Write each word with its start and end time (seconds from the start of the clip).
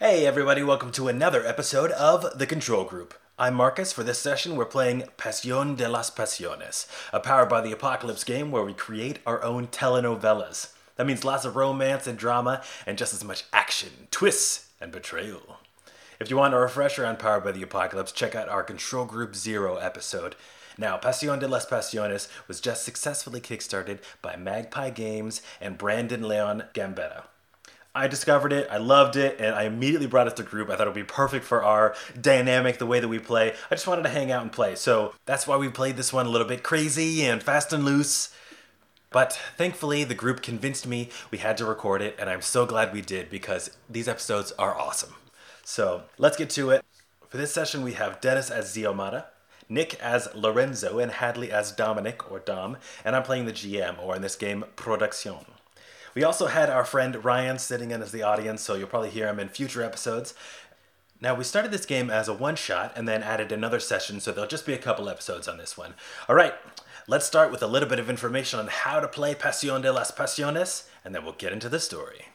Hey 0.00 0.26
everybody, 0.26 0.64
welcome 0.64 0.90
to 0.92 1.06
another 1.06 1.46
episode 1.46 1.92
of 1.92 2.36
The 2.36 2.48
Control 2.48 2.82
Group. 2.82 3.14
I'm 3.38 3.54
Marcus. 3.54 3.92
For 3.92 4.02
this 4.02 4.18
session, 4.18 4.56
we're 4.56 4.64
playing 4.64 5.04
Pasión 5.16 5.76
de 5.76 5.88
las 5.88 6.10
Pasiones, 6.10 6.88
a 7.12 7.20
Powered 7.20 7.48
by 7.48 7.60
the 7.60 7.70
Apocalypse 7.70 8.24
game 8.24 8.50
where 8.50 8.64
we 8.64 8.74
create 8.74 9.20
our 9.24 9.40
own 9.44 9.68
telenovelas. 9.68 10.72
That 10.96 11.06
means 11.06 11.24
lots 11.24 11.44
of 11.44 11.54
romance 11.54 12.08
and 12.08 12.18
drama, 12.18 12.64
and 12.84 12.98
just 12.98 13.14
as 13.14 13.22
much 13.22 13.44
action, 13.52 14.08
twists, 14.10 14.66
and 14.80 14.90
betrayal. 14.90 15.60
If 16.18 16.28
you 16.28 16.38
want 16.38 16.54
a 16.54 16.58
refresher 16.58 17.06
on 17.06 17.16
Powered 17.16 17.44
by 17.44 17.52
the 17.52 17.62
Apocalypse, 17.62 18.10
check 18.10 18.34
out 18.34 18.48
our 18.48 18.64
Control 18.64 19.04
Group 19.04 19.36
Zero 19.36 19.76
episode. 19.76 20.34
Now, 20.76 20.98
Pasión 20.98 21.38
de 21.38 21.46
las 21.46 21.66
Pasiones 21.66 22.26
was 22.48 22.60
just 22.60 22.84
successfully 22.84 23.40
kickstarted 23.40 24.00
by 24.20 24.34
Magpie 24.34 24.90
Games 24.90 25.40
and 25.60 25.78
Brandon 25.78 26.26
Leon 26.26 26.64
Gambetta. 26.74 27.26
I 27.96 28.08
discovered 28.08 28.52
it, 28.52 28.66
I 28.72 28.78
loved 28.78 29.14
it, 29.14 29.36
and 29.38 29.54
I 29.54 29.64
immediately 29.64 30.08
brought 30.08 30.26
it 30.26 30.34
to 30.36 30.42
group. 30.42 30.68
I 30.68 30.74
thought 30.74 30.88
it 30.88 30.90
would 30.90 30.94
be 30.94 31.04
perfect 31.04 31.44
for 31.44 31.62
our 31.62 31.94
dynamic, 32.20 32.78
the 32.78 32.86
way 32.86 32.98
that 32.98 33.06
we 33.06 33.20
play. 33.20 33.54
I 33.70 33.74
just 33.76 33.86
wanted 33.86 34.02
to 34.02 34.08
hang 34.08 34.32
out 34.32 34.42
and 34.42 34.50
play. 34.50 34.74
So 34.74 35.14
that's 35.26 35.46
why 35.46 35.56
we 35.56 35.68
played 35.68 35.96
this 35.96 36.12
one 36.12 36.26
a 36.26 36.28
little 36.28 36.46
bit 36.46 36.64
crazy 36.64 37.24
and 37.24 37.40
fast 37.40 37.72
and 37.72 37.84
loose. 37.84 38.34
But 39.10 39.38
thankfully, 39.56 40.02
the 40.02 40.16
group 40.16 40.42
convinced 40.42 40.88
me 40.88 41.08
we 41.30 41.38
had 41.38 41.56
to 41.58 41.64
record 41.64 42.02
it, 42.02 42.16
and 42.18 42.28
I'm 42.28 42.42
so 42.42 42.66
glad 42.66 42.92
we 42.92 43.00
did 43.00 43.30
because 43.30 43.70
these 43.88 44.08
episodes 44.08 44.50
are 44.58 44.76
awesome. 44.76 45.14
So 45.62 46.02
let's 46.18 46.36
get 46.36 46.50
to 46.50 46.70
it. 46.70 46.84
For 47.28 47.36
this 47.36 47.54
session, 47.54 47.82
we 47.82 47.92
have 47.92 48.20
Dennis 48.20 48.50
as 48.50 48.74
Xiomara, 48.74 49.26
Nick 49.68 49.94
as 50.00 50.28
Lorenzo, 50.34 50.98
and 50.98 51.12
Hadley 51.12 51.52
as 51.52 51.70
Dominic 51.70 52.28
or 52.28 52.40
Dom, 52.40 52.76
and 53.04 53.14
I'm 53.14 53.22
playing 53.22 53.46
the 53.46 53.52
GM, 53.52 54.02
or 54.02 54.16
in 54.16 54.22
this 54.22 54.34
game, 54.34 54.64
Producción. 54.76 55.44
We 56.14 56.22
also 56.22 56.46
had 56.46 56.70
our 56.70 56.84
friend 56.84 57.24
Ryan 57.24 57.58
sitting 57.58 57.90
in 57.90 58.02
as 58.02 58.12
the 58.12 58.22
audience, 58.22 58.62
so 58.62 58.74
you'll 58.74 58.88
probably 58.88 59.10
hear 59.10 59.28
him 59.28 59.40
in 59.40 59.48
future 59.48 59.82
episodes. 59.82 60.34
Now, 61.20 61.34
we 61.34 61.44
started 61.44 61.72
this 61.72 61.86
game 61.86 62.10
as 62.10 62.28
a 62.28 62.34
one 62.34 62.56
shot 62.56 62.92
and 62.96 63.08
then 63.08 63.22
added 63.22 63.50
another 63.50 63.80
session, 63.80 64.20
so 64.20 64.30
there'll 64.30 64.48
just 64.48 64.66
be 64.66 64.74
a 64.74 64.78
couple 64.78 65.08
episodes 65.08 65.48
on 65.48 65.58
this 65.58 65.76
one. 65.76 65.94
All 66.28 66.36
right, 66.36 66.54
let's 67.08 67.26
start 67.26 67.50
with 67.50 67.62
a 67.62 67.66
little 67.66 67.88
bit 67.88 67.98
of 67.98 68.10
information 68.10 68.60
on 68.60 68.68
how 68.68 69.00
to 69.00 69.08
play 69.08 69.34
Pasión 69.34 69.82
de 69.82 69.92
las 69.92 70.12
Pasiones, 70.12 70.86
and 71.04 71.14
then 71.14 71.24
we'll 71.24 71.32
get 71.32 71.52
into 71.52 71.68
the 71.68 71.80
story. 71.80 72.26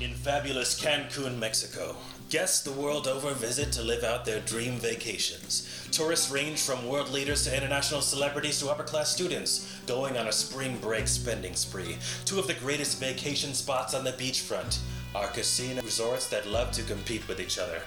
In 0.00 0.14
fabulous 0.14 0.80
Cancun, 0.80 1.38
Mexico, 1.38 1.96
guests 2.28 2.62
the 2.62 2.72
world 2.72 3.06
over 3.06 3.32
visit 3.32 3.70
to 3.70 3.82
live 3.82 4.02
out 4.02 4.24
their 4.24 4.40
dream 4.40 4.78
vacations. 4.78 5.86
Tourists 5.92 6.30
range 6.30 6.60
from 6.60 6.88
world 6.88 7.10
leaders 7.10 7.44
to 7.44 7.56
international 7.56 8.00
celebrities 8.00 8.58
to 8.58 8.68
upper 8.68 8.82
class 8.82 9.14
students, 9.14 9.80
going 9.86 10.18
on 10.18 10.26
a 10.26 10.32
spring 10.32 10.76
break 10.78 11.06
spending 11.06 11.54
spree. 11.54 11.96
Two 12.24 12.40
of 12.40 12.48
the 12.48 12.54
greatest 12.54 12.98
vacation 12.98 13.54
spots 13.54 13.94
on 13.94 14.02
the 14.02 14.12
beachfront 14.12 14.78
are 15.14 15.28
casino 15.28 15.82
resorts 15.82 16.26
that 16.28 16.48
love 16.48 16.72
to 16.72 16.82
compete 16.82 17.26
with 17.28 17.40
each 17.40 17.58
other. 17.58 17.80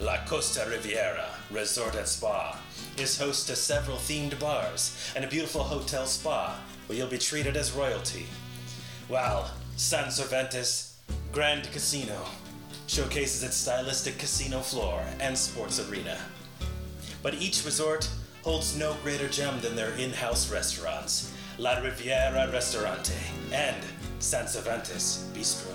La 0.00 0.16
Costa 0.24 0.66
Riviera 0.68 1.28
Resort 1.50 1.94
and 1.94 2.06
Spa 2.06 2.58
is 2.96 3.18
host 3.18 3.46
to 3.46 3.54
several 3.54 3.98
themed 3.98 4.38
bars 4.40 5.12
and 5.14 5.24
a 5.24 5.28
beautiful 5.28 5.62
hotel 5.62 6.06
spa 6.06 6.58
where 6.86 6.98
you'll 6.98 7.08
be 7.08 7.18
treated 7.18 7.56
as 7.56 7.72
royalty. 7.72 8.26
While 9.08 9.50
San 9.76 10.10
Cervantes 10.10 10.96
Grand 11.30 11.70
Casino 11.72 12.24
showcases 12.86 13.42
its 13.42 13.56
stylistic 13.56 14.18
casino 14.18 14.60
floor 14.60 15.02
and 15.20 15.36
sports 15.36 15.78
arena. 15.88 16.18
But 17.22 17.34
each 17.34 17.64
resort 17.64 18.08
holds 18.42 18.76
no 18.76 18.96
greater 19.02 19.28
gem 19.28 19.60
than 19.60 19.76
their 19.76 19.92
in 19.94 20.12
house 20.12 20.50
restaurants 20.50 21.32
La 21.58 21.78
Riviera 21.78 22.50
Restaurante 22.50 23.14
and 23.52 23.76
San 24.18 24.48
Cervantes 24.48 25.28
Bistro. 25.34 25.74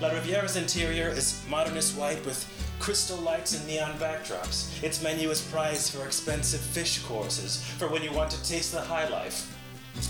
La 0.00 0.08
Riviera's 0.08 0.56
interior 0.56 1.08
is 1.08 1.44
modernist 1.48 1.96
white 1.96 2.24
with 2.24 2.44
crystal 2.78 3.18
lights 3.18 3.56
and 3.56 3.66
neon 3.66 3.92
backdrops. 3.98 4.82
Its 4.82 5.02
menu 5.02 5.30
is 5.30 5.40
prized 5.40 5.92
for 5.92 6.06
expensive 6.06 6.60
fish 6.60 6.98
courses 7.00 7.62
for 7.78 7.88
when 7.88 8.02
you 8.02 8.12
want 8.12 8.30
to 8.30 8.42
taste 8.44 8.72
the 8.72 8.80
high 8.80 9.08
life. 9.08 9.52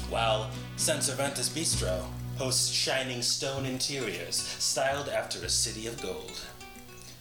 While 0.09 0.51
San 0.77 1.01
Cervantes 1.01 1.49
Bistro 1.49 2.05
hosts 2.37 2.69
shining 2.69 3.23
stone 3.23 3.67
interiors 3.67 4.37
styled 4.37 5.09
after 5.09 5.45
a 5.45 5.49
city 5.49 5.87
of 5.87 6.01
gold. 6.03 6.41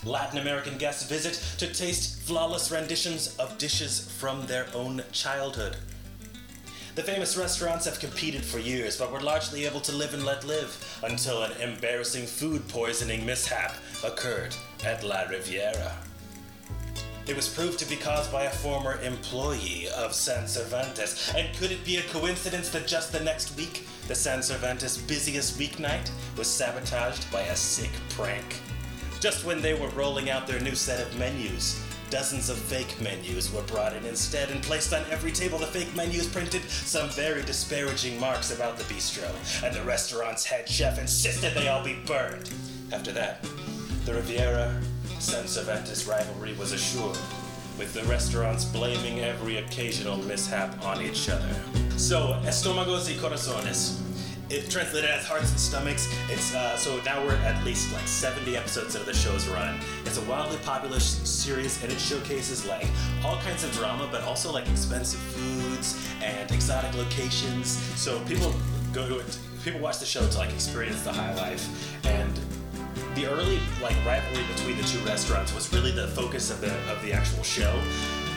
Latin 0.04 0.40
American 0.40 0.78
guests 0.78 1.10
visit 1.10 1.42
to 1.58 1.74
taste 1.74 2.22
flawless 2.22 2.72
renditions 2.72 3.36
of 3.38 3.58
dishes 3.58 4.12
from 4.20 4.46
their 4.46 4.68
own 4.74 5.02
childhood. 5.12 5.78
The 6.96 7.04
famous 7.04 7.36
restaurants 7.36 7.86
have 7.86 8.00
competed 8.00 8.46
for 8.46 8.60
years, 8.60 8.98
but 8.98 9.12
were 9.12 9.20
largely 9.20 9.66
able 9.66 9.82
to 9.82 9.92
live 9.92 10.14
and 10.14 10.24
let 10.24 10.46
live 10.46 11.02
until 11.04 11.44
an 11.44 11.52
embarrassing 11.60 12.26
food 12.26 12.68
poisoning 12.70 13.26
mishap 13.26 13.76
occurred 14.04 14.56
at 14.86 15.04
La 15.04 15.24
Riviera. 15.24 15.94
It 17.28 17.36
was 17.36 17.50
proved 17.50 17.80
to 17.80 17.90
be 17.90 17.96
caused 17.96 18.32
by 18.32 18.44
a 18.44 18.52
former 18.52 19.02
employee 19.02 19.88
of 19.90 20.14
San 20.14 20.48
Cervantes, 20.48 21.34
and 21.36 21.54
could 21.58 21.72
it 21.72 21.84
be 21.84 21.98
a 21.98 22.04
coincidence 22.04 22.70
that 22.70 22.86
just 22.86 23.12
the 23.12 23.20
next 23.20 23.58
week, 23.58 23.88
the 24.08 24.16
San 24.16 24.44
Cervantes' 24.44 24.98
busiest 24.98 25.60
weeknight 25.60 26.12
was 26.38 26.48
sabotaged 26.48 27.32
by 27.32 27.42
a 27.42 27.56
sick 27.56 27.92
prank? 28.10 28.62
Just 29.20 29.46
when 29.46 29.62
they 29.62 29.74
were 29.74 29.90
rolling 29.90 30.30
out 30.30 30.46
their 30.46 30.60
new 30.60 30.76
set 30.76 31.00
of 31.00 31.18
menus, 31.18 31.84
dozens 32.10 32.50
of 32.50 32.58
fake 32.58 33.02
menus 33.02 33.52
were 33.52 33.64
brought 33.64 33.96
in 33.96 34.06
instead 34.06 34.52
and 34.52 34.62
placed 34.62 34.94
on 34.94 35.04
every 35.10 35.32
table. 35.32 35.58
The 35.58 35.66
fake 35.66 35.96
menus 35.96 36.28
printed 36.28 36.62
some 36.70 37.10
very 37.10 37.42
disparaging 37.44 38.20
marks 38.20 38.52
about 38.54 38.78
the 38.78 38.84
bistro, 38.84 39.30
and 39.64 39.76
the 39.76 39.84
restaurant's 39.84 40.46
head 40.46 40.70
chef 40.70 41.00
insisted 41.00 41.54
they 41.54 41.68
all 41.68 41.84
be 41.84 41.98
burned. 42.06 42.52
After 42.94 43.12
that, 43.14 43.44
the 44.06 44.14
Riviera 44.14 44.80
San 45.20 45.48
Cervantes 45.48 46.06
rivalry 46.06 46.54
was 46.54 46.72
assured, 46.72 47.18
with 47.78 47.94
the 47.94 48.04
restaurants 48.06 48.66
blaming 48.66 49.20
every 49.20 49.58
occasional 49.58 50.18
mishap 50.18 50.84
on 50.86 51.02
each 51.02 51.30
other. 51.30 51.56
So, 51.98 52.40
estómagos 52.46 53.08
y 53.08 53.16
corazones. 53.16 54.02
It 54.50 54.70
translated 54.70 55.10
as 55.10 55.26
hearts 55.26 55.50
and 55.50 55.60
stomachs. 55.60 56.08
It's 56.30 56.54
uh, 56.54 56.78
so 56.78 57.02
now 57.04 57.24
we're 57.26 57.36
at 57.38 57.64
least 57.66 57.92
like 57.94 58.08
70 58.08 58.56
episodes 58.56 58.94
into 58.94 59.06
the 59.08 59.14
show's 59.14 59.48
run. 59.48 59.80
It's 60.06 60.20
a 60.20 60.22
wildly 60.30 60.58
popular 60.64 61.00
series, 61.00 61.82
and 61.82 61.92
it 61.92 62.00
showcases 62.00 62.68
like 62.68 62.88
all 63.24 63.38
kinds 63.38 63.64
of 63.64 63.72
drama, 63.74 64.08
but 64.12 64.22
also 64.22 64.52
like 64.52 64.70
expensive 64.70 65.20
foods 65.20 66.08
and 66.22 66.52
exotic 66.52 66.94
locations. 66.94 67.70
So 68.00 68.20
people 68.26 68.54
go 68.94 69.08
to 69.10 69.18
it. 69.18 69.40
People 69.64 69.80
watch 69.80 69.98
the 69.98 70.06
show 70.06 70.28
to 70.28 70.38
like 70.38 70.54
experience 70.54 71.02
the 71.02 71.12
high 71.12 71.34
life, 71.34 72.06
and 72.06 72.40
the 73.16 73.26
early 73.26 73.60
like 73.82 73.96
rivalry 74.06 74.44
between 74.54 74.78
the 74.78 74.84
two 74.84 75.00
restaurants 75.00 75.56
was 75.56 75.72
really 75.74 75.92
the 75.92 76.08
focus 76.10 76.52
of 76.52 76.62
the 76.62 76.74
of 76.92 77.02
the 77.02 77.14
actual 77.14 77.44
show. 77.44 77.80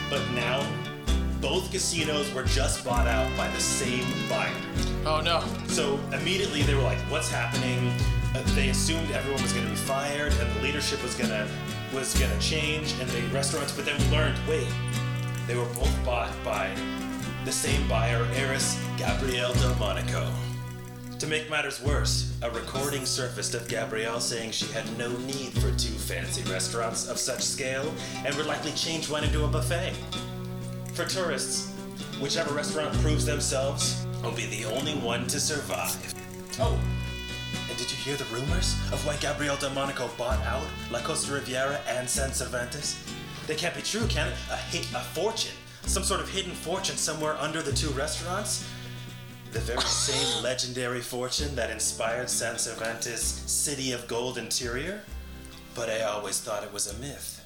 But 0.09 0.27
now 0.31 0.65
both 1.41 1.71
casinos 1.71 2.33
were 2.33 2.43
just 2.43 2.83
bought 2.83 3.07
out 3.07 3.35
by 3.37 3.47
the 3.49 3.59
same 3.59 4.05
buyer. 4.29 4.51
Oh 5.05 5.21
no. 5.21 5.43
So 5.67 5.99
immediately 6.13 6.63
they 6.63 6.75
were 6.75 6.81
like, 6.81 6.99
"What's 7.11 7.29
happening?" 7.29 7.93
Uh, 8.35 8.43
they 8.55 8.69
assumed 8.69 9.09
everyone 9.11 9.41
was 9.41 9.53
going 9.53 9.65
to 9.65 9.71
be 9.71 9.75
fired 9.75 10.31
and 10.33 10.55
the 10.55 10.61
leadership 10.61 11.01
was 11.01 11.15
gonna 11.15 11.47
was 11.93 12.17
gonna 12.19 12.39
change 12.39 12.93
and 12.99 13.09
the 13.09 13.21
restaurants. 13.33 13.71
But 13.71 13.85
then 13.85 13.97
we 13.97 14.15
learned, 14.15 14.37
wait, 14.47 14.67
they 15.47 15.55
were 15.55 15.65
both 15.73 16.05
bought 16.05 16.31
by 16.43 16.69
the 17.43 17.51
same 17.51 17.87
buyer, 17.87 18.27
heiress 18.33 18.79
Gabrielle 18.97 19.53
Del 19.53 19.75
Monaco. 19.75 20.31
To 21.19 21.27
make 21.27 21.49
matters 21.49 21.81
worse, 21.81 22.33
a 22.41 22.49
recording 22.49 23.05
surfaced 23.05 23.53
of 23.53 23.67
Gabrielle 23.67 24.21
saying 24.21 24.51
she 24.51 24.67
had 24.67 24.97
no 24.97 25.09
need 25.17 25.51
for 25.51 25.69
two 25.71 25.91
fancy 25.91 26.49
restaurants 26.49 27.09
of 27.09 27.19
such 27.19 27.41
scale 27.41 27.93
and 28.25 28.33
would 28.35 28.45
likely 28.45 28.71
change 28.71 29.09
one 29.09 29.25
into 29.25 29.43
a 29.43 29.47
buffet. 29.49 29.91
For 30.93 31.03
tourists, 31.03 31.73
whichever 32.21 32.53
restaurant 32.53 32.93
proves 32.99 33.25
themselves 33.25 34.05
will 34.23 34.31
be 34.31 34.45
the 34.45 34.63
only 34.63 34.93
one 34.93 35.27
to 35.27 35.41
survive. 35.41 36.15
Oh, 36.57 36.79
and 37.67 37.77
did 37.77 37.91
you 37.91 37.97
hear 37.97 38.15
the 38.15 38.23
rumors 38.33 38.75
of 38.93 39.05
why 39.05 39.17
Gabrielle 39.17 39.57
Del 39.57 39.71
Monaco 39.71 40.09
bought 40.17 40.41
out 40.45 40.65
La 40.89 41.01
Costa 41.01 41.33
Riviera 41.33 41.81
and 41.85 42.09
San 42.09 42.31
Cervantes? 42.31 42.97
They 43.45 43.55
can't 43.55 43.75
be 43.75 43.81
true, 43.81 44.07
can 44.07 44.29
it? 44.29 44.35
A 44.51 44.55
hit, 44.55 44.85
a 44.95 45.01
fortune, 45.01 45.55
some 45.83 46.03
sort 46.03 46.21
of 46.21 46.29
hidden 46.29 46.53
fortune 46.53 46.95
somewhere 46.95 47.35
under 47.35 47.61
the 47.61 47.73
two 47.73 47.89
restaurants. 47.89 48.65
The 49.51 49.59
very 49.59 49.81
same 49.81 50.43
legendary 50.43 51.01
fortune 51.01 51.55
that 51.55 51.71
inspired 51.71 52.29
San 52.29 52.59
Cervantes' 52.59 53.19
City 53.21 53.93
of 53.93 54.07
Gold 54.07 54.37
interior? 54.37 55.01
But 55.73 55.89
I 55.89 56.01
always 56.01 56.39
thought 56.39 56.63
it 56.63 56.71
was 56.71 56.93
a 56.93 56.99
myth. 56.99 57.43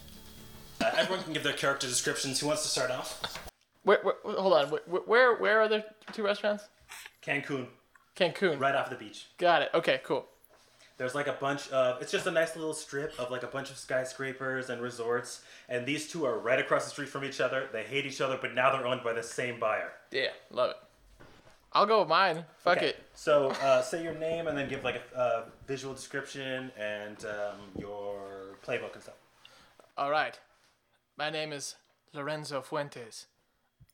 Uh, 0.82 0.92
everyone 0.98 1.24
can 1.24 1.32
give 1.32 1.44
their 1.44 1.54
character 1.54 1.88
descriptions. 1.88 2.42
Who 2.42 2.48
wants 2.48 2.64
to 2.64 2.68
start 2.68 2.92
off? 2.92 3.40
Where, 3.84 4.00
where, 4.04 4.16
hold 4.36 4.54
on. 4.54 4.68
Where 4.68 5.36
where 5.36 5.62
are 5.62 5.70
the 5.70 5.86
two 6.12 6.24
restaurants? 6.24 6.66
Cancun, 7.26 7.68
Cancun. 8.18 8.60
right 8.60 8.76
off 8.76 8.90
the 8.90 8.98
beach. 8.98 9.28
Got 9.38 9.62
it. 9.62 9.70
Okay, 9.74 10.02
cool. 10.04 10.26
There's 10.98 11.16
like 11.16 11.28
a 11.28 11.34
bunch 11.34 11.70
of, 11.70 12.02
it's 12.02 12.12
just 12.12 12.28
a 12.28 12.32
nice 12.32 12.56
little 12.56 12.74
strip 12.74 13.18
of 13.18 13.32
like 13.32 13.44
a 13.44 13.48
bunch 13.48 13.72
of 13.72 13.78
skyscrapers 13.78 14.70
and 14.70 14.82
resorts. 14.82 15.42
And 15.70 15.86
these 15.86 16.10
two 16.10 16.26
are 16.26 16.38
right 16.38 16.60
across 16.60 16.84
the 16.84 16.92
street 16.92 17.10
from 17.10 17.24
each 17.24 17.40
other. 17.40 17.70
They 17.72 17.84
hate 17.84 18.06
each 18.06 18.20
other, 18.20 18.38
but 18.40 18.54
now 18.54 18.72
they're 18.72 18.86
owned 18.86 19.04
by 19.04 19.14
the 19.14 19.24
same 19.24 19.58
buyer. 19.60 19.94
Yeah, 20.12 20.30
love 20.52 20.72
it. 20.72 20.78
I'll 21.74 21.86
go 21.86 22.00
with 22.02 22.10
mine. 22.10 22.46
Fuck 22.60 22.78
Okay. 22.78 22.88
it. 22.90 23.04
So 23.14 23.50
uh, 23.50 23.81
say 23.81 24.04
your 24.04 24.14
name 24.16 24.48
and 24.48 24.58
then 24.58 24.70
give 24.70 24.84
like 24.84 25.02
a, 25.16 25.20
a 25.20 25.44
visual 25.68 25.94
description 25.94 26.72
and 26.78 27.18
um, 27.25 27.58
your 27.78 28.58
playbook 28.66 28.94
and 28.94 29.02
stuff. 29.04 29.16
All 29.98 30.12
right. 30.12 30.40
My 31.18 31.30
name 31.30 31.52
is 31.52 31.75
Lorenzo 32.14 32.62
Fuentes. 32.62 33.25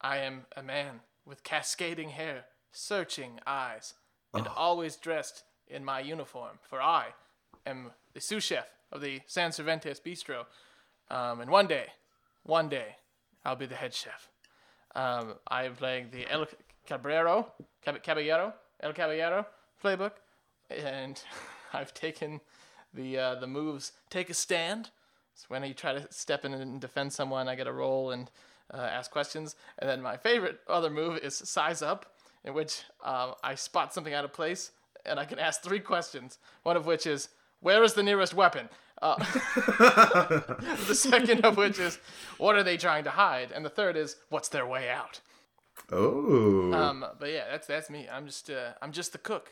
I 0.01 0.17
am 0.17 0.45
a 0.55 0.63
man 0.63 1.01
with 1.25 1.43
cascading 1.43 2.09
hair, 2.09 2.45
searching 2.71 3.39
eyes, 3.45 3.93
and 4.33 4.47
always 4.47 4.95
dressed 4.95 5.43
in 5.67 5.83
my 5.83 5.99
uniform, 5.99 6.59
for 6.69 6.81
I 6.81 7.07
am 7.65 7.91
the 8.13 8.21
sous 8.21 8.43
chef 8.43 8.67
of 8.91 9.01
the 9.01 9.21
San 9.27 9.51
Cervantes 9.51 9.99
Bistro. 9.99 10.45
Um, 11.11 11.41
and 11.41 11.51
one 11.51 11.67
day, 11.67 11.87
one 12.43 12.69
day, 12.69 12.95
I'll 13.43 13.55
be 13.55 13.65
the 13.65 13.75
head 13.75 13.93
chef. 13.93 14.29
Um, 14.95 15.35
I 15.47 15.65
am 15.65 15.75
playing 15.75 16.09
the 16.11 16.29
El 16.31 16.45
Cabrero, 16.89 17.47
Cab- 17.83 18.01
Caballero, 18.01 18.53
El 18.81 18.93
Caballero 18.93 19.45
playbook, 19.83 20.13
and 20.69 21.21
I've 21.73 21.93
taken 21.93 22.41
the 22.93 23.17
uh, 23.17 23.35
the 23.35 23.47
moves. 23.47 23.91
Take 24.09 24.29
a 24.29 24.33
stand. 24.33 24.89
So 25.35 25.45
when 25.49 25.63
you 25.63 25.73
try 25.73 25.93
to 25.93 26.11
step 26.11 26.43
in 26.43 26.53
and 26.53 26.81
defend 26.81 27.13
someone, 27.13 27.47
I 27.47 27.55
get 27.55 27.67
a 27.67 27.71
roll 27.71 28.11
and 28.11 28.29
uh, 28.73 28.77
ask 28.77 29.09
questions. 29.11 29.55
And 29.77 29.89
then 29.89 30.01
my 30.01 30.17
favorite 30.17 30.59
other 30.67 30.89
move 30.89 31.19
is 31.19 31.35
size 31.35 31.81
up, 31.81 32.07
in 32.43 32.53
which 32.53 32.81
um, 33.05 33.35
I 33.43 33.55
spot 33.55 33.93
something 33.93 34.13
out 34.13 34.25
of 34.25 34.33
place 34.33 34.71
and 35.05 35.19
I 35.19 35.25
can 35.25 35.39
ask 35.39 35.61
three 35.61 35.79
questions. 35.79 36.39
One 36.63 36.75
of 36.75 36.85
which 36.85 37.05
is, 37.05 37.29
"Where 37.61 37.83
is 37.83 37.93
the 37.93 38.03
nearest 38.03 38.33
weapon?" 38.33 38.69
Uh, 39.01 39.15
the 40.87 40.95
second 40.95 41.45
of 41.45 41.55
which 41.57 41.79
is, 41.79 41.99
"What 42.37 42.55
are 42.55 42.63
they 42.63 42.77
trying 42.77 43.03
to 43.05 43.11
hide?" 43.11 43.51
And 43.51 43.63
the 43.63 43.69
third 43.69 43.95
is, 43.95 44.17
"What's 44.29 44.49
their 44.49 44.65
way 44.65 44.89
out?" 44.89 45.21
Oh. 45.91 46.71
Um, 46.73 47.05
but 47.19 47.29
yeah, 47.31 47.45
that's 47.49 47.67
that's 47.67 47.89
me. 47.89 48.07
I'm 48.11 48.25
just 48.25 48.49
uh, 48.49 48.71
I'm 48.81 48.91
just 48.91 49.11
the 49.11 49.17
cook, 49.17 49.49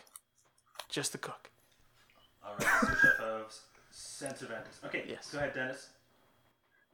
just 0.89 1.11
the 1.11 1.17
cook. 1.17 1.49
All 2.45 2.53
right, 2.59 2.67
sous 2.81 2.99
chef 3.01 3.19
of 3.19 3.53
San 3.91 4.35
Cervantes. 4.35 4.79
Okay, 4.85 5.03
Yes. 5.07 5.29
go 5.31 5.39
ahead, 5.39 5.53
Dennis. 5.53 5.89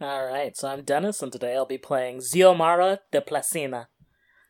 Alright, 0.01 0.57
so 0.57 0.67
I'm 0.69 0.83
Dennis, 0.83 1.21
and 1.21 1.31
today 1.31 1.55
I'll 1.55 1.65
be 1.65 1.77
playing 1.77 2.19
Xiomara 2.19 2.99
de 3.11 3.21
Placina. 3.21 3.85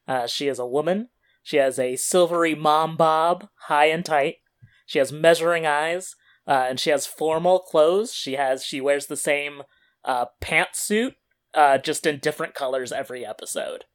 Uh, 0.08 0.26
she 0.28 0.48
is 0.48 0.58
a 0.60 0.66
woman. 0.66 1.10
She 1.44 1.58
has 1.58 1.78
a 1.78 1.96
silvery 1.98 2.56
mom 2.56 2.96
bob, 2.96 3.48
high 3.68 3.86
and 3.88 4.06
tight. 4.06 4.36
She 4.86 5.00
has 5.00 5.12
measuring 5.12 5.66
eyes, 5.66 6.16
uh, 6.48 6.66
and 6.70 6.80
she 6.80 6.90
has 6.90 7.06
formal 7.06 7.60
clothes. 7.60 8.14
She 8.14 8.34
has 8.34 8.64
she 8.64 8.80
wears 8.82 9.08
the 9.08 9.18
same 9.18 9.64
uh, 10.06 10.26
pantsuit, 10.42 11.16
uh, 11.54 11.78
just 11.80 12.06
in 12.06 12.20
different 12.20 12.54
colors 12.56 12.92
every 12.92 13.26
episode. 13.26 13.86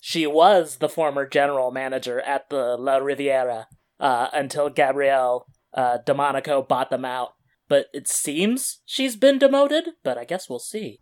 She 0.00 0.26
was 0.26 0.76
the 0.76 0.88
former 0.88 1.26
general 1.26 1.70
manager 1.70 2.20
at 2.20 2.48
the 2.50 2.76
La 2.76 2.96
Riviera 2.96 3.66
uh, 3.98 4.28
until 4.32 4.70
Gabrielle 4.70 5.46
uh, 5.74 5.98
DeMonico 6.06 6.66
bought 6.66 6.90
them 6.90 7.04
out 7.04 7.34
but 7.70 7.86
it 7.94 8.08
seems 8.08 8.80
she's 8.84 9.14
been 9.14 9.38
demoted, 9.38 9.90
but 10.02 10.18
I 10.18 10.24
guess 10.24 10.50
we'll 10.50 10.58
see. 10.58 10.98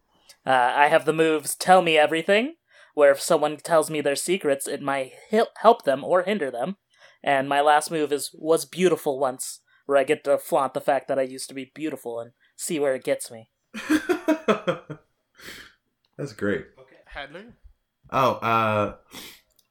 Uh, 0.47 0.51
I 0.77 0.89
have 0.89 1.07
the 1.07 1.15
moves 1.15 1.57
Tell 1.57 1.81
Me 1.81 1.97
Everything, 1.97 2.57
where 2.93 3.11
if 3.11 3.23
someone 3.23 3.57
tells 3.57 3.91
me 3.91 4.03
their 4.03 4.15
secrets, 4.15 4.69
it 4.69 4.83
might 4.83 5.13
help 5.31 5.85
them 5.85 6.05
or 6.05 6.23
hinder 6.23 6.51
them. 6.51 6.77
And 7.25 7.49
my 7.49 7.63
last 7.63 7.91
move 7.91 8.13
is 8.13 8.31
Was 8.35 8.67
Beautiful 8.67 9.19
Once, 9.19 9.61
where 9.87 9.97
I 9.97 10.05
get 10.05 10.25
to 10.25 10.37
flaunt 10.37 10.75
the 10.75 10.83
fact 10.83 11.09
that 11.09 11.19
I 11.19 11.23
used 11.23 11.49
to 11.49 11.55
be 11.55 11.73
beautiful 11.75 12.21
and 12.21 12.33
see 12.55 12.79
where 12.79 12.95
it 12.95 13.03
gets 13.03 13.31
me. 13.31 13.49
That's 16.19 16.35
great. 16.37 16.67
Okay. 16.79 16.99
Hadley. 17.07 17.47
Oh, 18.11 18.33
uh, 18.33 18.95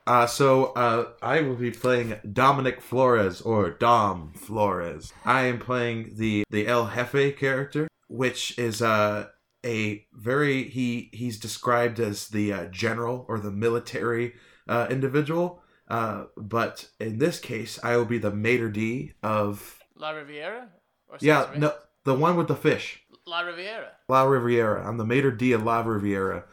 uh, 0.05 0.25
so 0.25 0.67
uh, 0.67 1.05
I 1.21 1.41
will 1.41 1.55
be 1.55 1.71
playing 1.71 2.17
Dominic 2.31 2.81
Flores 2.81 3.41
or 3.41 3.71
Dom 3.71 4.31
Flores. 4.33 5.11
I 5.25 5.43
am 5.43 5.59
playing 5.59 6.13
the 6.15 6.43
the 6.49 6.67
El 6.67 6.87
Jefe 6.87 7.37
character, 7.37 7.87
which 8.07 8.57
is 8.57 8.81
uh, 8.81 9.27
a 9.65 10.05
very 10.13 10.63
he 10.69 11.09
he's 11.13 11.37
described 11.37 11.99
as 11.99 12.29
the 12.29 12.53
uh, 12.53 12.65
general 12.65 13.25
or 13.27 13.39
the 13.39 13.51
military 13.51 14.33
uh, 14.67 14.87
individual. 14.89 15.61
Uh, 15.89 16.25
but 16.37 16.87
in 16.99 17.17
this 17.17 17.39
case, 17.39 17.79
I 17.83 17.97
will 17.97 18.05
be 18.05 18.17
the 18.17 18.31
maitre 18.31 18.71
d 18.71 19.13
of 19.23 19.79
La 19.95 20.11
Riviera. 20.11 20.69
Or 21.09 21.17
yeah 21.19 21.49
no 21.57 21.73
the 22.05 22.13
one 22.13 22.37
with 22.37 22.47
the 22.47 22.55
fish. 22.55 23.03
La 23.25 23.41
Riviera. 23.41 23.91
La 24.07 24.23
Riviera. 24.23 24.87
I'm 24.87 24.97
the 24.97 25.05
maitre 25.05 25.35
d 25.35 25.51
of 25.51 25.63
La 25.63 25.81
Riviera, 25.81 26.45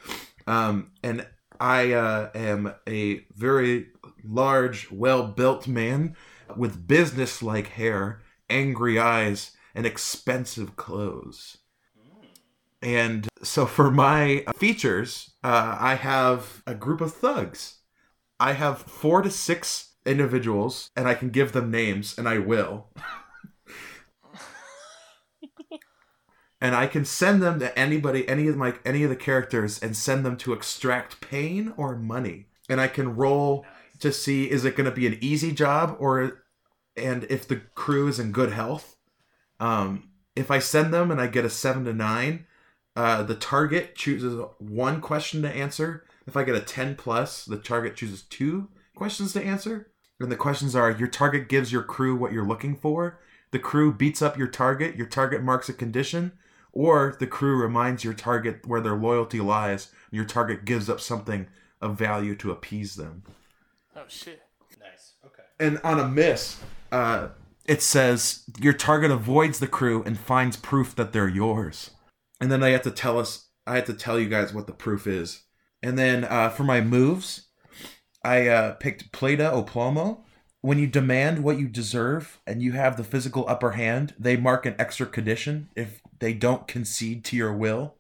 um, 0.48 0.90
and 1.04 1.25
I 1.60 1.92
uh, 1.92 2.30
am 2.34 2.74
a 2.88 3.24
very 3.34 3.88
large, 4.24 4.90
well-built 4.90 5.66
man 5.66 6.16
with 6.56 6.86
business-like 6.86 7.68
hair, 7.68 8.22
angry 8.50 8.98
eyes, 8.98 9.52
and 9.74 9.86
expensive 9.86 10.76
clothes. 10.76 11.58
And 12.82 13.28
so 13.42 13.66
for 13.66 13.90
my 13.90 14.44
features, 14.56 15.32
uh, 15.42 15.76
I 15.80 15.94
have 15.94 16.62
a 16.66 16.74
group 16.74 17.00
of 17.00 17.14
thugs. 17.14 17.78
I 18.38 18.52
have 18.52 18.78
four 18.78 19.22
to 19.22 19.30
six 19.30 19.92
individuals, 20.04 20.90
and 20.94 21.08
I 21.08 21.14
can 21.14 21.30
give 21.30 21.52
them 21.52 21.70
names, 21.70 22.18
and 22.18 22.28
I 22.28 22.38
will. 22.38 22.88
and 26.64 26.75
I 26.75 26.87
can 26.87 27.05
send 27.05 27.43
them 27.43 27.58
to 27.58 27.78
anybody, 27.78 28.26
any 28.26 28.49
of 28.49 28.56
my 28.56 28.72
any 28.87 29.02
of 29.02 29.11
the 29.11 29.16
characters, 29.16 29.78
and 29.78 29.94
send 29.94 30.25
them 30.25 30.38
to 30.38 30.55
extract 30.55 31.20
pain 31.20 31.75
or 31.76 31.94
money. 31.94 32.46
And 32.70 32.81
I 32.81 32.88
can 32.88 33.16
roll 33.16 33.66
to 33.99 34.11
see 34.11 34.50
is 34.50 34.64
it 34.64 34.75
going 34.75 34.88
to 34.88 34.96
be 34.96 35.06
an 35.06 35.19
easy 35.20 35.52
job 35.52 35.94
or, 35.99 36.43
and 36.96 37.25
if 37.25 37.46
the 37.46 37.56
crew 37.75 38.08
is 38.08 38.19
in 38.19 38.32
good 38.32 38.50
health. 38.50 38.96
Um, 39.61 40.08
if 40.34 40.50
I 40.50 40.58
send 40.58 40.94
them 40.94 41.11
and 41.11 41.20
I 41.20 41.26
get 41.26 41.44
a 41.44 41.50
seven 41.50 41.84
to 41.84 41.93
nine, 41.93 42.46
uh, 42.96 43.22
the 43.25 43.34
target 43.34 43.94
chooses 43.94 44.43
one 44.56 45.02
question 45.02 45.43
to 45.43 45.50
answer. 45.50 46.06
If 46.26 46.34
I 46.34 46.44
get 46.44 46.56
a 46.56 46.60
ten 46.60 46.96
plus, 46.96 47.44
the 47.44 47.58
target 47.58 47.94
chooses 47.94 48.22
two 48.22 48.69
questions 48.96 49.34
to 49.34 49.44
answer. 49.44 49.90
And 50.19 50.32
the 50.32 50.37
questions 50.37 50.75
are: 50.75 50.90
your 50.90 51.08
target 51.08 51.50
gives 51.50 51.72
your 51.72 51.82
crew 51.82 52.17
what 52.17 52.32
you're 52.32 52.49
looking 52.49 52.75
for. 52.75 53.20
The 53.50 53.58
crew 53.58 53.93
beats 53.93 54.22
up 54.22 54.38
your 54.38 54.49
target. 54.49 54.96
Your 54.96 55.06
target 55.06 55.43
marks 55.43 55.69
a 55.69 55.75
condition 55.75 56.32
or 56.74 57.16
the 57.20 57.26
crew 57.26 57.56
reminds 57.56 58.04
your 58.04 58.14
target 58.14 58.66
where 58.66 58.80
their 58.80 58.96
loyalty 58.96 59.40
lies, 59.40 59.90
and 60.10 60.16
your 60.16 60.26
target 60.26 60.64
gives 60.64 60.90
up 60.90 61.00
something 61.00 61.46
of 61.80 61.96
value 61.96 62.34
to 62.34 62.50
appease 62.50 62.96
them. 62.96 63.22
Oh 63.96 64.02
shit. 64.08 64.42
Nice. 64.80 65.14
Okay. 65.24 65.44
And 65.60 65.80
on 65.84 66.00
a 66.00 66.08
miss, 66.08 66.60
uh, 66.90 67.28
it 67.64 67.80
says 67.80 68.44
your 68.60 68.72
target 68.72 69.10
avoids 69.10 69.60
the 69.60 69.68
crew 69.68 70.02
and 70.02 70.18
finds 70.18 70.56
proof 70.56 70.94
that 70.96 71.12
they're 71.12 71.28
yours. 71.28 71.92
And 72.40 72.50
then 72.50 72.62
I 72.62 72.70
have 72.70 72.82
to 72.82 72.90
tell 72.90 73.19
us, 73.19 73.48
I 73.66 73.76
have 73.76 73.86
to 73.86 73.94
tell 73.94 74.19
you 74.19 74.28
guys 74.28 74.52
what 74.52 74.66
the 74.66 74.72
proof 74.72 75.06
is. 75.06 75.44
And 75.82 75.96
then 75.96 76.24
uh, 76.24 76.50
for 76.50 76.64
my 76.64 76.81
moves, 76.81 77.48
I 78.24 78.48
uh, 78.48 78.72
picked 78.74 79.12
Plata 79.12 79.52
o 79.52 79.62
Plomo. 79.62 80.22
When 80.60 80.78
you 80.78 80.86
demand 80.86 81.44
what 81.44 81.58
you 81.58 81.69
deserve 81.69 82.40
and 82.46 82.62
you 82.62 82.72
have 82.72 82.96
the 82.96 83.04
physical 83.04 83.46
upper 83.48 83.72
hand, 83.72 84.14
they 84.19 84.36
mark 84.36 84.64
an 84.64 84.74
extra 84.78 85.04
condition 85.06 85.69
if 85.76 86.00
they 86.18 86.32
don't 86.32 86.68
concede 86.68 87.24
to 87.26 87.36
your 87.36 87.52
will. 87.52 87.96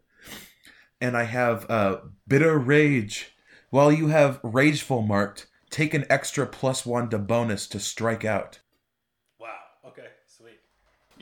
And 1.00 1.16
I 1.16 1.24
have 1.24 1.68
uh, 1.70 1.98
Bitter 2.26 2.58
Rage. 2.58 3.34
While 3.70 3.92
you 3.92 4.08
have 4.08 4.40
Rageful 4.42 5.02
marked, 5.02 5.46
take 5.70 5.94
an 5.94 6.06
extra 6.08 6.46
plus 6.46 6.86
one 6.86 7.10
to 7.10 7.18
bonus 7.18 7.66
to 7.68 7.80
strike 7.80 8.24
out. 8.24 8.60
Wow. 9.38 9.48
Okay. 9.86 10.06
Sweet. 10.26 10.60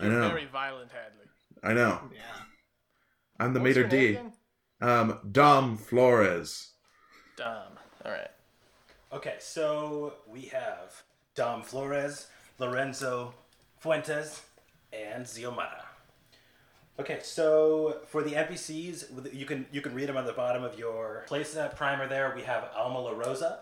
I 0.01 0.05
You're 0.05 0.13
know. 0.13 0.29
very 0.29 0.47
violent, 0.47 0.91
Hadley. 0.93 1.27
I 1.63 1.73
know. 1.73 2.01
Yeah. 2.15 2.21
I'm 3.41 3.55
the 3.55 3.61
What's 3.61 3.77
maitre 3.77 3.83
your 3.83 3.91
name 3.91 4.01
d. 4.01 4.19
again? 4.19 4.33
Um, 4.81 5.19
Dom 5.31 5.77
Flores. 5.77 6.73
Dom. 7.37 7.73
All 8.05 8.13
right. 8.13 8.29
Okay, 9.13 9.37
so 9.39 10.15
we 10.27 10.43
have 10.43 11.03
Dom 11.35 11.63
Flores, 11.63 12.29
Lorenzo 12.59 13.35
Fuentes, 13.79 14.43
and 14.93 15.25
Xiomara. 15.25 15.83
Okay, 17.01 17.21
so 17.23 18.01
for 18.07 18.23
the 18.23 18.33
NPCs, 18.33 19.35
you 19.35 19.47
can 19.47 19.67
you 19.73 19.81
can 19.81 19.95
read 19.95 20.09
them 20.09 20.17
on 20.17 20.27
the 20.27 20.33
bottom 20.33 20.63
of 20.63 20.79
your 20.79 21.25
playset 21.29 21.75
primer. 21.75 22.07
There, 22.07 22.33
we 22.37 22.43
have 22.43 22.69
Alma 22.77 23.01
La 23.01 23.13
Rosa. 23.13 23.61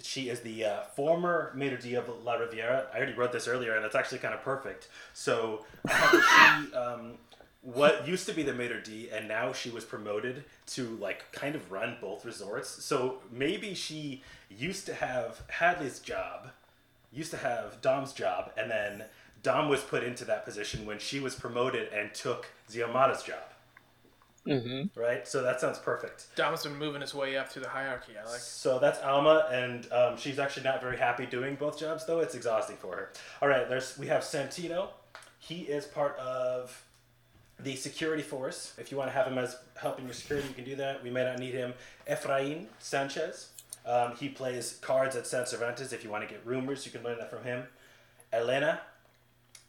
She 0.00 0.28
is 0.28 0.40
the 0.40 0.64
uh, 0.64 0.82
former 0.94 1.52
maitre 1.56 1.76
d' 1.76 1.94
of 1.94 2.08
La 2.24 2.34
Riviera. 2.34 2.86
I 2.94 2.98
already 2.98 3.14
wrote 3.14 3.32
this 3.32 3.48
earlier, 3.48 3.74
and 3.74 3.84
it's 3.84 3.96
actually 3.96 4.18
kind 4.18 4.32
of 4.32 4.42
perfect. 4.42 4.88
So 5.12 5.64
that 5.84 6.68
she, 6.70 6.76
um, 6.76 7.14
what 7.62 8.06
used 8.06 8.26
to 8.26 8.32
be 8.32 8.44
the 8.44 8.54
maitre 8.54 8.80
d' 8.80 9.08
and 9.12 9.26
now 9.26 9.52
she 9.52 9.70
was 9.70 9.84
promoted 9.84 10.44
to 10.66 10.96
like 11.00 11.32
kind 11.32 11.56
of 11.56 11.72
run 11.72 11.96
both 12.00 12.24
resorts. 12.24 12.68
So 12.84 13.18
maybe 13.32 13.74
she 13.74 14.22
used 14.48 14.86
to 14.86 14.94
have 14.94 15.42
Hadley's 15.48 15.98
job, 15.98 16.50
used 17.12 17.32
to 17.32 17.38
have 17.38 17.80
Dom's 17.82 18.12
job, 18.12 18.52
and 18.56 18.70
then 18.70 19.04
Dom 19.48 19.70
was 19.70 19.80
put 19.80 20.04
into 20.04 20.26
that 20.26 20.44
position 20.44 20.84
when 20.84 20.98
she 20.98 21.20
was 21.20 21.34
promoted 21.34 21.90
and 21.90 22.12
took 22.12 22.48
Xiomara's 22.70 23.22
job. 23.22 23.38
Mm-hmm. 24.46 25.00
right? 25.00 25.26
So 25.26 25.42
that 25.42 25.58
sounds 25.58 25.78
perfect. 25.78 26.26
Dom's 26.36 26.64
been 26.64 26.76
moving 26.76 27.00
his 27.00 27.14
way 27.14 27.38
up 27.38 27.50
through 27.50 27.62
the 27.62 27.70
hierarchy. 27.70 28.12
I 28.18 28.28
like. 28.28 28.40
So 28.40 28.78
that's 28.78 29.00
Alma, 29.00 29.48
and 29.50 29.90
um, 29.90 30.18
she's 30.18 30.38
actually 30.38 30.64
not 30.64 30.82
very 30.82 30.98
happy 30.98 31.24
doing 31.24 31.54
both 31.54 31.80
jobs, 31.80 32.04
though. 32.04 32.20
It's 32.20 32.34
exhausting 32.34 32.76
for 32.76 32.94
her. 32.94 33.12
All 33.40 33.48
right, 33.48 33.66
there's 33.70 33.96
we 33.96 34.06
have 34.08 34.22
Santino. 34.22 34.88
He 35.38 35.60
is 35.60 35.86
part 35.86 36.18
of 36.18 36.84
the 37.58 37.74
security 37.74 38.22
force. 38.22 38.74
If 38.76 38.92
you 38.92 38.98
want 38.98 39.08
to 39.08 39.14
have 39.14 39.26
him 39.26 39.38
as 39.38 39.56
helping 39.80 40.04
your 40.04 40.14
security, 40.14 40.46
you 40.46 40.54
can 40.54 40.64
do 40.64 40.76
that. 40.76 41.02
We 41.02 41.08
may 41.08 41.24
not 41.24 41.38
need 41.38 41.54
him. 41.54 41.72
Efrain 42.06 42.66
Sanchez. 42.80 43.48
Um, 43.86 44.14
he 44.20 44.28
plays 44.28 44.78
cards 44.82 45.16
at 45.16 45.26
San 45.26 45.46
Cervantes. 45.46 45.94
If 45.94 46.04
you 46.04 46.10
want 46.10 46.28
to 46.28 46.28
get 46.28 46.44
rumors, 46.44 46.84
you 46.84 46.92
can 46.92 47.02
learn 47.02 47.16
that 47.16 47.30
from 47.30 47.44
him. 47.44 47.64
Elena 48.30 48.82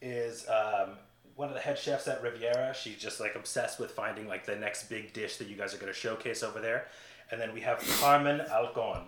is 0.01 0.47
um, 0.47 0.91
one 1.35 1.47
of 1.49 1.53
the 1.53 1.61
head 1.61 1.77
chefs 1.77 2.07
at 2.07 2.21
Riviera. 2.21 2.73
She's 2.73 2.97
just 2.97 3.19
like 3.19 3.35
obsessed 3.35 3.79
with 3.79 3.91
finding 3.91 4.27
like 4.27 4.45
the 4.45 4.55
next 4.55 4.89
big 4.89 5.13
dish 5.13 5.37
that 5.37 5.47
you 5.47 5.55
guys 5.55 5.73
are 5.73 5.77
going 5.77 5.91
to 5.91 5.97
showcase 5.97 6.43
over 6.43 6.59
there. 6.59 6.87
And 7.31 7.39
then 7.39 7.53
we 7.53 7.61
have 7.61 7.79
Carmen 7.99 8.41
Alcon, 8.41 9.03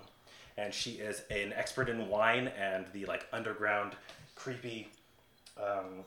and 0.57 0.73
she 0.73 0.91
is 0.91 1.23
an 1.31 1.53
expert 1.53 1.89
in 1.89 2.07
wine 2.07 2.51
and 2.59 2.85
the 2.93 3.05
like 3.05 3.25
underground, 3.33 3.95
creepy 4.35 4.89
um, 5.57 6.03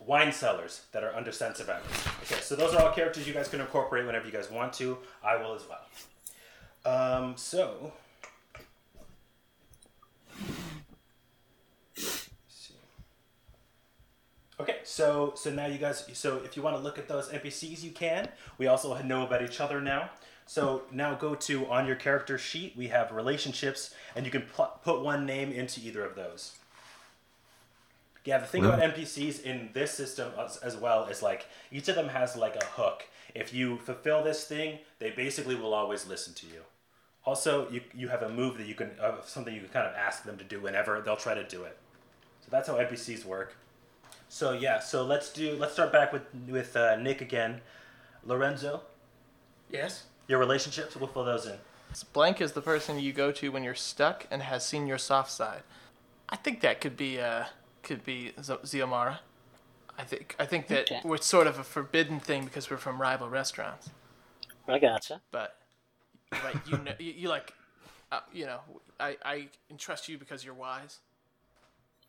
wine 0.00 0.32
cellars 0.32 0.82
that 0.92 1.02
are 1.02 1.14
under 1.14 1.32
Cervantes. 1.32 2.06
Okay, 2.22 2.40
so 2.40 2.54
those 2.56 2.74
are 2.74 2.82
all 2.82 2.92
characters 2.92 3.26
you 3.26 3.34
guys 3.34 3.48
can 3.48 3.60
incorporate 3.60 4.06
whenever 4.06 4.26
you 4.26 4.32
guys 4.32 4.50
want 4.50 4.72
to. 4.74 4.98
I 5.24 5.36
will 5.36 5.54
as 5.54 5.62
well. 5.68 5.80
Um, 6.84 7.34
so. 7.36 7.92
let's 11.96 12.28
see. 12.48 12.74
Okay, 14.60 14.78
so 14.82 15.32
so 15.36 15.50
now 15.50 15.66
you 15.66 15.78
guys, 15.78 16.04
so 16.14 16.38
if 16.44 16.56
you 16.56 16.62
want 16.62 16.76
to 16.76 16.82
look 16.82 16.98
at 16.98 17.06
those 17.06 17.28
NPCs, 17.28 17.82
you 17.82 17.92
can. 17.92 18.28
We 18.58 18.66
also 18.66 19.00
know 19.02 19.24
about 19.24 19.42
each 19.42 19.60
other 19.60 19.80
now. 19.80 20.10
So 20.46 20.82
now 20.90 21.14
go 21.14 21.34
to 21.34 21.66
on 21.66 21.86
your 21.86 21.94
character 21.94 22.38
sheet. 22.38 22.74
We 22.76 22.88
have 22.88 23.12
relationships, 23.12 23.94
and 24.16 24.24
you 24.24 24.32
can 24.32 24.42
pl- 24.42 24.72
put 24.82 25.02
one 25.02 25.26
name 25.26 25.52
into 25.52 25.80
either 25.80 26.04
of 26.04 26.16
those. 26.16 26.56
Yeah, 28.24 28.38
the 28.38 28.46
thing 28.46 28.64
about 28.64 28.80
NPCs 28.80 29.42
in 29.42 29.70
this 29.74 29.92
system 29.92 30.32
as, 30.38 30.56
as 30.58 30.76
well 30.76 31.04
is 31.04 31.22
like 31.22 31.46
each 31.70 31.88
of 31.88 31.94
them 31.94 32.08
has 32.08 32.34
like 32.34 32.56
a 32.56 32.64
hook. 32.64 33.04
If 33.34 33.54
you 33.54 33.78
fulfill 33.78 34.24
this 34.24 34.44
thing, 34.44 34.78
they 34.98 35.10
basically 35.10 35.54
will 35.54 35.72
always 35.72 36.06
listen 36.08 36.34
to 36.34 36.46
you. 36.46 36.62
Also, 37.24 37.70
you 37.70 37.82
you 37.94 38.08
have 38.08 38.22
a 38.22 38.28
move 38.28 38.58
that 38.58 38.66
you 38.66 38.74
can 38.74 38.90
uh, 39.00 39.20
something 39.24 39.54
you 39.54 39.60
can 39.60 39.68
kind 39.68 39.86
of 39.86 39.94
ask 39.94 40.24
them 40.24 40.36
to 40.36 40.44
do 40.44 40.60
whenever 40.60 41.00
they'll 41.00 41.16
try 41.16 41.34
to 41.34 41.44
do 41.44 41.62
it. 41.62 41.78
So 42.40 42.48
that's 42.50 42.68
how 42.68 42.74
NPCs 42.74 43.24
work. 43.24 43.54
So 44.28 44.52
yeah, 44.52 44.78
so 44.78 45.04
let's 45.04 45.32
do 45.32 45.56
let's 45.56 45.72
start 45.72 45.92
back 45.92 46.12
with 46.12 46.22
with 46.48 46.76
uh, 46.76 46.96
Nick 46.96 47.20
again. 47.20 47.60
Lorenzo, 48.24 48.82
Yes. 49.70 50.04
your 50.26 50.38
relationships, 50.38 50.96
we'll 50.96 51.08
fill 51.08 51.24
those 51.24 51.46
in. 51.46 51.56
Blank 52.12 52.40
is 52.40 52.52
the 52.52 52.60
person 52.60 52.98
you 52.98 53.12
go 53.12 53.32
to 53.32 53.48
when 53.50 53.62
you're 53.62 53.74
stuck 53.74 54.26
and 54.30 54.42
has 54.42 54.66
seen 54.66 54.86
your 54.86 54.98
soft 54.98 55.30
side. 55.30 55.62
I 56.28 56.36
think 56.36 56.60
that 56.60 56.80
could 56.80 56.96
be 56.96 57.18
uh 57.20 57.44
could 57.82 58.04
be 58.04 58.32
Z- 58.42 58.58
Xiomara. 58.64 59.18
I 59.98 60.04
think 60.04 60.36
I 60.38 60.44
think 60.44 60.66
that 60.68 60.82
Okay. 60.82 61.00
we're 61.04 61.16
sort 61.18 61.46
of 61.46 61.58
a 61.58 61.64
forbidden 61.64 62.20
thing 62.20 62.44
because 62.44 62.70
we're 62.70 62.76
from 62.76 63.00
rival 63.00 63.28
restaurants. 63.30 63.90
I 64.68 64.78
gotcha. 64.78 65.22
But 65.32 65.56
like 66.44 66.56
you 66.68 66.76
know 66.78 66.92
you, 66.98 67.12
you 67.12 67.28
like 67.28 67.54
uh, 68.12 68.20
you 68.32 68.44
know 68.46 68.60
I 69.00 69.16
I 69.24 69.48
entrust 69.70 70.08
you 70.08 70.18
because 70.18 70.44
you're 70.44 70.54
wise. 70.54 70.98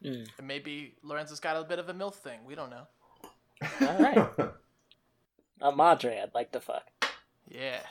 Mm. 0.04 0.28
And 0.38 0.48
maybe 0.48 0.96
Lorenzo's 1.04 1.40
got 1.40 1.58
a 1.58 1.64
bit 1.64 1.80
of 1.80 1.90
a 1.90 1.94
milf 1.94 2.16
thing. 2.16 2.40
We 2.46 2.56
don't 2.56 2.70
know. 2.70 2.88
All 3.82 3.98
right. 4.00 4.30
A 5.62 5.76
madre, 5.76 6.22
I'd 6.24 6.34
like 6.34 6.54
to 6.54 6.62
fuck. 6.62 6.90
Yeah. 7.50 7.82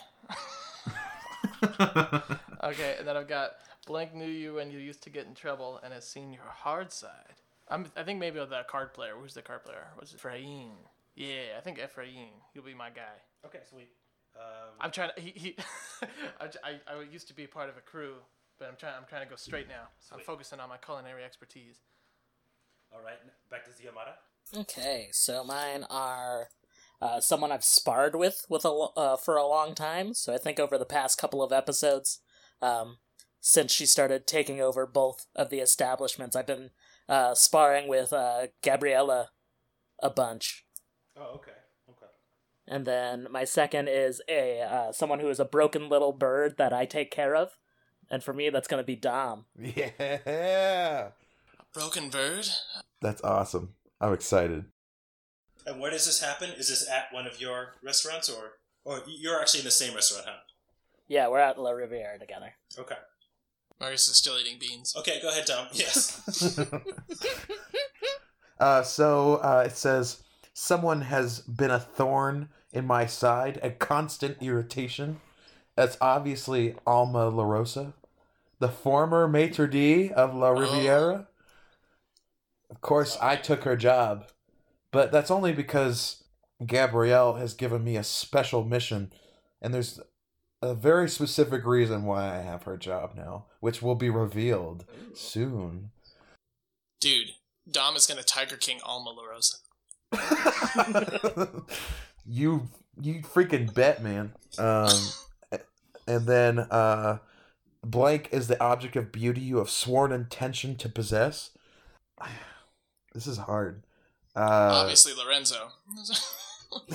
Okay, 2.63 2.97
and 2.99 3.07
then 3.07 3.17
I've 3.17 3.29
got 3.29 3.53
Blank 3.87 4.15
knew 4.15 4.27
you 4.27 4.55
when 4.55 4.71
you 4.71 4.79
used 4.79 5.03
to 5.05 5.11
get 5.11 5.27
in 5.27 5.35
trouble 5.35 5.81
and 5.83 5.93
has 5.93 6.07
seen 6.07 6.33
your 6.33 6.43
hard 6.43 6.93
side. 6.93 7.41
I'm, 7.69 7.87
I 7.97 8.03
think 8.03 8.19
maybe 8.19 8.39
the 8.39 8.63
card 8.69 8.95
player. 8.95 9.15
Who's 9.19 9.35
the 9.35 9.43
card 9.43 9.65
player? 9.65 9.87
Was 9.99 10.13
it 10.13 10.21
Efrain? 10.21 10.71
Yeah, 11.15 11.57
I 11.57 11.61
think 11.61 11.79
Efrain. 11.79 12.31
He'll 12.53 12.63
be 12.63 12.75
my 12.75 12.91
guy. 12.91 13.23
Okay, 13.45 13.61
sweet. 13.69 13.91
Um, 14.37 14.75
I'm 14.81 14.91
trying 14.91 15.11
to. 15.15 15.21
He, 15.21 15.33
he 15.35 15.57
I, 16.41 16.47
I, 16.65 16.97
I 16.97 17.03
used 17.11 17.29
to 17.29 17.35
be 17.35 17.47
part 17.47 17.69
of 17.69 17.77
a 17.77 17.81
crew, 17.81 18.15
but 18.59 18.69
I'm 18.69 18.77
trying. 18.77 18.95
I'm 18.97 19.07
trying 19.09 19.25
to 19.25 19.31
go 19.31 19.37
straight 19.37 19.69
now. 19.69 19.89
I'm 20.13 20.21
focusing 20.21 20.61
on 20.61 20.69
my 20.69 20.77
culinary 20.79 21.25
expertise. 21.25 21.81
All 22.93 23.01
right, 23.05 23.19
back 23.51 23.65
to 23.65 23.71
Xiomara. 23.71 24.61
Okay, 24.61 25.09
so 25.13 25.45
mine 25.45 25.85
are 25.91 26.49
uh, 27.01 27.21
someone 27.21 27.53
I've 27.53 27.65
sparred 27.65 28.17
with 28.17 28.47
with 28.49 28.65
a 28.65 28.71
uh, 28.71 29.17
for 29.17 29.37
a 29.37 29.47
long 29.47 29.75
time. 29.75 30.15
So 30.15 30.35
I 30.35 30.39
think 30.39 30.59
over 30.59 30.79
the 30.79 30.87
past 30.87 31.19
couple 31.19 31.43
of 31.43 31.53
episodes, 31.53 32.21
um, 32.63 32.99
since 33.41 33.73
she 33.73 33.87
started 33.87 34.27
taking 34.27 34.61
over 34.61 34.87
both 34.87 35.27
of 35.37 35.51
the 35.51 35.61
establishments, 35.61 36.35
I've 36.35 36.47
been 36.47 36.71
uh, 37.09 37.35
sparring 37.35 37.89
with 37.89 38.13
uh, 38.13 38.49
Gabriella 38.63 39.31
a 40.03 40.11
bunch. 40.11 40.65
Oh, 41.17 41.35
okay, 41.37 41.53
okay. 41.91 42.07
And 42.67 42.87
then 42.87 43.27
my 43.31 43.45
second 43.45 43.89
is 43.89 44.23
a 44.29 44.63
uh, 44.63 44.93
someone 44.93 45.21
who 45.21 45.29
is 45.29 45.41
a 45.41 45.45
broken 45.45 45.89
little 45.89 46.13
bird 46.13 46.57
that 46.57 46.73
I 46.73 46.87
take 46.87 47.11
care 47.11 47.37
of, 47.37 47.51
and 48.11 48.25
for 48.25 48.33
me 48.33 48.49
that's 48.49 48.69
gonna 48.69 48.83
be 48.83 48.97
Dom. 48.97 49.45
Yeah. 49.59 51.11
Broken 51.75 52.09
bird. 52.09 52.49
That's 53.01 53.23
awesome. 53.23 53.75
I'm 54.01 54.13
excited. 54.13 54.65
And 55.67 55.81
where 55.81 55.91
does 55.91 56.07
this 56.07 56.23
happen? 56.23 56.51
Is 56.51 56.69
this 56.69 56.89
at 56.89 57.13
one 57.13 57.27
of 57.27 57.41
your 57.41 57.75
restaurants, 57.83 58.29
or 58.29 58.53
or 58.85 59.03
you're 59.07 59.41
actually 59.41 59.61
in 59.61 59.67
the 59.67 59.71
same 59.71 59.95
restaurant, 59.95 60.25
huh? 60.27 60.39
Yeah, 61.09 61.29
we're 61.29 61.41
at 61.41 61.59
La 61.59 61.71
Riviera 61.71 62.19
together. 62.19 62.55
Okay. 62.79 62.97
Marius 63.81 64.09
is 64.09 64.17
still 64.17 64.39
eating 64.39 64.59
beans. 64.59 64.95
Okay, 64.97 65.21
go 65.23 65.29
ahead, 65.29 65.47
Tom. 65.47 65.69
Yes. 65.73 66.59
Uh, 68.61 68.83
so 68.83 69.37
uh, 69.37 69.63
it 69.67 69.77
says, 69.77 70.23
Someone 70.53 71.03
has 71.03 71.41
been 71.41 71.71
a 71.71 71.79
thorn 71.79 72.49
in 72.73 72.85
my 72.85 73.07
side, 73.07 73.61
a 73.63 73.71
constant 73.71 74.37
irritation. 74.41 75.21
That's 75.77 75.97
obviously 76.01 76.75
Alma 76.85 77.29
La 77.29 77.45
Rosa, 77.45 77.95
the 78.59 78.69
former 78.69 79.29
maitre 79.29 79.69
d' 79.69 80.11
of 80.11 80.35
La 80.35 80.51
Riviera. 80.51 81.29
Of 82.71 82.81
course, 82.81 83.17
I 83.21 83.37
took 83.37 83.65
her 83.65 83.77
job, 83.77 84.29
but 84.93 85.11
that's 85.11 85.31
only 85.31 85.53
because 85.53 86.25
Gabrielle 86.65 87.35
has 87.35 87.55
given 87.55 87.85
me 87.85 87.97
a 87.97 88.05
special 88.05 88.65
mission, 88.65 89.13
and 89.63 89.73
there's 89.73 90.01
a 90.61 90.75
very 90.75 91.09
specific 91.09 91.65
reason 91.65 92.05
why 92.05 92.37
I 92.37 92.43
have 92.43 92.65
her 92.65 92.77
job 92.77 93.13
now, 93.17 93.47
which 93.61 93.81
will 93.81 93.95
be 93.95 94.11
revealed 94.11 94.85
soon. 95.15 95.91
Dude, 97.01 97.29
Dom 97.71 97.97
is 97.97 98.07
gonna 98.07 98.23
Tiger 98.23 98.57
King 98.57 98.81
Alma 98.83 99.15
Rosa. 99.31 99.57
you 102.27 102.69
you 103.01 103.23
freaking 103.23 103.73
bet, 103.73 104.03
man. 104.03 104.33
Um, 104.59 104.91
and 106.07 106.27
then 106.27 106.59
uh, 106.59 107.19
blank 107.85 108.29
is 108.33 108.49
the 108.49 108.61
object 108.63 108.97
of 108.97 109.13
beauty 109.13 109.41
you 109.41 109.59
have 109.59 109.71
sworn 109.71 110.11
intention 110.11 110.77
to 110.77 110.89
possess. 110.89 111.51
This 113.15 113.27
is 113.27 113.39
hard. 113.39 113.83
Uh, 114.37 114.41
Obviously, 114.83 115.13
Lorenzo. 115.15 115.69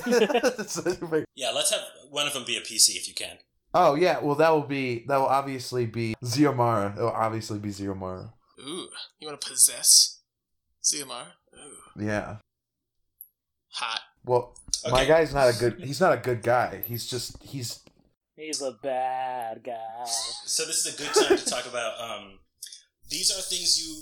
yeah, 1.36 1.50
let's 1.52 1.72
have 1.72 1.82
one 2.10 2.28
of 2.28 2.34
them 2.34 2.44
be 2.46 2.58
a 2.58 2.62
PC 2.62 2.96
if 2.96 3.08
you 3.08 3.14
can. 3.14 3.38
oh 3.74 3.96
yeah, 3.96 4.20
well 4.20 4.36
that 4.36 4.50
will 4.52 4.62
be 4.62 5.04
that 5.08 5.18
will 5.18 5.26
obviously 5.26 5.86
be 5.86 6.16
Xiomara. 6.24 6.96
It 6.98 7.02
will 7.02 7.10
obviously 7.10 7.60
be 7.60 7.70
Xiomara. 7.70 8.30
Ooh, 8.60 8.88
you 9.20 9.28
want 9.28 9.42
to 9.42 9.48
possess 9.50 10.20
Ziomar? 10.84 11.24
Ooh, 11.56 12.04
Yeah. 12.04 12.38
hot. 13.72 14.02
Well, 14.26 14.56
my 14.90 15.06
guy's 15.06 15.34
not 15.34 15.54
a 15.54 15.58
good. 15.58 15.80
He's 15.84 16.00
not 16.00 16.14
a 16.14 16.18
good 16.18 16.44
guy. 16.44 16.84
He's 16.86 17.06
just 17.06 17.42
he's 17.44 17.80
He's 18.36 18.62
a 18.62 18.72
bad 18.82 19.64
guy. 19.64 20.06
So 20.06 20.66
this 20.66 20.86
is 20.86 20.96
a 20.96 20.98
good 20.98 21.14
time 21.14 21.38
to 21.38 21.46
talk 21.46 21.66
about. 21.66 22.00
Um, 22.00 22.40
these 23.10 23.30
are 23.32 23.42
things 23.42 23.84
you 23.86 24.02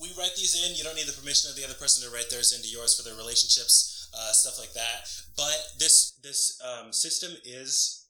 we, 0.00 0.08
write 0.18 0.34
these 0.36 0.54
in. 0.54 0.76
You 0.76 0.84
don't 0.84 0.96
need 0.96 1.06
the 1.06 1.20
permission 1.20 1.50
of 1.50 1.56
the 1.56 1.64
other 1.64 1.74
person 1.74 2.06
to 2.06 2.14
write 2.14 2.30
theirs 2.30 2.52
into 2.54 2.68
yours 2.68 2.96
for 2.96 3.02
their 3.02 3.16
relationships, 3.16 4.08
uh, 4.14 4.32
stuff 4.32 4.58
like 4.58 4.72
that. 4.74 5.08
But 5.36 5.58
this 5.78 6.18
this 6.22 6.60
um, 6.62 6.92
system 6.92 7.32
is, 7.44 8.06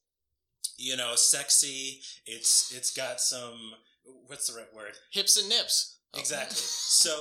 you 0.77 0.97
know, 0.97 1.15
sexy. 1.15 2.01
It's 2.27 2.73
it's 2.75 2.93
got 2.93 3.21
some. 3.21 3.75
What's 4.27 4.53
the 4.53 4.59
right 4.59 4.75
word? 4.75 4.93
Hips 5.13 5.39
and 5.39 5.49
nips. 5.49 5.99
Oh. 6.15 6.19
Exactly. 6.21 6.57
So 6.93 7.19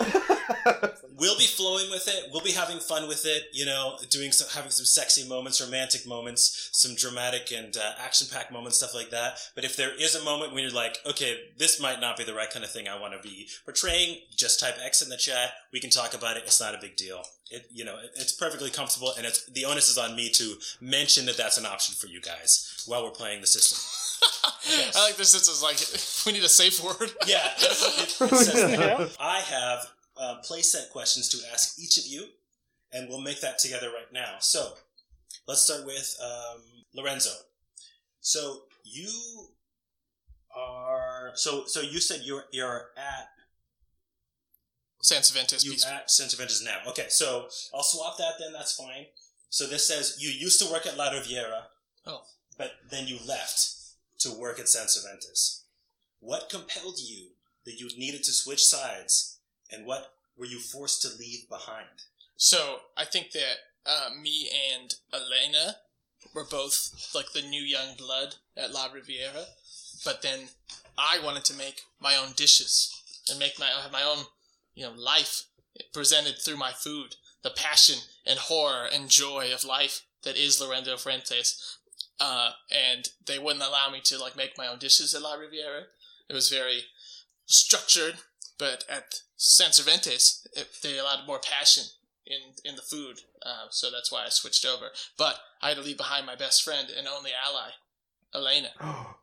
we'll 1.17 1.37
be 1.37 1.45
flowing 1.45 1.89
with 1.89 2.07
it. 2.07 2.25
We'll 2.31 2.43
be 2.43 2.51
having 2.51 2.77
fun 2.79 3.07
with 3.07 3.25
it. 3.25 3.43
You 3.53 3.65
know, 3.65 3.97
doing 4.09 4.31
some, 4.33 4.47
having 4.53 4.69
some 4.69 4.85
sexy 4.85 5.27
moments, 5.27 5.61
romantic 5.61 6.05
moments, 6.05 6.69
some 6.73 6.93
dramatic 6.95 7.51
and 7.51 7.75
uh, 7.77 7.93
action-packed 8.03 8.51
moments, 8.51 8.77
stuff 8.77 8.93
like 8.93 9.09
that. 9.11 9.39
But 9.55 9.63
if 9.63 9.75
there 9.77 9.91
is 9.99 10.13
a 10.13 10.23
moment 10.23 10.53
when 10.53 10.61
you're 10.63 10.73
like, 10.73 10.97
okay, 11.09 11.37
this 11.57 11.81
might 11.81 12.01
not 12.01 12.17
be 12.17 12.25
the 12.25 12.33
right 12.33 12.49
kind 12.51 12.65
of 12.65 12.69
thing 12.71 12.87
I 12.89 12.99
want 12.99 13.13
to 13.13 13.27
be 13.27 13.47
portraying, 13.63 14.17
just 14.35 14.59
type 14.59 14.75
X 14.83 15.01
in 15.01 15.09
the 15.09 15.17
chat. 15.17 15.51
We 15.71 15.79
can 15.79 15.89
talk 15.89 16.13
about 16.13 16.35
it. 16.37 16.43
It's 16.45 16.59
not 16.61 16.75
a 16.75 16.79
big 16.79 16.95
deal. 16.97 17.23
it, 17.49 17.65
you 17.71 17.85
know, 17.85 17.97
it- 17.97 18.11
it's 18.15 18.33
perfectly 18.33 18.69
comfortable, 18.69 19.13
and 19.17 19.25
it's 19.25 19.45
the 19.45 19.65
onus 19.65 19.89
is 19.89 19.97
on 19.97 20.15
me 20.17 20.29
to 20.31 20.55
mention 20.81 21.25
that 21.27 21.37
that's 21.37 21.57
an 21.57 21.65
option 21.65 21.95
for 21.95 22.07
you 22.07 22.21
guys 22.21 22.83
while 22.85 23.03
we're 23.03 23.11
playing 23.11 23.39
the 23.41 23.47
system. 23.47 23.77
I 24.95 25.05
like 25.07 25.17
this. 25.17 25.31
This 25.33 25.47
is 25.47 25.61
like 25.63 25.77
we 26.25 26.31
need 26.33 26.43
a 26.45 26.49
safe 26.49 26.83
word. 26.83 27.11
Yeah, 27.27 27.47
it, 27.57 27.63
it, 27.63 28.21
it 28.21 28.35
says. 28.35 28.71
Yeah. 28.79 29.07
I 29.19 29.39
have 29.39 29.87
uh, 30.17 30.35
playset 30.49 30.89
questions 30.91 31.27
to 31.29 31.37
ask 31.51 31.79
each 31.79 31.97
of 31.97 32.05
you, 32.07 32.25
and 32.93 33.09
we'll 33.09 33.21
make 33.21 33.41
that 33.41 33.59
together 33.59 33.87
right 33.87 34.11
now. 34.13 34.35
So, 34.39 34.73
let's 35.47 35.61
start 35.63 35.85
with 35.85 36.15
um, 36.23 36.61
Lorenzo. 36.95 37.31
So 38.19 38.61
you 38.83 39.09
are 40.55 41.31
so 41.35 41.63
so 41.65 41.81
you 41.81 41.99
said 41.99 42.21
you're 42.23 42.43
you're 42.51 42.89
at 42.97 43.27
San 45.01 45.23
Cervantes. 45.23 45.65
you 45.65 45.71
Peace. 45.71 45.85
at 45.85 46.11
Sentiventus 46.11 46.63
now. 46.63 46.77
Okay, 46.89 47.05
so 47.09 47.47
I'll 47.73 47.83
swap 47.83 48.17
that 48.19 48.33
then. 48.39 48.53
That's 48.53 48.73
fine. 48.75 49.05
So 49.49 49.65
this 49.67 49.87
says 49.87 50.17
you 50.19 50.29
used 50.29 50.61
to 50.61 50.71
work 50.71 50.85
at 50.85 50.97
La 50.97 51.09
Riviera, 51.09 51.63
Oh. 52.05 52.21
but 52.57 52.71
then 52.89 53.07
you 53.07 53.17
left 53.27 53.75
to 54.21 54.37
work 54.39 54.59
at 54.59 54.69
San 54.69 54.87
Cervantes. 54.87 55.63
What 56.19 56.49
compelled 56.49 56.99
you 56.99 57.29
that 57.65 57.79
you 57.79 57.89
needed 57.97 58.23
to 58.23 58.31
switch 58.31 58.63
sides, 58.63 59.39
and 59.71 59.85
what 59.85 60.13
were 60.37 60.45
you 60.45 60.59
forced 60.59 61.01
to 61.03 61.17
leave 61.19 61.47
behind? 61.49 62.05
So 62.37 62.77
I 62.97 63.05
think 63.05 63.31
that 63.31 63.57
uh, 63.85 64.09
me 64.19 64.49
and 64.73 64.93
Elena 65.13 65.75
were 66.33 66.45
both 66.45 67.11
like 67.13 67.33
the 67.33 67.41
new 67.41 67.61
young 67.61 67.95
blood 67.97 68.35
at 68.55 68.73
La 68.73 68.87
Riviera, 68.91 69.45
but 70.05 70.21
then 70.21 70.49
I 70.97 71.19
wanted 71.23 71.45
to 71.45 71.57
make 71.57 71.81
my 71.99 72.15
own 72.15 72.33
dishes 72.35 72.91
and 73.29 73.39
make 73.39 73.59
my 73.59 73.67
have 73.67 73.91
my 73.91 74.03
own 74.03 74.25
you 74.75 74.83
know 74.83 74.93
life 74.93 75.43
presented 75.93 76.35
through 76.39 76.57
my 76.57 76.71
food, 76.71 77.15
the 77.43 77.49
passion 77.49 77.99
and 78.25 78.37
horror 78.37 78.87
and 78.91 79.09
joy 79.09 79.51
of 79.53 79.63
life 79.63 80.01
that 80.23 80.37
is 80.37 80.61
Lorenzo 80.61 80.97
Fuentes. 80.97 81.77
Uh, 82.23 82.51
and 82.69 83.09
they 83.25 83.39
wouldn't 83.39 83.63
allow 83.63 83.89
me 83.91 83.99
to 83.99 84.19
like 84.19 84.37
make 84.37 84.55
my 84.55 84.67
own 84.67 84.77
dishes 84.77 85.15
at 85.15 85.23
La 85.23 85.33
Riviera. 85.33 85.85
It 86.29 86.33
was 86.33 86.49
very 86.49 86.83
structured, 87.47 88.19
but 88.59 88.85
at 88.87 89.21
San 89.37 89.73
Cervantes, 89.73 90.45
it, 90.53 90.67
they 90.83 90.99
allowed 90.99 91.25
more 91.25 91.39
passion 91.39 91.85
in 92.27 92.53
in 92.63 92.75
the 92.75 92.83
food. 92.83 93.21
Uh, 93.43 93.65
so 93.71 93.89
that's 93.89 94.11
why 94.11 94.23
I 94.23 94.29
switched 94.29 94.67
over. 94.67 94.89
But 95.17 95.39
I 95.63 95.69
had 95.69 95.77
to 95.77 95.83
leave 95.83 95.97
behind 95.97 96.27
my 96.27 96.35
best 96.35 96.61
friend 96.63 96.89
and 96.95 97.07
only 97.07 97.31
ally, 97.33 97.71
Elena. 98.35 98.69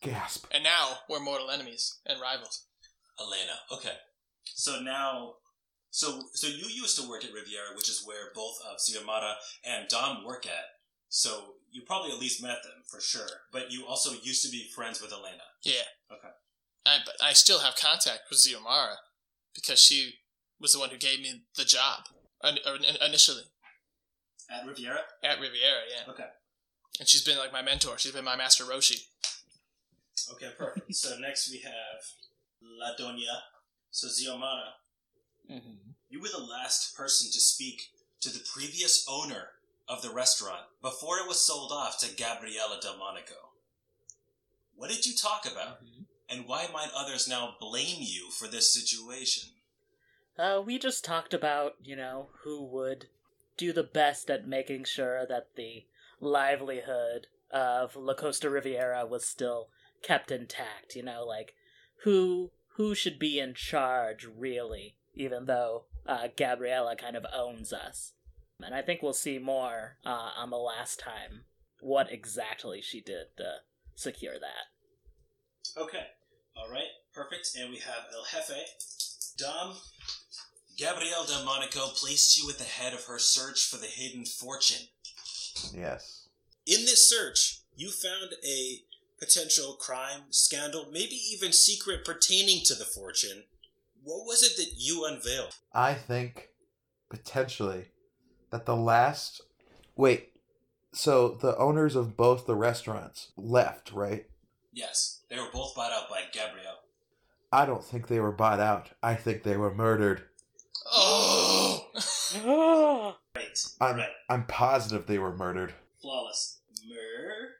Gasp. 0.00 0.46
And 0.50 0.64
now 0.64 1.00
we're 1.08 1.20
mortal 1.20 1.50
enemies 1.50 1.98
and 2.06 2.18
rivals. 2.18 2.64
Elena. 3.20 3.58
Okay. 3.70 3.96
So 4.46 4.80
now, 4.80 5.34
so 5.90 6.22
so 6.32 6.46
you 6.46 6.66
used 6.68 6.98
to 6.98 7.06
work 7.06 7.24
at 7.24 7.32
Riviera, 7.32 7.76
which 7.76 7.90
is 7.90 8.04
where 8.06 8.32
both 8.34 8.56
of 8.70 8.78
Xiomara 8.78 9.34
and 9.64 9.86
Dom 9.88 10.24
work 10.24 10.46
at. 10.46 10.73
So 11.16 11.54
you 11.70 11.82
probably 11.82 12.10
at 12.10 12.18
least 12.18 12.42
met 12.42 12.64
them 12.64 12.82
for 12.90 13.00
sure. 13.00 13.28
But 13.52 13.70
you 13.70 13.86
also 13.86 14.10
used 14.24 14.44
to 14.44 14.50
be 14.50 14.68
friends 14.74 15.00
with 15.00 15.12
Elena. 15.12 15.44
Yeah. 15.62 15.86
Okay. 16.10 16.28
I, 16.84 16.98
but 17.06 17.14
I 17.24 17.32
still 17.34 17.60
have 17.60 17.76
contact 17.76 18.22
with 18.28 18.40
Xiomara 18.40 18.96
because 19.54 19.78
she 19.80 20.14
was 20.60 20.72
the 20.72 20.80
one 20.80 20.90
who 20.90 20.96
gave 20.98 21.20
me 21.20 21.42
the 21.56 21.64
job 21.64 22.00
in, 22.42 22.56
in- 22.56 22.96
initially 23.06 23.42
At 24.50 24.66
Riviera. 24.66 24.98
at 25.22 25.36
Riviera. 25.40 25.82
Yeah. 25.88 26.12
Okay. 26.12 26.26
And 26.98 27.08
she's 27.08 27.22
been 27.22 27.38
like 27.38 27.52
my 27.52 27.62
mentor. 27.62 27.96
She's 27.96 28.10
been 28.12 28.24
my 28.24 28.34
master 28.36 28.64
Roshi. 28.64 29.00
Okay, 30.32 30.50
perfect. 30.58 30.94
so 30.96 31.16
next 31.20 31.48
we 31.48 31.58
have 31.60 32.02
La 32.60 32.90
Doña. 32.98 33.38
So 33.92 34.08
Xiomara, 34.08 34.72
Mm-hmm. 35.48 35.90
you 36.08 36.20
were 36.20 36.28
the 36.32 36.42
last 36.42 36.96
person 36.96 37.30
to 37.30 37.38
speak 37.38 37.82
to 38.22 38.30
the 38.30 38.42
previous 38.52 39.06
owner 39.08 39.48
of 39.88 40.02
the 40.02 40.10
restaurant 40.10 40.62
before 40.82 41.18
it 41.18 41.28
was 41.28 41.40
sold 41.40 41.72
off 41.72 41.98
to 41.98 42.14
Gabriela 42.14 42.78
Delmonico. 42.80 43.50
What 44.74 44.90
did 44.90 45.06
you 45.06 45.14
talk 45.14 45.46
about? 45.50 45.78
And 46.28 46.46
why 46.46 46.68
might 46.72 46.90
others 46.96 47.28
now 47.28 47.54
blame 47.60 47.98
you 48.00 48.30
for 48.30 48.48
this 48.48 48.72
situation? 48.72 49.50
Uh, 50.38 50.60
we 50.64 50.78
just 50.78 51.04
talked 51.04 51.32
about, 51.32 51.74
you 51.82 51.94
know, 51.94 52.30
who 52.42 52.64
would 52.64 53.06
do 53.56 53.72
the 53.72 53.84
best 53.84 54.30
at 54.30 54.48
making 54.48 54.84
sure 54.84 55.26
that 55.26 55.54
the 55.56 55.84
livelihood 56.20 57.28
of 57.50 57.94
La 57.94 58.14
Costa 58.14 58.50
Riviera 58.50 59.06
was 59.06 59.24
still 59.24 59.68
kept 60.02 60.32
intact, 60.32 60.96
you 60.96 61.02
know, 61.02 61.24
like 61.24 61.54
who 62.02 62.50
who 62.76 62.94
should 62.94 63.18
be 63.18 63.38
in 63.38 63.54
charge 63.54 64.26
really, 64.26 64.96
even 65.14 65.46
though 65.46 65.84
uh, 66.06 66.26
Gabriella 66.36 66.96
kind 66.96 67.16
of 67.16 67.24
owns 67.32 67.72
us. 67.72 68.12
And 68.62 68.74
I 68.74 68.82
think 68.82 69.02
we'll 69.02 69.12
see 69.12 69.38
more 69.38 69.98
uh, 70.04 70.30
on 70.36 70.50
the 70.50 70.56
last 70.56 70.98
time 71.00 71.44
what 71.80 72.12
exactly 72.12 72.80
she 72.80 73.00
did 73.00 73.26
to 73.36 73.56
secure 73.94 74.34
that. 74.34 75.80
Okay. 75.80 76.04
All 76.56 76.70
right. 76.70 76.88
Perfect. 77.14 77.50
And 77.60 77.70
we 77.70 77.78
have 77.78 78.06
El 78.14 78.24
Jefe. 78.24 78.56
Dom. 79.36 79.76
Gabrielle 80.76 81.24
Delmonico 81.24 81.94
placed 81.94 82.38
you 82.38 82.50
at 82.50 82.58
the 82.58 82.64
head 82.64 82.94
of 82.94 83.04
her 83.04 83.18
search 83.18 83.66
for 83.66 83.76
the 83.76 83.86
hidden 83.86 84.24
fortune. 84.24 84.88
Yes. 85.72 86.28
In 86.66 86.80
this 86.80 87.08
search, 87.08 87.60
you 87.76 87.90
found 87.90 88.32
a 88.44 88.80
potential 89.20 89.76
crime, 89.78 90.22
scandal, 90.30 90.88
maybe 90.90 91.14
even 91.32 91.52
secret 91.52 92.04
pertaining 92.04 92.64
to 92.64 92.74
the 92.74 92.84
fortune. 92.84 93.44
What 94.02 94.26
was 94.26 94.42
it 94.42 94.56
that 94.56 94.72
you 94.76 95.04
unveiled? 95.04 95.54
I 95.72 95.94
think 95.94 96.48
potentially 97.08 97.86
that 98.54 98.66
the 98.66 98.76
last. 98.76 99.40
Wait. 99.96 100.30
So 100.92 101.28
the 101.28 101.56
owners 101.58 101.96
of 101.96 102.16
both 102.16 102.46
the 102.46 102.54
restaurants 102.54 103.32
left, 103.36 103.92
right? 103.92 104.26
Yes, 104.72 105.22
they 105.28 105.36
were 105.38 105.48
both 105.52 105.74
bought 105.74 105.90
out 105.90 106.08
by 106.08 106.22
Gabriel. 106.32 106.74
I 107.52 107.66
don't 107.66 107.84
think 107.84 108.06
they 108.06 108.20
were 108.20 108.30
bought 108.30 108.60
out. 108.60 108.90
I 109.02 109.16
think 109.16 109.42
they 109.42 109.56
were 109.56 109.74
murdered. 109.74 110.22
Oh! 110.92 111.88
Right. 113.36 113.58
I'm 113.80 113.96
right. 113.96 114.08
I'm 114.28 114.46
positive 114.46 115.06
they 115.06 115.18
were 115.18 115.34
murdered. 115.36 115.74
Flawless. 116.00 116.60
Mur. 116.86 117.54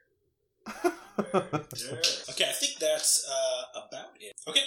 Murder. 1.33 2.01
Okay, 2.29 2.45
I 2.45 2.53
think 2.53 2.79
that's 2.79 3.29
uh, 3.29 3.81
about 3.85 4.11
it. 4.21 4.33
Okay, 4.47 4.61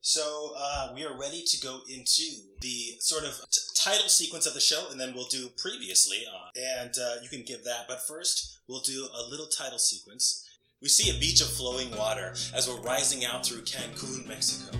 so 0.00 0.54
uh, 0.56 0.92
we 0.94 1.04
are 1.04 1.18
ready 1.18 1.42
to 1.46 1.60
go 1.60 1.80
into 1.88 2.22
the 2.60 2.96
sort 3.00 3.24
of 3.24 3.38
t- 3.50 3.60
title 3.74 4.08
sequence 4.08 4.46
of 4.46 4.54
the 4.54 4.60
show, 4.60 4.88
and 4.90 4.98
then 4.98 5.12
we'll 5.14 5.26
do 5.26 5.48
previously 5.58 6.24
on. 6.26 6.50
And 6.56 6.94
uh, 7.00 7.16
you 7.22 7.28
can 7.28 7.44
give 7.44 7.64
that, 7.64 7.86
but 7.86 8.06
first, 8.06 8.60
we'll 8.66 8.80
do 8.80 9.08
a 9.14 9.28
little 9.28 9.46
title 9.46 9.78
sequence. 9.78 10.48
We 10.80 10.88
see 10.88 11.14
a 11.14 11.20
beach 11.20 11.42
of 11.42 11.48
flowing 11.48 11.94
water 11.96 12.32
as 12.54 12.66
we're 12.66 12.80
rising 12.80 13.26
out 13.26 13.44
through 13.44 13.62
Cancun, 13.62 14.26
Mexico. 14.26 14.76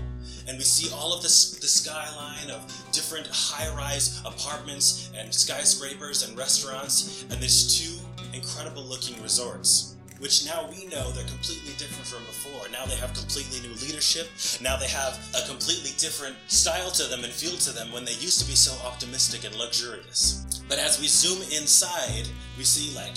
And 0.48 0.56
we 0.56 0.64
see 0.64 0.92
all 0.94 1.12
of 1.14 1.22
this, 1.22 1.58
the 1.58 1.66
skyline 1.66 2.50
of 2.50 2.66
different 2.90 3.26
high 3.30 3.74
rise 3.76 4.20
apartments 4.24 5.10
and 5.14 5.32
skyscrapers 5.32 6.26
and 6.26 6.36
restaurants, 6.36 7.24
and 7.30 7.42
there's 7.42 7.78
two 7.78 7.96
incredible 8.32 8.82
looking 8.82 9.20
resorts 9.22 9.96
which 10.20 10.44
now 10.46 10.68
we 10.70 10.86
know 10.86 11.10
they're 11.10 11.26
completely 11.26 11.72
different 11.76 12.06
from 12.06 12.22
before. 12.24 12.68
Now 12.70 12.84
they 12.84 12.96
have 12.96 13.12
completely 13.14 13.66
new 13.66 13.74
leadership. 13.80 14.28
Now 14.60 14.76
they 14.76 14.86
have 14.88 15.18
a 15.34 15.48
completely 15.48 15.90
different 15.96 16.36
style 16.46 16.90
to 16.92 17.04
them 17.04 17.24
and 17.24 17.32
feel 17.32 17.56
to 17.56 17.72
them 17.72 17.90
when 17.90 18.04
they 18.04 18.12
used 18.12 18.40
to 18.40 18.46
be 18.46 18.54
so 18.54 18.72
optimistic 18.86 19.44
and 19.44 19.56
luxurious. 19.56 20.62
But 20.68 20.78
as 20.78 21.00
we 21.00 21.08
zoom 21.08 21.42
inside, 21.50 22.28
we 22.56 22.64
see 22.64 22.94
like 22.94 23.16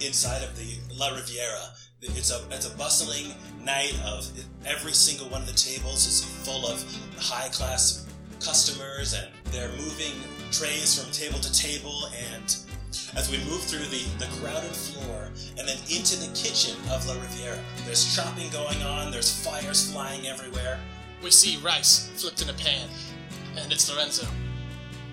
inside 0.00 0.42
of 0.44 0.56
the 0.56 0.78
La 0.94 1.08
Riviera, 1.08 1.72
it's 2.02 2.30
a 2.30 2.44
it's 2.50 2.72
a 2.72 2.76
bustling 2.76 3.34
night 3.64 3.98
of 4.04 4.28
every 4.66 4.92
single 4.92 5.28
one 5.28 5.42
of 5.42 5.46
the 5.46 5.54
tables 5.54 6.06
is 6.06 6.24
full 6.44 6.66
of 6.66 6.84
high 7.18 7.48
class 7.48 8.06
customers 8.40 9.14
and 9.14 9.28
they're 9.52 9.70
moving 9.70 10.12
trays 10.50 11.00
from 11.00 11.10
table 11.12 11.38
to 11.38 11.52
table 11.52 12.10
and 12.34 12.56
as 13.16 13.30
we 13.30 13.38
move 13.38 13.62
through 13.62 13.86
the, 13.86 14.04
the 14.18 14.30
crowded 14.40 14.74
floor 14.74 15.30
and 15.58 15.68
then 15.68 15.78
into 15.90 16.16
the 16.16 16.30
kitchen 16.34 16.76
of 16.90 17.06
La 17.06 17.14
Riviera. 17.14 17.58
There's 17.84 18.14
chopping 18.14 18.50
going 18.50 18.82
on, 18.82 19.10
there's 19.10 19.44
fires 19.44 19.92
flying 19.92 20.26
everywhere. 20.26 20.78
We 21.22 21.30
see 21.30 21.58
rice 21.64 22.10
flipped 22.16 22.42
in 22.42 22.50
a 22.50 22.54
pan, 22.54 22.88
and 23.56 23.72
it's 23.72 23.92
Lorenzo 23.92 24.26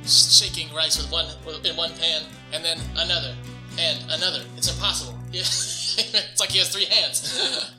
shaking 0.06 0.74
rice 0.74 0.98
with 0.98 1.12
one 1.12 1.26
in 1.64 1.76
one 1.76 1.92
pan, 1.92 2.24
and 2.54 2.64
then 2.64 2.80
another, 2.98 3.36
and 3.78 4.00
another. 4.10 4.44
It's 4.58 4.72
impossible. 4.72 5.18
It's 6.02 6.40
like 6.40 6.52
he 6.52 6.60
has 6.60 6.70
three 6.70 6.86
hands. 6.86 7.76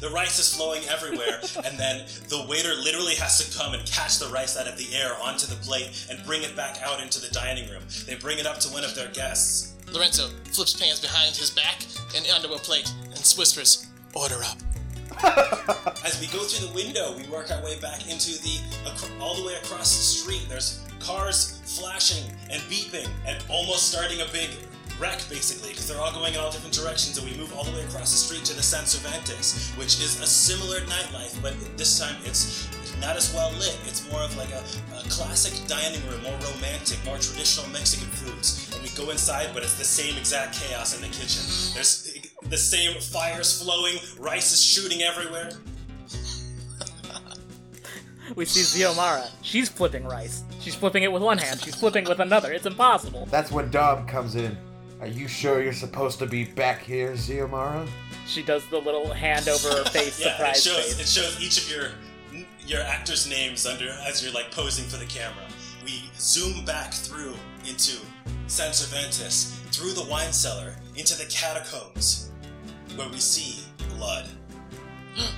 The 0.00 0.10
rice 0.10 0.38
is 0.38 0.54
flowing 0.54 0.82
everywhere, 0.88 1.40
and 1.64 1.78
then 1.78 2.06
the 2.28 2.44
waiter 2.48 2.74
literally 2.74 3.14
has 3.14 3.38
to 3.44 3.58
come 3.58 3.72
and 3.74 3.84
catch 3.86 4.18
the 4.18 4.28
rice 4.28 4.58
out 4.58 4.66
of 4.66 4.76
the 4.76 4.94
air 4.94 5.16
onto 5.22 5.46
the 5.46 5.56
plate 5.56 6.06
and 6.10 6.24
bring 6.26 6.42
it 6.42 6.54
back 6.54 6.80
out 6.82 7.00
into 7.00 7.20
the 7.20 7.32
dining 7.32 7.68
room. 7.70 7.82
They 8.06 8.16
bring 8.16 8.38
it 8.38 8.46
up 8.46 8.58
to 8.60 8.68
one 8.68 8.84
of 8.84 8.94
their 8.94 9.08
guests. 9.08 9.74
Lorenzo 9.90 10.28
flips 10.52 10.74
pans 10.78 11.00
behind 11.00 11.36
his 11.36 11.50
back 11.50 11.84
and 12.16 12.26
onto 12.34 12.52
a 12.52 12.58
plate 12.58 12.92
and 13.04 13.34
whispers, 13.38 13.86
"Order 14.14 14.42
up." 14.44 14.58
As 16.04 16.20
we 16.20 16.26
go 16.28 16.44
through 16.44 16.68
the 16.68 16.74
window, 16.74 17.14
we 17.16 17.24
work 17.28 17.50
our 17.50 17.62
way 17.62 17.78
back 17.80 18.08
into 18.10 18.32
the 18.42 18.60
all 19.20 19.34
the 19.34 19.44
way 19.44 19.54
across 19.54 19.96
the 19.96 20.02
street. 20.02 20.46
There's 20.48 20.80
cars 21.00 21.60
flashing 21.64 22.24
and 22.50 22.62
beeping 22.62 23.08
and 23.26 23.42
almost 23.48 23.90
starting 23.90 24.20
a 24.20 24.26
big 24.32 24.50
wreck, 25.02 25.18
basically, 25.28 25.70
because 25.70 25.88
they're 25.88 26.00
all 26.00 26.12
going 26.12 26.34
in 26.34 26.40
all 26.40 26.52
different 26.52 26.72
directions, 26.72 27.18
and 27.18 27.28
we 27.28 27.36
move 27.36 27.52
all 27.56 27.64
the 27.64 27.72
way 27.72 27.82
across 27.82 28.12
the 28.12 28.16
street 28.16 28.44
to 28.44 28.54
the 28.54 28.62
San 28.62 28.86
Cervantes, 28.86 29.74
which 29.74 29.98
is 29.98 30.20
a 30.22 30.26
similar 30.26 30.78
nightlife, 30.86 31.34
but 31.42 31.54
this 31.76 31.98
time 31.98 32.14
it's 32.24 32.70
not 33.00 33.16
as 33.16 33.34
well 33.34 33.50
lit. 33.58 33.76
It's 33.88 34.08
more 34.12 34.22
of 34.22 34.36
like 34.36 34.50
a, 34.50 34.62
a 34.94 35.02
classic 35.10 35.58
dining 35.66 36.00
room, 36.06 36.22
more 36.22 36.38
romantic, 36.54 37.04
more 37.04 37.18
traditional 37.18 37.68
Mexican 37.70 38.06
foods. 38.10 38.70
And 38.72 38.80
we 38.80 38.90
go 38.90 39.10
inside, 39.10 39.50
but 39.52 39.64
it's 39.64 39.76
the 39.76 39.84
same 39.84 40.16
exact 40.16 40.54
chaos 40.54 40.94
in 40.94 41.02
the 41.02 41.08
kitchen. 41.08 41.42
There's 41.74 42.16
the 42.44 42.56
same 42.56 43.00
fires 43.00 43.60
flowing, 43.60 43.96
rice 44.20 44.52
is 44.52 44.62
shooting 44.62 45.02
everywhere. 45.02 45.50
We 48.36 48.46
see 48.46 48.62
Xiomara. 48.62 49.28
She's 49.42 49.68
flipping 49.68 50.04
rice. 50.04 50.44
She's 50.60 50.74
flipping 50.74 51.02
it 51.02 51.12
with 51.12 51.22
one 51.22 51.36
hand. 51.36 51.60
She's 51.60 51.74
flipping 51.74 52.04
with 52.04 52.18
another. 52.18 52.50
It's 52.52 52.64
impossible. 52.64 53.26
That's 53.30 53.50
when 53.50 53.70
Dom 53.70 54.06
comes 54.06 54.36
in. 54.36 54.56
Are 55.02 55.08
you 55.08 55.26
sure 55.26 55.60
you're 55.60 55.72
supposed 55.72 56.20
to 56.20 56.26
be 56.26 56.44
back 56.44 56.80
here, 56.80 57.14
Xiomara? 57.14 57.88
She 58.24 58.40
does 58.40 58.64
the 58.68 58.78
little 58.78 59.12
hand 59.12 59.48
over 59.48 59.68
her 59.68 59.84
face 59.90 60.20
Yeah, 60.20 60.50
it 60.50 60.56
shows 60.56 60.94
face. 60.94 61.00
it 61.00 61.08
shows 61.08 61.40
each 61.42 61.58
of 61.58 61.68
your 61.68 61.90
your 62.64 62.82
actors' 62.82 63.28
names 63.28 63.66
under 63.66 63.88
as 64.06 64.22
you're 64.22 64.32
like 64.32 64.52
posing 64.52 64.84
for 64.88 64.98
the 64.98 65.06
camera. 65.06 65.42
We 65.84 66.04
zoom 66.16 66.64
back 66.64 66.94
through 66.94 67.34
into 67.68 67.98
San 68.46 68.72
Cervantes, 68.72 69.58
through 69.72 69.90
the 69.94 70.04
wine 70.08 70.32
cellar, 70.32 70.76
into 70.94 71.18
the 71.18 71.24
catacombs, 71.28 72.30
where 72.94 73.08
we 73.08 73.18
see 73.18 73.64
blood. 73.96 74.28
Mm. 75.16 75.32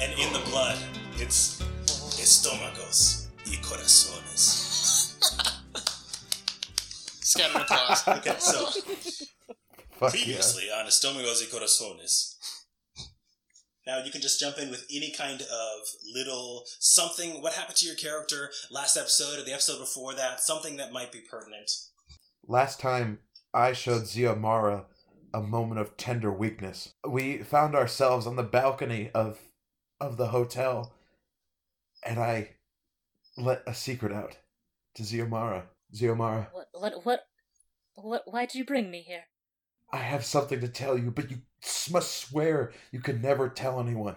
and 0.00 0.12
in 0.18 0.32
the 0.32 0.40
blood, 0.50 0.76
it's 1.18 1.62
estómagos 2.20 3.28
y 3.46 3.60
corazones. 3.62 5.52
Scattered 7.34 7.62
applause. 7.62 8.06
Okay, 8.06 8.36
so 8.38 8.66
Fuck 9.98 10.10
previously 10.10 10.70
on 10.70 10.86
Estómagos 10.86 11.40
y 11.40 11.48
Corazones. 11.50 12.36
Now 13.84 13.98
you 14.04 14.12
can 14.12 14.20
just 14.20 14.38
jump 14.38 14.56
in 14.58 14.70
with 14.70 14.86
any 14.88 15.10
kind 15.10 15.42
of 15.42 15.80
little 16.14 16.64
something. 16.78 17.42
What 17.42 17.54
happened 17.54 17.76
to 17.78 17.86
your 17.86 17.96
character 17.96 18.50
last 18.70 18.96
episode 18.96 19.40
or 19.40 19.44
the 19.44 19.52
episode 19.52 19.80
before 19.80 20.14
that? 20.14 20.42
Something 20.42 20.76
that 20.76 20.92
might 20.92 21.10
be 21.10 21.22
pertinent. 21.28 21.72
Last 22.46 22.78
time 22.78 23.18
I 23.52 23.72
showed 23.72 24.02
Xiomara 24.02 24.84
a 25.32 25.42
moment 25.42 25.80
of 25.80 25.96
tender 25.96 26.32
weakness. 26.32 26.94
We 27.04 27.38
found 27.38 27.74
ourselves 27.74 28.28
on 28.28 28.36
the 28.36 28.44
balcony 28.44 29.10
of 29.12 29.40
of 30.00 30.18
the 30.18 30.28
hotel, 30.28 30.94
and 32.06 32.20
I 32.20 32.50
let 33.36 33.64
a 33.66 33.74
secret 33.74 34.12
out 34.12 34.38
to 34.94 35.02
Xiomara. 35.02 35.64
Xiomara, 35.94 36.48
What? 36.52 36.68
What? 36.72 37.04
What? 37.04 37.26
What? 37.94 38.22
Why 38.26 38.46
did 38.46 38.56
you 38.56 38.64
bring 38.64 38.90
me 38.90 39.02
here? 39.02 39.24
I 39.92 39.98
have 39.98 40.24
something 40.24 40.60
to 40.60 40.68
tell 40.68 40.98
you, 40.98 41.10
but 41.10 41.30
you 41.30 41.38
must 41.90 42.16
swear 42.16 42.72
you 42.90 43.00
could 43.00 43.22
never 43.22 43.48
tell 43.48 43.78
anyone. 43.78 44.16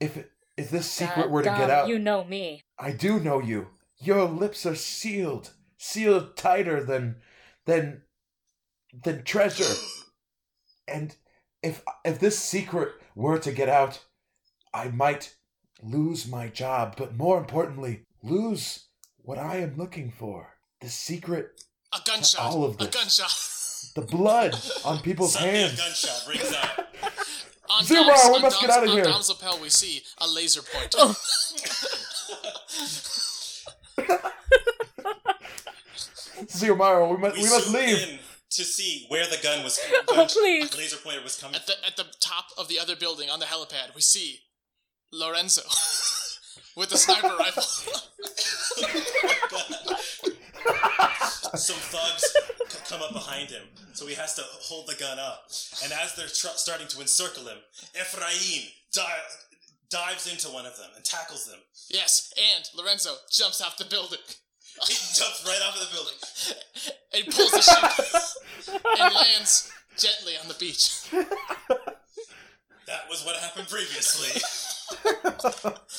If 0.00 0.16
it, 0.16 0.32
if 0.56 0.70
this 0.70 0.90
secret 0.90 1.24
God, 1.24 1.30
were 1.30 1.42
to 1.42 1.50
get 1.50 1.70
out, 1.70 1.88
you 1.88 1.98
know 1.98 2.24
me. 2.24 2.64
I 2.78 2.90
do 2.92 3.20
know 3.20 3.40
you. 3.40 3.68
Your 3.98 4.24
lips 4.24 4.66
are 4.66 4.74
sealed, 4.74 5.52
sealed 5.76 6.36
tighter 6.36 6.82
than 6.82 7.16
than 7.64 8.02
than 9.04 9.22
treasure. 9.24 9.64
And 10.90 11.14
if 11.62 11.82
if 12.02 12.18
this 12.18 12.38
secret 12.38 12.94
were 13.14 13.38
to 13.40 13.52
get 13.52 13.68
out, 13.68 14.00
I 14.72 14.88
might 14.88 15.34
lose 15.82 16.26
my 16.26 16.48
job, 16.48 16.94
but 16.96 17.14
more 17.14 17.36
importantly, 17.36 18.06
lose 18.22 18.86
what 19.18 19.36
I 19.36 19.56
am 19.56 19.76
looking 19.76 20.10
for. 20.10 20.57
The 20.80 20.88
secret, 20.88 21.64
A 21.92 21.98
gunshot. 22.04 22.40
all 22.40 22.64
of 22.64 22.74
A 22.80 22.84
this. 22.86 22.94
gunshot. 22.94 23.94
the 23.94 24.02
blood 24.16 24.54
on 24.84 24.98
people's 25.02 25.32
Suddenly 25.34 25.60
a 25.62 25.66
hands. 25.68 25.78
gunshot 25.78 26.28
rings 26.28 26.52
out. 26.54 26.86
On 27.70 27.84
Zero, 27.84 28.04
Dom's- 28.04 28.28
we 28.30 28.34
on 28.36 28.40
must 28.42 28.60
get 28.62 28.70
out 28.70 28.82
of 28.82 28.88
on 28.88 28.96
here. 28.96 29.04
Dom's 29.04 29.28
lapel, 29.28 29.60
we 29.60 29.68
see 29.68 30.02
a 30.22 30.26
laser 30.26 30.62
pointer. 30.62 30.96
Oh. 31.00 31.14
Xiomara, 36.46 37.10
we 37.10 37.16
must 37.18 37.36
We, 37.36 37.42
we 37.42 37.48
must 37.50 37.70
leave. 37.72 38.08
in 38.08 38.18
to 38.50 38.64
see 38.64 39.04
where 39.08 39.26
the 39.26 39.36
gun 39.42 39.62
was. 39.64 39.78
Oh, 40.08 40.16
gun- 40.16 40.26
please. 40.28 40.76
Laser 40.76 40.96
pointer 40.96 41.22
was 41.22 41.36
coming. 41.38 41.56
At 41.56 41.66
the 41.66 41.74
at 41.86 41.96
the 41.96 42.06
top 42.20 42.46
of 42.56 42.68
the 42.68 42.78
other 42.78 42.96
building 42.96 43.28
on 43.30 43.38
the 43.40 43.46
helipad, 43.46 43.94
we 43.94 44.00
see 44.00 44.40
Lorenzo 45.12 45.62
with 46.76 46.92
a 46.92 46.96
sniper 46.96 47.36
rifle. 47.38 47.62
Oh 48.80 49.87
some 51.54 51.76
thugs 51.76 52.24
c- 52.68 52.78
come 52.88 53.02
up 53.02 53.12
behind 53.12 53.50
him, 53.50 53.62
so 53.94 54.06
he 54.06 54.14
has 54.14 54.34
to 54.34 54.42
hold 54.44 54.86
the 54.86 54.94
gun 54.96 55.18
up. 55.18 55.44
And 55.82 55.92
as 55.92 56.14
they're 56.14 56.26
tr- 56.26 56.56
starting 56.56 56.88
to 56.88 57.00
encircle 57.00 57.44
him, 57.44 57.58
Ephraim 57.94 58.68
di- 58.92 59.22
dives 59.90 60.26
into 60.30 60.48
one 60.48 60.66
of 60.66 60.76
them 60.76 60.90
and 60.96 61.04
tackles 61.04 61.46
them. 61.46 61.58
yes, 61.88 62.32
and 62.36 62.68
Lorenzo 62.76 63.14
jumps 63.30 63.60
off 63.62 63.76
the 63.78 63.84
building 63.86 64.18
He 64.86 64.94
jumps 64.94 65.44
right 65.46 65.60
off 65.66 65.74
of 65.80 65.88
the 65.88 65.94
building. 65.94 66.18
and 67.14 67.24
pulls 67.34 67.50
the 67.52 67.62
chute 67.62 68.82
and 69.00 69.14
lands 69.14 69.70
gently 69.96 70.34
on 70.40 70.46
the 70.48 70.54
beach. 70.54 71.00
That 72.86 73.08
was 73.10 73.24
what 73.24 73.36
happened 73.36 73.68
previously. 73.68 74.40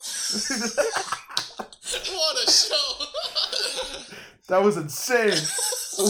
What 2.12 2.48
a 2.48 2.50
show! 2.50 3.04
That 4.48 4.64
was 4.64 4.76
insane. 4.76 5.38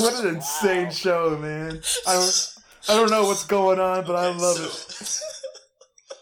what 0.00 0.24
an 0.24 0.36
insane 0.36 0.90
show, 0.90 1.36
man. 1.36 1.82
I 2.06 2.14
don't, 2.14 2.54
I 2.88 2.96
don't 2.96 3.10
know 3.10 3.24
what's 3.24 3.44
going 3.44 3.78
on, 3.78 4.06
but 4.06 4.16
I 4.16 4.28
love 4.28 4.56
So- 4.56 4.64
it. 4.64 5.20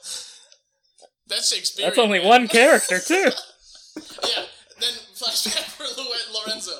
That's 1.28 1.52
Shakespearean. 1.54 1.90
That's 1.90 1.98
only 1.98 2.18
man. 2.18 2.28
one 2.28 2.48
character 2.48 2.98
too. 2.98 3.30
yeah. 4.26 4.44
Then 4.80 4.94
flashback 5.14 5.64
for 5.76 5.84
Lorenzo. 6.32 6.72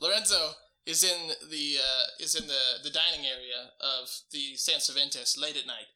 Lorenzo 0.00 0.50
is 0.86 1.02
in 1.04 1.28
the 1.50 1.76
uh, 1.78 2.04
is 2.20 2.34
in 2.34 2.46
the, 2.46 2.60
the 2.84 2.90
dining 2.90 3.26
area 3.26 3.70
of 3.80 4.08
the 4.32 4.56
San 4.56 4.80
Cervantes 4.80 5.38
late 5.40 5.56
at 5.56 5.66
night. 5.66 5.86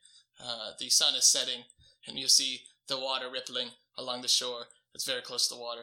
Uh, 0.44 0.70
the 0.80 0.88
sun 0.88 1.14
is 1.14 1.24
setting, 1.26 1.62
and 2.08 2.18
you 2.18 2.28
see 2.28 2.62
the 2.88 2.98
water 2.98 3.26
rippling 3.32 3.68
along 3.96 4.22
the 4.22 4.28
shore. 4.28 4.64
It's 4.94 5.06
very 5.06 5.22
close 5.22 5.48
to 5.48 5.54
the 5.54 5.60
water, 5.60 5.82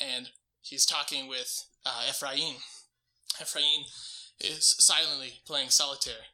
and 0.00 0.30
he's 0.62 0.86
talking 0.86 1.28
with 1.28 1.64
uh, 1.86 2.02
Ephraim. 2.08 2.56
Ephraim 3.40 3.84
is 4.40 4.76
silently 4.78 5.34
playing 5.46 5.70
solitaire, 5.70 6.26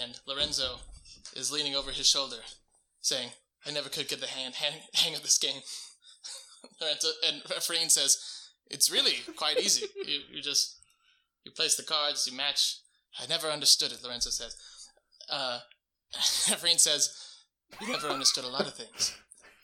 and 0.00 0.20
Lorenzo 0.26 0.76
is 1.34 1.52
leaning 1.52 1.74
over 1.74 1.90
his 1.90 2.06
shoulder, 2.06 2.38
saying, 3.00 3.30
"I 3.66 3.70
never 3.70 3.88
could 3.88 4.08
get 4.08 4.20
the 4.20 4.26
hang 4.26 4.52
hang, 4.52 4.80
hang 4.94 5.14
of 5.14 5.22
this 5.22 5.38
game." 5.38 5.62
Lorenzo, 6.80 7.08
and 7.26 7.42
Ephraim 7.56 7.88
says, 7.88 8.18
"It's 8.70 8.90
really 8.90 9.16
quite 9.36 9.58
easy. 9.58 9.86
You, 10.06 10.20
you 10.30 10.42
just 10.42 10.78
you 11.44 11.52
place 11.52 11.76
the 11.76 11.82
cards, 11.82 12.26
you 12.30 12.36
match. 12.36 12.78
I 13.20 13.26
never 13.26 13.48
understood 13.48 13.92
it." 13.92 14.02
Lorenzo 14.02 14.30
says. 14.30 14.56
Uh, 15.30 15.60
Ephraim 16.52 16.78
says, 16.78 17.16
"You 17.80 17.88
never 17.88 18.08
understood 18.08 18.44
a 18.44 18.48
lot 18.48 18.66
of 18.66 18.74
things." 18.74 19.16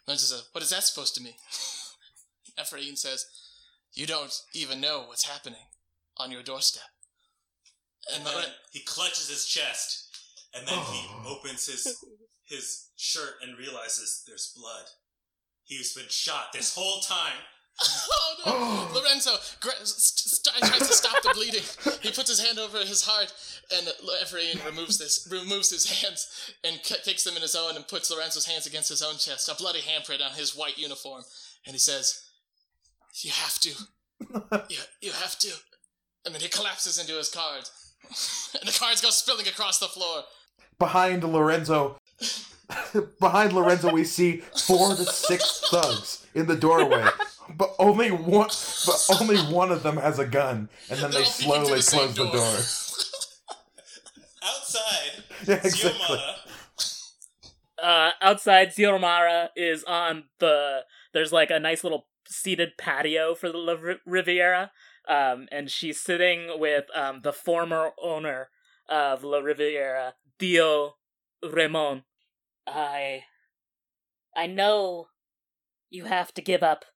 Lorenzo 0.06 0.36
says, 0.36 0.48
"What 0.52 0.62
is 0.62 0.70
that 0.70 0.84
supposed 0.84 1.14
to 1.16 1.22
mean?" 1.22 1.34
Ephraim 2.60 2.96
says, 2.96 3.26
"You 3.92 4.06
don't 4.06 4.34
even 4.54 4.80
know 4.80 5.04
what's 5.06 5.28
happening 5.28 5.66
on 6.16 6.30
your 6.30 6.42
doorstep." 6.42 6.90
And 8.14 8.24
then 8.24 8.44
he 8.72 8.80
clutches 8.80 9.28
his 9.28 9.46
chest, 9.46 10.16
and 10.54 10.66
then 10.66 10.78
he 10.78 11.06
oh. 11.10 11.38
opens 11.38 11.66
his 11.66 11.96
his 12.44 12.88
shirt 12.96 13.34
and 13.42 13.58
realizes 13.58 14.24
there's 14.26 14.54
blood. 14.56 14.86
He's 15.64 15.92
been 15.94 16.08
shot 16.08 16.52
this 16.52 16.74
whole 16.74 17.00
time. 17.00 17.38
Oh 17.80 18.34
no! 18.44 18.52
Oh. 18.52 18.92
Lorenzo 18.92 19.30
gra- 19.60 19.84
st- 19.84 20.44
st- 20.44 20.56
tries 20.64 20.88
to 20.88 20.94
stop 20.94 21.22
the 21.22 21.30
bleeding. 21.34 21.62
He 22.02 22.10
puts 22.10 22.28
his 22.28 22.44
hand 22.44 22.58
over 22.58 22.78
his 22.78 23.04
heart, 23.04 23.32
and 23.70 23.86
Ephraim 24.22 24.58
removes 24.66 24.98
this, 24.98 25.28
removes 25.30 25.70
his 25.70 25.88
hands, 25.88 26.52
and 26.64 26.82
k- 26.82 26.96
kicks 27.04 27.22
them 27.22 27.36
in 27.36 27.42
his 27.42 27.54
own, 27.54 27.76
and 27.76 27.86
puts 27.86 28.10
Lorenzo's 28.10 28.46
hands 28.46 28.66
against 28.66 28.88
his 28.88 29.02
own 29.02 29.16
chest, 29.18 29.48
a 29.48 29.54
bloody 29.54 29.80
handprint 29.80 30.24
on 30.24 30.32
his 30.32 30.56
white 30.56 30.76
uniform, 30.76 31.22
and 31.66 31.74
he 31.74 31.78
says, 31.78 32.27
"You 33.22 33.30
have 33.32 33.58
to, 33.60 33.70
you, 34.68 34.78
you 35.00 35.12
have 35.12 35.38
to," 35.40 35.52
and 36.24 36.34
then 36.34 36.40
he 36.42 36.48
collapses 36.48 36.98
into 36.98 37.16
his 37.16 37.28
cards, 37.28 37.70
and 38.60 38.68
the 38.68 38.76
cards 38.78 39.00
go 39.00 39.10
spilling 39.10 39.48
across 39.48 39.78
the 39.78 39.88
floor. 39.88 40.22
Behind 40.78 41.24
Lorenzo, 41.24 41.98
behind 43.20 43.52
Lorenzo, 43.52 43.92
we 43.92 44.04
see 44.04 44.42
four 44.66 44.94
to 44.94 45.04
six 45.04 45.62
thugs 45.70 46.26
in 46.34 46.46
the 46.46 46.54
doorway, 46.56 47.04
but 47.56 47.74
only 47.78 48.10
one, 48.10 48.48
but 48.86 49.06
only 49.20 49.38
one 49.38 49.72
of 49.72 49.82
them 49.82 49.96
has 49.96 50.18
a 50.18 50.26
gun, 50.26 50.68
and 50.90 51.00
then 51.00 51.10
they 51.10 51.16
They're 51.18 51.24
all 51.24 51.30
slowly 51.64 51.74
the 51.76 51.82
same 51.82 52.00
close 52.12 52.16
the 52.16 52.24
door. 52.24 52.32
door. 52.34 52.58
Outside, 54.44 55.24
Yeah, 55.46 55.60
exactly. 55.64 56.18
Uh, 57.82 58.10
outside, 58.20 58.70
Xiomara 58.70 59.48
is 59.56 59.84
on 59.84 60.24
the. 60.40 60.80
There's 61.12 61.32
like 61.32 61.50
a 61.50 61.58
nice 61.60 61.82
little 61.84 62.06
seated 62.48 62.78
patio 62.78 63.34
for 63.34 63.52
the 63.52 63.58
La 63.58 63.74
Riviera, 64.06 64.70
um, 65.06 65.48
and 65.52 65.70
she's 65.70 66.00
sitting 66.00 66.58
with 66.58 66.86
um, 66.94 67.20
the 67.22 67.32
former 67.32 67.90
owner 68.02 68.48
of 68.88 69.22
La 69.22 69.36
Riviera, 69.36 70.14
Tío 70.40 70.92
Ramon. 71.42 72.04
I, 72.66 73.24
I 74.34 74.46
know, 74.46 75.08
you 75.90 76.04
have 76.04 76.32
to 76.34 76.40
give 76.40 76.62
up 76.62 76.86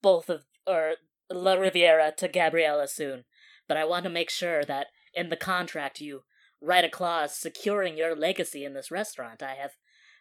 both 0.00 0.30
of 0.30 0.44
or 0.66 0.94
La 1.30 1.52
Riviera 1.52 2.14
to 2.16 2.26
Gabriella 2.26 2.88
soon, 2.88 3.24
but 3.68 3.76
I 3.76 3.84
want 3.84 4.04
to 4.04 4.10
make 4.10 4.30
sure 4.30 4.64
that 4.64 4.86
in 5.12 5.28
the 5.28 5.36
contract 5.36 6.00
you 6.00 6.22
write 6.62 6.84
a 6.84 6.88
clause 6.88 7.36
securing 7.36 7.98
your 7.98 8.16
legacy 8.16 8.64
in 8.64 8.72
this 8.72 8.90
restaurant. 8.90 9.42
I 9.42 9.54
have 9.56 9.72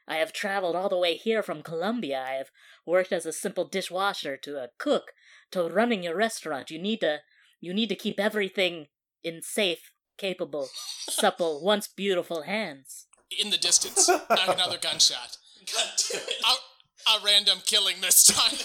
I 0.07 0.17
have 0.17 0.33
traveled 0.33 0.75
all 0.75 0.89
the 0.89 0.97
way 0.97 1.15
here 1.15 1.41
from 1.41 1.63
Colombia. 1.63 2.23
I 2.25 2.33
have 2.33 2.51
worked 2.85 3.11
as 3.11 3.25
a 3.25 3.33
simple 3.33 3.65
dishwasher 3.65 4.37
to 4.37 4.57
a 4.57 4.69
cook 4.77 5.13
to 5.51 5.67
running 5.67 6.03
your 6.03 6.15
restaurant. 6.15 6.69
You 6.69 6.77
need 6.79 7.01
to 7.01 7.21
you 7.59 7.73
need 7.73 7.89
to 7.89 7.95
keep 7.95 8.19
everything 8.19 8.87
in 9.23 9.41
safe, 9.41 9.91
capable, 10.17 10.69
supple, 11.09 11.61
once 11.63 11.87
beautiful 11.87 12.43
hands. 12.43 13.07
In 13.41 13.49
the 13.49 13.57
distance, 13.57 14.07
another 14.29 14.77
gunshot. 14.77 15.37
God 15.73 15.89
damn 16.11 16.21
it. 16.21 16.43
A, 16.45 17.11
a 17.11 17.19
random 17.25 17.57
killing 17.65 17.95
this 18.01 18.27
time. 18.27 18.53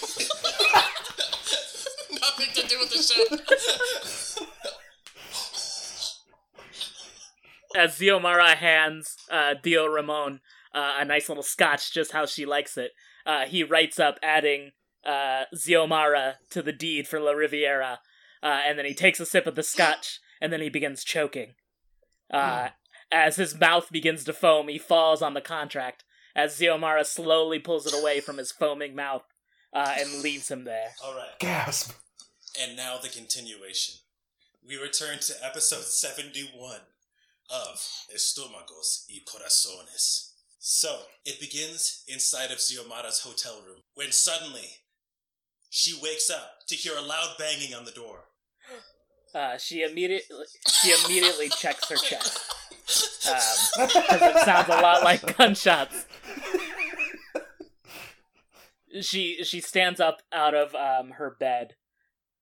Nothing 2.20 2.48
to 2.54 2.66
do 2.68 2.78
with 2.78 2.90
the 2.90 3.02
show. 3.02 3.24
As 7.74 7.98
Xiomara 7.98 8.56
hands 8.56 9.16
uh, 9.30 9.54
Tío 9.62 9.90
Ramon 9.92 10.40
uh, 10.74 10.96
a 10.98 11.04
nice 11.04 11.28
little 11.28 11.42
scotch, 11.42 11.92
just 11.92 12.12
how 12.12 12.26
she 12.26 12.46
likes 12.46 12.76
it, 12.76 12.92
uh, 13.26 13.44
he 13.46 13.62
writes 13.62 13.98
up 13.98 14.18
adding 14.22 14.72
uh, 15.04 15.44
Xiomara 15.54 16.34
to 16.50 16.62
the 16.62 16.72
deed 16.72 17.06
for 17.08 17.20
La 17.20 17.32
Riviera, 17.32 18.00
uh, 18.42 18.60
and 18.66 18.78
then 18.78 18.86
he 18.86 18.94
takes 18.94 19.20
a 19.20 19.26
sip 19.26 19.46
of 19.46 19.54
the 19.54 19.62
scotch, 19.62 20.20
and 20.40 20.52
then 20.52 20.60
he 20.60 20.70
begins 20.70 21.04
choking. 21.04 21.54
Uh, 22.30 22.68
as 23.10 23.36
his 23.36 23.58
mouth 23.58 23.90
begins 23.90 24.24
to 24.24 24.32
foam, 24.32 24.68
he 24.68 24.78
falls 24.78 25.20
on 25.20 25.34
the 25.34 25.40
contract 25.40 26.04
as 26.34 26.58
Xiomara 26.58 27.04
slowly 27.04 27.58
pulls 27.58 27.86
it 27.86 27.98
away 27.98 28.20
from 28.20 28.38
his 28.38 28.52
foaming 28.52 28.94
mouth 28.94 29.24
uh, 29.72 29.94
and 29.98 30.22
leaves 30.22 30.50
him 30.50 30.64
there. 30.64 30.90
All 31.04 31.14
right. 31.14 31.38
Gasp. 31.38 31.92
And 32.60 32.76
now 32.76 32.98
the 32.98 33.08
continuation. 33.08 33.96
We 34.66 34.76
return 34.76 35.18
to 35.20 35.34
episode 35.44 35.84
71 35.84 36.80
of 37.50 37.78
Estómagos 38.14 39.06
y 39.08 39.20
Corazones. 39.26 40.29
So, 40.62 41.04
it 41.24 41.40
begins 41.40 42.04
inside 42.06 42.50
of 42.50 42.58
Xiomara's 42.58 43.20
hotel 43.20 43.62
room 43.66 43.78
when 43.94 44.12
suddenly 44.12 44.68
she 45.70 45.98
wakes 46.02 46.28
up 46.28 46.58
to 46.68 46.74
hear 46.74 46.92
a 46.98 47.00
loud 47.00 47.36
banging 47.38 47.74
on 47.74 47.86
the 47.86 47.90
door. 47.90 48.24
Uh, 49.32 49.56
she 49.56 49.84
immediately 49.84 50.44
she 50.66 50.92
immediately 51.04 51.48
checks 51.50 51.88
her 51.88 51.94
chest 51.94 52.52
because 53.76 54.20
it 54.20 54.44
sounds 54.44 54.66
a 54.68 54.80
lot 54.82 55.04
like 55.04 55.36
gunshots. 55.36 56.04
She 59.00 59.44
she 59.44 59.60
stands 59.60 60.00
up 60.00 60.20
out 60.32 60.56
of 60.56 60.74
um, 60.74 61.12
her 61.12 61.36
bed, 61.38 61.74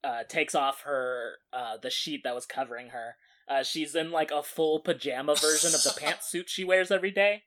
uh, 0.02 0.22
takes 0.26 0.54
off 0.54 0.80
her 0.84 1.34
uh, 1.52 1.76
the 1.76 1.90
sheet 1.90 2.22
that 2.24 2.34
was 2.34 2.46
covering 2.46 2.88
her. 2.88 3.16
Uh, 3.46 3.62
she's 3.62 3.94
in 3.94 4.10
like 4.10 4.30
a 4.30 4.42
full 4.42 4.80
pajama 4.80 5.34
version 5.34 5.74
of 5.74 5.82
the 5.82 5.90
pantsuit 6.00 6.48
she 6.48 6.64
wears 6.64 6.90
every 6.90 7.10
day, 7.10 7.42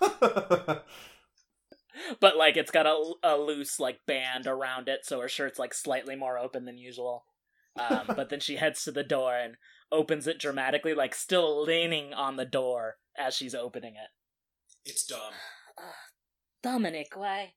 but 2.20 2.36
like 2.36 2.56
it's 2.56 2.70
got 2.70 2.86
a, 2.86 3.12
a 3.22 3.36
loose 3.36 3.78
like 3.80 4.00
band 4.06 4.46
around 4.46 4.88
it, 4.88 5.00
so 5.04 5.20
her 5.20 5.28
shirt's 5.28 5.58
like 5.58 5.74
slightly 5.74 6.16
more 6.16 6.38
open 6.38 6.64
than 6.64 6.78
usual. 6.78 7.24
Um, 7.78 8.02
but 8.08 8.28
then 8.28 8.40
she 8.40 8.56
heads 8.56 8.84
to 8.84 8.92
the 8.92 9.02
door 9.02 9.34
and 9.34 9.56
opens 9.90 10.26
it 10.26 10.38
dramatically, 10.38 10.94
like 10.94 11.14
still 11.14 11.62
leaning 11.62 12.12
on 12.12 12.36
the 12.36 12.44
door 12.44 12.96
as 13.16 13.34
she's 13.34 13.54
opening 13.54 13.94
it. 13.94 14.10
It's 14.84 15.04
Dom. 15.04 15.32
Dominic, 16.62 17.12
why, 17.14 17.54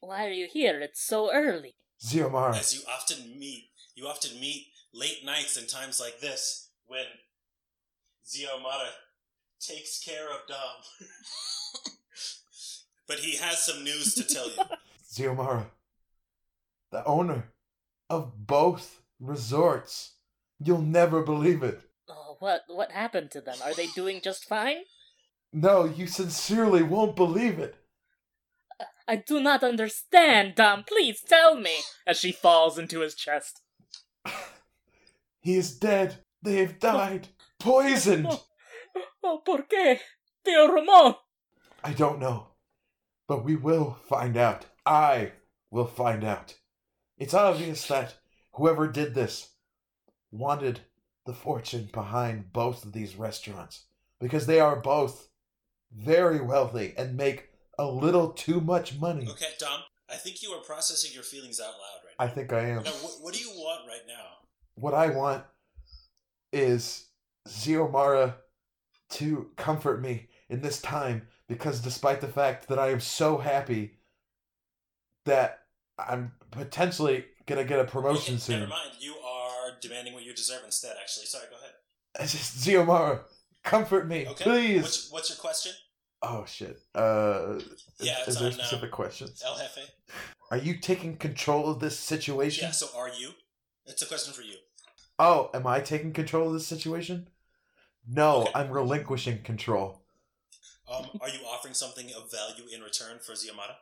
why 0.00 0.26
are 0.26 0.32
you 0.32 0.46
here? 0.50 0.80
It's 0.80 1.02
so 1.04 1.32
early. 1.32 1.76
Xiomara. 2.04 2.56
As 2.56 2.74
you 2.74 2.82
often 2.88 3.38
meet, 3.38 3.70
you 3.94 4.06
often 4.06 4.38
meet 4.38 4.68
late 4.94 5.24
nights 5.24 5.56
and 5.56 5.68
times 5.68 6.00
like 6.00 6.20
this 6.20 6.70
when 6.86 7.04
Xiomara 8.24 8.90
takes 9.60 10.02
care 10.02 10.28
of 10.30 10.46
Dom. 10.48 11.08
but 13.08 13.18
he 13.18 13.36
has 13.36 13.64
some 13.64 13.84
news 13.84 14.14
to 14.14 14.24
tell 14.24 14.48
you. 14.48 14.62
Xiomara. 15.12 15.66
The 16.90 17.04
owner 17.04 17.52
of 18.08 18.46
both 18.46 19.02
resorts. 19.20 20.12
You'll 20.62 20.82
never 20.82 21.22
believe 21.22 21.62
it. 21.62 21.80
Oh, 22.08 22.36
what, 22.38 22.62
what 22.68 22.92
happened 22.92 23.30
to 23.32 23.40
them? 23.40 23.56
Are 23.64 23.74
they 23.74 23.86
doing 23.88 24.20
just 24.22 24.44
fine? 24.44 24.82
No, 25.52 25.84
you 25.84 26.06
sincerely 26.06 26.82
won't 26.82 27.16
believe 27.16 27.58
it. 27.58 27.76
I 29.06 29.16
do 29.16 29.40
not 29.40 29.64
understand, 29.64 30.54
Dom. 30.54 30.84
Please 30.86 31.22
tell 31.26 31.56
me. 31.56 31.76
As 32.06 32.18
she 32.18 32.32
falls 32.32 32.78
into 32.78 33.00
his 33.00 33.14
chest. 33.14 33.60
He 35.40 35.54
is 35.56 35.78
dead. 35.78 36.16
They 36.42 36.56
have 36.56 36.78
died. 36.80 37.28
Poisoned. 37.58 38.26
Oh, 38.28 38.42
Oh, 39.22 39.42
por 39.44 39.62
qué? 39.62 39.98
Tío 40.46 40.68
Ramon. 40.68 41.16
I 41.84 41.92
don't 41.92 42.18
know. 42.18 42.48
But 43.26 43.44
we 43.44 43.56
will 43.56 43.98
find 44.08 44.36
out. 44.36 44.66
I 44.86 45.32
will 45.70 45.86
find 45.86 46.24
out. 46.24 46.54
It's 47.18 47.34
obvious 47.34 47.86
that 47.88 48.14
whoever 48.52 48.88
did 48.88 49.14
this 49.14 49.50
wanted 50.30 50.80
the 51.26 51.34
fortune 51.34 51.90
behind 51.92 52.52
both 52.52 52.84
of 52.84 52.92
these 52.92 53.16
restaurants 53.16 53.84
because 54.20 54.46
they 54.46 54.60
are 54.60 54.76
both 54.76 55.28
very 55.94 56.40
wealthy 56.40 56.94
and 56.96 57.16
make 57.16 57.50
a 57.78 57.86
little 57.86 58.30
too 58.30 58.60
much 58.60 58.98
money. 58.98 59.28
Okay, 59.28 59.50
Dom, 59.58 59.80
I 60.10 60.14
think 60.14 60.42
you 60.42 60.50
are 60.50 60.62
processing 60.62 61.10
your 61.12 61.22
feelings 61.22 61.60
out 61.60 61.66
loud 61.66 62.00
right 62.04 62.14
now. 62.18 62.24
I 62.24 62.28
think 62.28 62.52
I 62.52 62.68
am. 62.70 62.82
Now, 62.82 62.90
what, 62.90 63.12
what 63.20 63.34
do 63.34 63.40
you 63.40 63.50
want 63.50 63.86
right 63.86 64.06
now? 64.06 64.24
What 64.74 64.94
I 64.94 65.10
want 65.10 65.44
is 66.52 67.06
Xiomara 67.46 68.34
to 69.10 69.50
comfort 69.56 70.00
me 70.00 70.28
in 70.48 70.60
this 70.60 70.80
time 70.80 71.26
because 71.48 71.80
despite 71.80 72.20
the 72.20 72.28
fact 72.28 72.68
that 72.68 72.78
I 72.78 72.90
am 72.90 73.00
so 73.00 73.38
happy 73.38 73.98
that 75.24 75.60
I'm 75.98 76.32
potentially 76.50 77.24
gonna 77.46 77.64
get 77.64 77.80
a 77.80 77.84
promotion 77.84 78.34
Okay, 78.34 78.40
soon. 78.40 78.60
Never 78.60 78.70
mind. 78.70 78.90
You 79.00 79.14
are 79.14 79.70
demanding 79.80 80.14
what 80.14 80.24
you 80.24 80.34
deserve 80.34 80.62
instead, 80.64 80.96
actually. 81.00 81.26
Sorry, 81.26 81.46
go 81.50 81.56
ahead. 81.56 81.72
It's 82.20 82.32
just 82.32 82.66
Xiomara, 82.66 83.20
comfort 83.62 84.08
me, 84.08 84.26
Okay. 84.28 84.44
please. 84.44 84.82
What's, 84.82 85.12
what's 85.12 85.28
your 85.30 85.38
question? 85.38 85.72
Oh 86.22 86.44
shit. 86.46 86.78
Uh, 86.94 87.60
Yeah, 88.00 88.20
is 88.22 88.28
it's 88.28 88.40
there 88.40 88.50
specific 88.52 88.90
questions? 88.90 89.42
El 89.44 89.56
Jefe? 89.56 89.88
Are 90.50 90.56
you 90.56 90.78
taking 90.78 91.16
control 91.16 91.70
of 91.70 91.78
this 91.78 91.98
situation? 91.98 92.64
Yeah, 92.66 92.72
so 92.72 92.88
are 92.96 93.08
you? 93.10 93.30
It's 93.86 94.02
a 94.02 94.06
question 94.06 94.32
for 94.34 94.42
you. 94.42 94.56
Oh, 95.18 95.50
am 95.54 95.66
I 95.66 95.80
taking 95.80 96.12
control 96.12 96.48
of 96.48 96.54
this 96.54 96.66
situation? 96.66 97.28
No, 98.08 98.42
Okay. 98.42 98.52
I'm 98.54 98.70
relinquishing 98.70 99.42
control. 99.42 100.00
Um, 100.90 101.10
are 101.20 101.28
you 101.28 101.40
offering 101.46 101.74
something 101.74 102.06
of 102.14 102.30
value 102.30 102.64
in 102.72 102.80
return 102.82 103.18
for 103.18 103.32
Xiomara? 103.34 103.74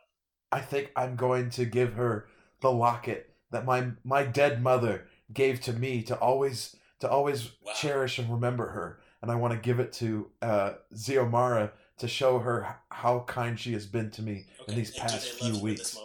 I 0.51 0.59
think 0.59 0.91
I'm 0.95 1.15
going 1.15 1.49
to 1.51 1.65
give 1.65 1.93
her 1.93 2.27
the 2.61 2.71
locket 2.71 3.33
that 3.51 3.63
my 3.65 3.91
my 4.03 4.23
dead 4.23 4.61
mother 4.61 5.07
gave 5.33 5.61
to 5.61 5.73
me 5.73 6.01
to 6.03 6.17
always 6.19 6.75
to 6.99 7.09
always 7.09 7.51
Wow. 7.61 7.73
cherish 7.75 8.17
and 8.19 8.29
remember 8.29 8.67
her, 8.69 8.99
and 9.21 9.31
I 9.31 9.35
want 9.35 9.53
to 9.53 9.59
give 9.59 9.79
it 9.79 9.93
to 9.93 10.29
uh, 10.41 10.71
Xiomara 10.93 11.71
to 11.99 12.07
show 12.07 12.39
her 12.39 12.75
how 12.91 13.21
kind 13.21 13.57
she 13.59 13.71
has 13.73 13.85
been 13.85 14.11
to 14.11 14.21
me 14.21 14.45
Okay. 14.61 14.71
in 14.73 14.77
these 14.77 14.89
and 14.91 15.01
past 15.01 15.27
few 15.29 15.47
love 15.47 15.53
you 15.53 15.57
in 15.59 15.63
weeks. 15.63 15.97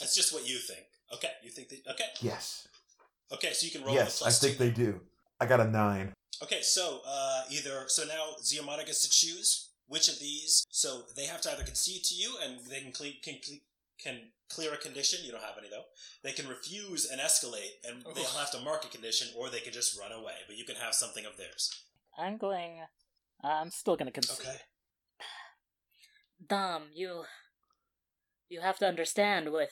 That's 0.00 0.14
just 0.16 0.32
what 0.32 0.48
you 0.48 0.56
think. 0.58 0.80
Okay, 1.14 1.30
you 1.44 1.50
think 1.50 1.68
they. 1.68 1.82
Okay, 1.90 2.06
Yes, 2.22 2.66
okay, 3.32 3.52
so 3.52 3.66
you 3.66 3.70
can 3.72 3.84
roll 3.84 3.94
yes, 3.94 4.22
I 4.22 4.30
think 4.30 4.56
two. 4.58 4.64
they 4.64 4.70
do. 4.70 5.00
I 5.40 5.46
got 5.46 5.60
a 5.60 5.68
nine. 5.68 6.12
Okay, 6.42 6.62
so 6.62 7.00
uh, 7.06 7.42
either 7.50 7.84
so 7.88 8.04
now 8.04 8.34
Xiomara 8.42 8.86
gets 8.86 9.02
to 9.02 9.10
choose 9.10 9.70
which 9.86 10.08
of 10.08 10.18
these. 10.18 10.64
So 10.70 11.02
they 11.16 11.26
have 11.26 11.40
to 11.42 11.52
either 11.52 11.64
concede 11.64 12.04
to 12.04 12.14
you, 12.14 12.36
and 12.42 12.60
they 12.70 12.80
can 12.80 12.92
cle- 12.92 13.20
can 13.22 13.34
cle- 13.44 13.60
can 14.02 14.20
clear 14.48 14.72
a 14.72 14.78
condition. 14.78 15.20
You 15.24 15.32
don't 15.32 15.42
have 15.42 15.58
any 15.58 15.68
though. 15.68 15.84
They 16.22 16.32
can 16.32 16.48
refuse 16.48 17.04
and 17.10 17.20
escalate, 17.20 17.74
and 17.86 18.02
they'll 18.14 18.24
have 18.38 18.50
to 18.52 18.60
mark 18.60 18.84
a 18.84 18.88
condition, 18.88 19.28
or 19.36 19.50
they 19.50 19.60
can 19.60 19.72
just 19.72 19.98
run 19.98 20.12
away. 20.12 20.34
But 20.46 20.56
you 20.56 20.64
can 20.64 20.76
have 20.76 20.94
something 20.94 21.26
of 21.26 21.36
theirs. 21.36 21.70
I'm 22.18 22.38
going. 22.38 22.78
I'm 23.42 23.70
still 23.70 23.96
gonna 23.96 24.10
concede. 24.10 24.46
Okay. 24.46 24.58
Dom, 26.48 26.84
you. 26.94 27.24
You 28.48 28.60
have 28.62 28.78
to 28.78 28.86
understand 28.88 29.52
with 29.52 29.70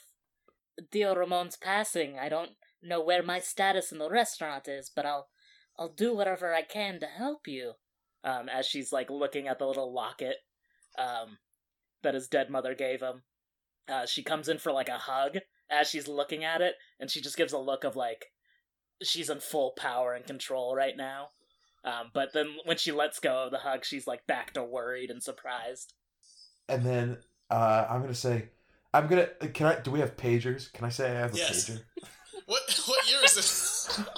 Tío 0.92 1.16
Ramon's 1.16 1.56
passing, 1.56 2.16
I 2.18 2.28
don't 2.28 2.52
know 2.82 3.02
where 3.02 3.22
my 3.24 3.40
status 3.40 3.90
in 3.90 3.98
the 3.98 4.10
restaurant 4.10 4.68
is, 4.68 4.90
but 4.94 5.06
I'll. 5.06 5.28
I'll 5.78 5.88
do 5.88 6.14
whatever 6.14 6.52
I 6.54 6.62
can 6.62 7.00
to 7.00 7.06
help 7.06 7.46
you. 7.46 7.72
Um, 8.24 8.48
as 8.48 8.66
she's 8.66 8.92
like 8.92 9.10
looking 9.10 9.46
at 9.46 9.58
the 9.58 9.66
little 9.66 9.92
locket, 9.94 10.36
um, 10.98 11.38
that 12.02 12.14
his 12.14 12.28
dead 12.28 12.50
mother 12.50 12.74
gave 12.74 13.00
him. 13.00 13.22
Uh, 13.88 14.06
she 14.06 14.22
comes 14.22 14.48
in 14.48 14.58
for 14.58 14.72
like 14.72 14.88
a 14.88 14.98
hug, 14.98 15.38
as 15.70 15.88
she's 15.88 16.08
looking 16.08 16.44
at 16.44 16.60
it, 16.60 16.74
and 16.98 17.10
she 17.10 17.20
just 17.20 17.36
gives 17.36 17.52
a 17.52 17.58
look 17.58 17.84
of 17.84 17.96
like 17.96 18.26
she's 19.02 19.30
in 19.30 19.38
full 19.40 19.72
power 19.78 20.14
and 20.14 20.26
control 20.26 20.74
right 20.74 20.96
now. 20.96 21.28
Um, 21.84 22.10
but 22.12 22.32
then 22.34 22.56
when 22.64 22.76
she 22.76 22.90
lets 22.92 23.20
go 23.20 23.44
of 23.44 23.52
the 23.52 23.58
hug, 23.58 23.84
she's 23.84 24.06
like 24.06 24.26
back 24.26 24.52
to 24.54 24.64
worried 24.64 25.10
and 25.10 25.22
surprised. 25.22 25.94
And 26.68 26.84
then 26.84 27.18
uh, 27.50 27.86
I'm 27.88 28.00
gonna 28.02 28.14
say, 28.14 28.50
I'm 28.92 29.06
gonna. 29.06 29.26
Can 29.54 29.66
I? 29.66 29.80
Do 29.80 29.90
we 29.92 30.00
have 30.00 30.16
pagers? 30.16 30.72
Can 30.72 30.84
I 30.84 30.88
say 30.88 31.10
I 31.10 31.20
have 31.20 31.34
a 31.34 31.36
Yes. 31.36 31.70
pager? 31.70 31.80
What 32.46 32.62
what 32.86 33.10
year 33.10 33.18
is 33.24 33.34
this? 33.34 34.00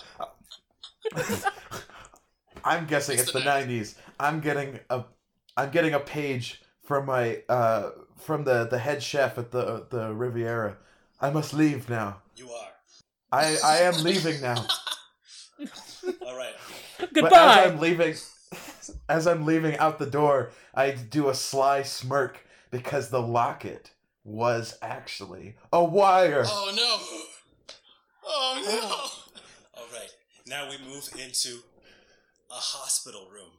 I'm 2.65 2.87
guessing 2.87 3.15
It's 3.15 3.25
it's, 3.25 3.33
the 3.33 3.41
the 3.41 3.45
'90s. 3.45 3.95
I'm 4.19 4.41
getting 4.41 4.81
a. 4.91 5.05
I'm 5.57 5.71
getting 5.71 5.95
a 5.95 6.01
page 6.01 6.63
from 6.83 7.07
my 7.07 7.43
uh 7.49 7.91
from 8.17 8.45
the 8.45 8.65
the 8.65 8.79
head 8.79 9.03
chef 9.03 9.39
at 9.39 9.51
the 9.51 9.87
the 9.91 10.13
Riviera. 10.15 10.77
I 11.21 11.31
must 11.31 11.55
leave 11.55 11.89
now. 11.89 12.23
You 12.37 12.51
are. 12.51 12.69
I 13.33 13.57
I 13.65 13.79
am 13.79 14.03
leaving 14.03 14.41
now. 14.41 14.67
All 16.27 16.37
right. 16.37 16.55
Goodbye. 16.99 17.21
But 17.21 17.33
as 17.33 17.73
I'm 17.73 17.81
leaving, 17.81 18.15
as 19.09 19.27
I'm 19.27 19.45
leaving 19.45 19.77
out 19.79 19.99
the 19.99 20.07
door, 20.07 20.51
I 20.75 20.91
do 20.91 21.29
a 21.29 21.35
sly 21.35 21.83
smirk 21.83 22.47
because 22.71 23.11
the 23.11 23.23
locket 23.23 23.93
was 24.25 24.79
actually 24.83 25.57
a 25.73 25.83
wire. 25.83 26.45
Oh 26.47 26.73
no! 26.77 27.77
Oh 28.25 28.63
All 28.65 28.91
right. 28.91 29.30
Now 30.51 30.69
we 30.69 30.79
move 30.85 31.09
into 31.15 31.63
a 32.51 32.59
hospital 32.59 33.29
room 33.33 33.55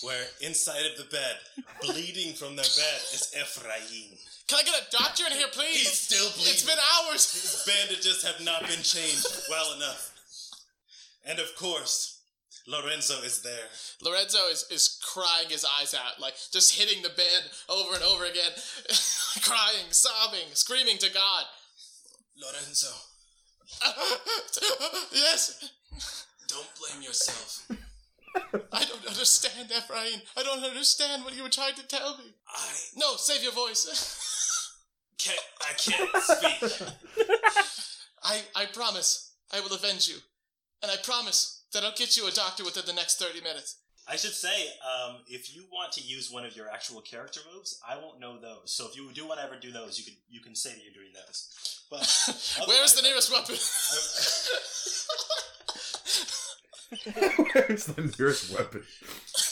where 0.00 0.24
inside 0.40 0.86
of 0.86 0.96
the 0.96 1.04
bed, 1.12 1.36
bleeding 1.82 2.32
from 2.32 2.56
their 2.56 2.64
bed, 2.64 3.00
is 3.12 3.36
Ephraim. 3.36 4.16
Can 4.48 4.58
I 4.58 4.62
get 4.62 4.80
a 4.80 4.96
doctor 4.96 5.24
in 5.30 5.36
here, 5.36 5.52
please? 5.52 5.76
He's 5.76 6.00
still 6.00 6.30
bleeding. 6.32 6.54
It's 6.54 6.64
been 6.64 6.78
hours. 6.80 7.30
His 7.30 7.68
bandages 7.68 8.24
have 8.24 8.42
not 8.42 8.62
been 8.62 8.80
changed 8.80 9.28
well 9.50 9.76
enough. 9.76 10.10
And 11.26 11.38
of 11.38 11.54
course, 11.54 12.22
Lorenzo 12.66 13.20
is 13.20 13.42
there. 13.42 13.68
Lorenzo 14.00 14.48
is, 14.50 14.64
is 14.70 14.98
crying 15.04 15.50
his 15.50 15.66
eyes 15.78 15.92
out, 15.92 16.18
like 16.18 16.34
just 16.50 16.80
hitting 16.80 17.02
the 17.02 17.10
bed 17.10 17.44
over 17.68 17.94
and 17.94 18.02
over 18.02 18.24
again, 18.24 18.56
crying, 19.42 19.90
sobbing, 19.90 20.48
screaming 20.54 20.96
to 20.96 21.12
God. 21.12 21.44
Lorenzo, 22.40 22.88
yes, 25.12 25.70
don't 26.48 26.66
blame 26.80 27.02
yourself. 27.02 27.68
I 28.72 28.84
don't 28.84 29.06
understand, 29.06 29.70
Ephraim. 29.70 30.20
I 30.36 30.42
don't 30.42 30.62
understand 30.64 31.24
what 31.24 31.34
you 31.34 31.42
were 31.42 31.48
trying 31.48 31.74
to 31.74 31.86
tell 31.86 32.18
me. 32.18 32.34
I 32.48 32.74
No, 32.96 33.16
save 33.16 33.42
your 33.42 33.52
voice. 33.52 33.86
can't. 35.18 35.38
I 35.60 35.72
can't 35.74 36.22
speak. 36.22 36.88
I 38.22 38.42
I 38.54 38.66
promise 38.66 39.32
I 39.52 39.60
will 39.60 39.74
avenge 39.74 40.08
you, 40.08 40.16
and 40.82 40.90
I 40.90 40.96
promise 41.02 41.62
that 41.72 41.84
I'll 41.84 41.94
get 41.96 42.16
you 42.16 42.26
a 42.26 42.30
doctor 42.30 42.64
within 42.64 42.84
the 42.86 42.92
next 42.92 43.18
thirty 43.18 43.40
minutes. 43.40 43.76
I 44.08 44.16
should 44.16 44.34
say, 44.34 44.68
um, 44.84 45.16
if 45.26 45.54
you 45.54 45.64
want 45.72 45.92
to 45.92 46.00
use 46.00 46.30
one 46.30 46.44
of 46.44 46.54
your 46.54 46.68
actual 46.70 47.00
character 47.00 47.40
moves, 47.52 47.80
I 47.86 47.96
won't 47.96 48.20
know 48.20 48.38
those. 48.38 48.72
So 48.72 48.86
if 48.86 48.96
you 48.96 49.10
do 49.12 49.26
want 49.26 49.40
to 49.40 49.46
ever 49.46 49.56
do 49.60 49.72
those, 49.72 49.98
you 49.98 50.04
can 50.04 50.14
you 50.28 50.40
can 50.40 50.54
say 50.54 50.70
that 50.70 50.82
you're 50.82 50.94
doing 50.94 51.12
those. 51.12 51.82
But 51.90 52.00
Where's 52.68 52.94
the 52.94 53.02
nearest 53.02 53.32
weapon? 53.32 53.56
Where's 57.52 57.86
the 57.86 58.14
nearest 58.18 58.56
weapon? 58.56 58.82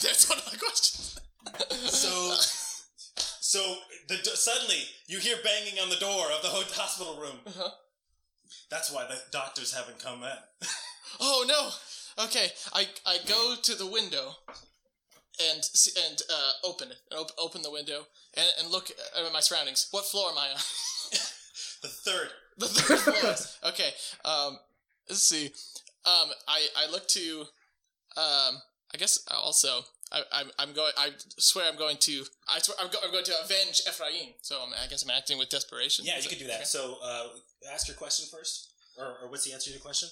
That's 0.01 0.29
one 0.29 0.39
of 0.39 0.45
my 0.51 0.57
questions. 0.57 1.19
So, 1.69 2.33
so 3.39 3.75
the 4.07 4.17
suddenly 4.23 4.83
you 5.07 5.19
hear 5.19 5.35
banging 5.43 5.79
on 5.79 5.89
the 5.89 5.97
door 5.97 6.27
of 6.31 6.41
the 6.41 6.49
hospital 6.49 7.17
room. 7.19 7.39
Uh-huh. 7.45 7.69
That's 8.69 8.91
why 8.91 9.05
the 9.07 9.19
doctors 9.31 9.73
haven't 9.73 9.99
come 9.99 10.23
in. 10.23 10.67
Oh 11.19 11.45
no. 11.47 11.69
Okay, 12.23 12.47
I 12.73 12.87
I 13.05 13.17
go 13.27 13.55
to 13.61 13.75
the 13.75 13.85
window 13.85 14.31
and 15.51 15.61
and 16.07 16.21
uh, 16.31 16.51
open 16.63 16.89
it. 16.91 16.97
Op- 17.15 17.31
open 17.37 17.61
the 17.61 17.71
window 17.71 18.07
and, 18.35 18.47
and 18.59 18.71
look 18.71 18.89
at 18.89 19.33
my 19.33 19.41
surroundings. 19.41 19.87
What 19.91 20.05
floor 20.05 20.29
am 20.31 20.37
I 20.37 20.49
on? 20.51 20.59
The 21.81 21.89
third. 21.89 22.29
the 22.57 22.65
third 22.67 22.97
floor. 22.99 23.71
Okay. 23.71 23.91
Um. 24.23 24.57
Let's 25.09 25.21
see. 25.27 25.47
Um. 26.05 26.29
I 26.47 26.65
I 26.77 26.89
look 26.91 27.07
to. 27.09 27.41
Um. 28.17 28.61
I 28.93 28.97
guess 28.97 29.19
also. 29.29 29.81
I, 30.11 30.21
I'm, 30.31 30.47
I'm 30.59 30.73
going. 30.73 30.91
I 30.97 31.09
swear 31.37 31.65
I'm 31.69 31.77
going 31.77 31.97
to. 32.01 32.23
I 32.47 32.59
swear 32.59 32.77
I'm, 32.79 32.89
go, 32.91 32.97
I'm 33.03 33.11
going 33.11 33.25
to 33.25 33.33
avenge 33.43 33.81
Ephraim. 33.87 34.33
So 34.41 34.55
I'm, 34.65 34.71
I 34.73 34.87
guess 34.87 35.03
I'm 35.03 35.09
acting 35.11 35.37
with 35.37 35.49
desperation. 35.49 36.05
Yeah, 36.05 36.17
Is 36.17 36.25
you 36.25 36.29
it- 36.31 36.37
can 36.37 36.39
do 36.45 36.47
that. 36.47 36.55
okay. 36.57 36.63
So, 36.65 36.97
uh, 37.03 37.27
ask 37.73 37.87
your 37.87 37.97
question 37.97 38.25
first, 38.31 38.71
or, 38.97 39.05
or 39.23 39.29
what's 39.29 39.43
the 39.45 39.53
answer 39.53 39.65
to 39.69 39.71
your 39.73 39.81
question? 39.81 40.09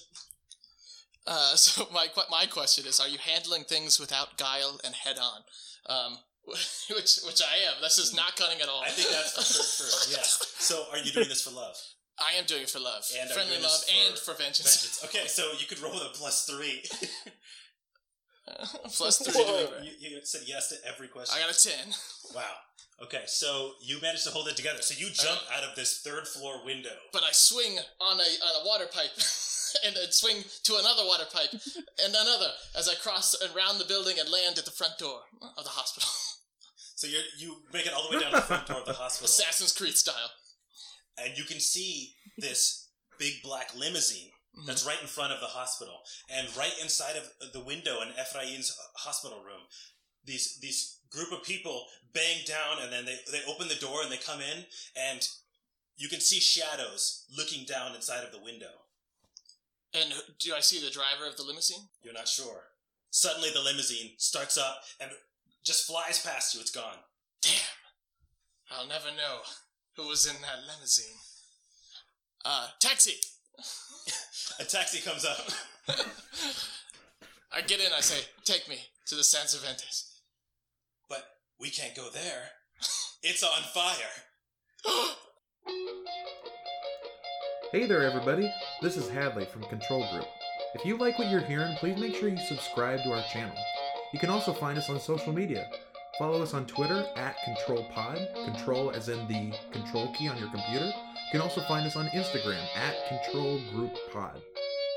Uh, 1.26 1.54
so 1.56 1.88
my 1.92 2.08
my 2.30 2.46
question 2.46 2.86
is: 2.86 3.00
Are 3.00 3.08
you 3.08 3.18
handling 3.18 3.64
things 3.64 3.98
without 3.98 4.36
guile 4.38 4.80
and 4.84 4.94
head 4.94 5.16
on? 5.18 5.40
Um, 5.86 6.18
which 6.46 7.20
which 7.26 7.42
I 7.42 7.68
am. 7.68 7.80
This 7.80 7.98
is 7.98 8.14
not 8.14 8.36
cunning 8.36 8.60
at 8.60 8.68
all. 8.68 8.82
I 8.82 8.90
think 8.90 9.08
that's 9.10 9.32
for 9.32 9.42
sure 9.42 9.86
true. 9.86 10.16
Yeah. 10.16 10.22
So, 10.22 10.84
are 10.92 10.98
you 10.98 11.12
doing 11.12 11.28
this 11.28 11.42
for 11.42 11.50
love? 11.50 11.76
I 12.18 12.38
am 12.38 12.44
doing 12.44 12.62
it 12.62 12.70
for 12.70 12.78
love, 12.78 13.02
And 13.18 13.28
friendly 13.30 13.56
love, 13.56 13.82
this 13.82 13.90
and 14.06 14.16
for 14.16 14.34
for 14.34 14.42
vengeance. 14.42 15.00
Vengeance. 15.02 15.04
Okay, 15.04 15.26
so 15.26 15.50
you 15.58 15.66
could 15.66 15.80
roll 15.80 15.96
a 16.00 16.10
plus 16.14 16.44
three. 16.46 16.84
Plus 18.84 19.18
three. 19.18 19.32
So 19.32 19.68
you, 19.82 19.90
you, 19.98 20.16
you 20.16 20.20
said 20.24 20.42
yes 20.46 20.68
to 20.68 20.76
every 20.86 21.08
question. 21.08 21.36
I 21.36 21.46
got 21.46 21.54
a 21.54 21.58
ten. 21.58 21.92
Wow. 22.34 22.42
Okay, 23.02 23.22
so 23.26 23.72
you 23.82 24.00
managed 24.00 24.24
to 24.24 24.30
hold 24.30 24.48
it 24.48 24.56
together. 24.56 24.80
So 24.80 24.94
you 24.98 25.08
uh, 25.08 25.14
jump 25.14 25.40
out 25.56 25.62
of 25.64 25.74
this 25.76 26.00
third 26.00 26.26
floor 26.28 26.64
window. 26.64 26.94
But 27.12 27.22
I 27.22 27.32
swing 27.32 27.76
on 28.00 28.18
a 28.18 28.22
on 28.46 28.62
a 28.62 28.66
water 28.66 28.86
pipe, 28.92 29.10
and 29.84 29.94
then 29.96 30.10
swing 30.10 30.42
to 30.64 30.76
another 30.76 31.04
water 31.04 31.24
pipe, 31.32 31.50
and 31.52 32.14
another 32.14 32.48
as 32.78 32.88
I 32.88 32.94
cross 32.94 33.34
around 33.54 33.78
the 33.78 33.84
building 33.84 34.16
and 34.18 34.30
land 34.30 34.58
at 34.58 34.64
the 34.64 34.70
front 34.70 34.98
door 34.98 35.20
of 35.58 35.64
the 35.64 35.70
hospital, 35.70 36.08
So 36.96 37.06
you 37.06 37.18
you 37.38 37.56
make 37.72 37.86
it 37.86 37.92
all 37.92 38.08
the 38.08 38.16
way 38.16 38.22
down 38.22 38.30
to 38.32 38.36
the 38.36 38.42
front 38.42 38.66
door 38.66 38.78
of 38.80 38.86
the 38.86 38.92
hospital, 38.94 39.26
Assassin's 39.26 39.72
Creed 39.72 39.94
style. 39.96 40.30
and 41.18 41.36
you 41.36 41.44
can 41.44 41.60
see 41.60 42.14
this 42.38 42.88
big 43.18 43.34
black 43.42 43.74
limousine 43.76 44.30
Mm-hmm. 44.54 44.66
that's 44.66 44.86
right 44.86 45.00
in 45.00 45.08
front 45.08 45.32
of 45.32 45.40
the 45.40 45.46
hospital, 45.46 46.02
and 46.30 46.56
right 46.56 46.74
inside 46.80 47.16
of 47.16 47.52
the 47.52 47.60
window 47.60 48.02
in 48.02 48.08
Ephraim's 48.10 48.78
hospital 48.94 49.38
room, 49.44 49.62
these 50.24 50.58
these 50.60 50.98
group 51.10 51.32
of 51.32 51.42
people 51.42 51.86
bang 52.12 52.38
down, 52.46 52.82
and 52.82 52.92
then 52.92 53.04
they 53.04 53.18
they 53.32 53.40
open 53.48 53.66
the 53.68 53.74
door 53.74 54.02
and 54.02 54.12
they 54.12 54.16
come 54.16 54.40
in, 54.40 54.64
and 54.96 55.28
you 55.96 56.08
can 56.08 56.20
see 56.20 56.38
shadows 56.38 57.24
looking 57.36 57.64
down 57.64 57.94
inside 57.94 58.24
of 58.24 58.32
the 58.32 58.42
window. 58.42 58.86
And 59.92 60.12
do 60.38 60.54
I 60.54 60.60
see 60.60 60.84
the 60.84 60.90
driver 60.90 61.26
of 61.28 61.36
the 61.36 61.44
limousine? 61.44 61.88
You're 62.02 62.14
not 62.14 62.28
sure. 62.28 62.62
Suddenly, 63.10 63.50
the 63.54 63.62
limousine 63.62 64.12
starts 64.18 64.58
up 64.58 64.82
and 65.00 65.10
just 65.62 65.86
flies 65.86 66.24
past 66.24 66.54
you. 66.54 66.60
It's 66.60 66.70
gone. 66.70 66.98
Damn. 67.40 67.52
I'll 68.70 68.88
never 68.88 69.08
know 69.08 69.42
who 69.96 70.08
was 70.08 70.26
in 70.26 70.40
that 70.42 70.66
limousine. 70.66 71.18
Uh, 72.44 72.68
taxi! 72.80 73.14
A 74.60 74.64
taxi 74.64 75.00
comes 75.00 75.24
up. 75.24 75.38
I 77.52 77.60
get 77.60 77.80
in, 77.80 77.92
I 77.96 78.00
say, 78.00 78.24
take 78.44 78.68
me 78.68 78.78
to 79.06 79.14
the 79.14 79.24
San 79.24 79.46
Cervantes. 79.46 80.20
But 81.08 81.24
we 81.60 81.70
can't 81.70 81.94
go 81.94 82.08
there. 82.12 82.50
It's 83.22 83.42
on 83.42 83.62
fire. 83.72 83.94
Hey 87.72 87.86
there, 87.86 88.02
everybody. 88.02 88.48
This 88.82 88.96
is 88.96 89.08
Hadley 89.08 89.46
from 89.46 89.64
Control 89.64 90.06
Group. 90.12 90.26
If 90.76 90.84
you 90.84 90.96
like 90.96 91.18
what 91.18 91.28
you're 91.28 91.40
hearing, 91.40 91.74
please 91.78 91.98
make 91.98 92.14
sure 92.14 92.28
you 92.28 92.38
subscribe 92.38 93.02
to 93.02 93.10
our 93.10 93.24
channel. 93.32 93.56
You 94.12 94.20
can 94.20 94.30
also 94.30 94.52
find 94.52 94.78
us 94.78 94.88
on 94.88 95.00
social 95.00 95.32
media. 95.32 95.68
Follow 96.16 96.40
us 96.40 96.54
on 96.54 96.66
Twitter 96.66 97.04
at 97.16 97.34
ControlPod, 97.38 98.44
control 98.44 98.92
as 98.92 99.08
in 99.08 99.26
the 99.26 99.52
control 99.72 100.12
key 100.14 100.28
on 100.28 100.38
your 100.38 100.50
computer. 100.50 100.92
You 101.34 101.40
can 101.40 101.48
also 101.48 101.62
find 101.62 101.84
us 101.84 101.96
on 101.96 102.06
Instagram 102.10 102.64
at 102.76 103.08
Control 103.08 103.60
Group 103.72 103.92
Pod. 104.12 104.40